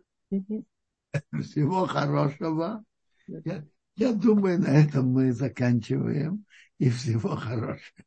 Всего 1.42 1.86
хорошего. 1.86 2.84
Я, 3.26 3.66
я 3.96 4.12
думаю, 4.12 4.60
на 4.60 4.68
этом 4.68 5.08
мы 5.08 5.32
заканчиваем. 5.32 6.44
И 6.78 6.88
всего 6.88 7.36
хорошего. 7.36 8.04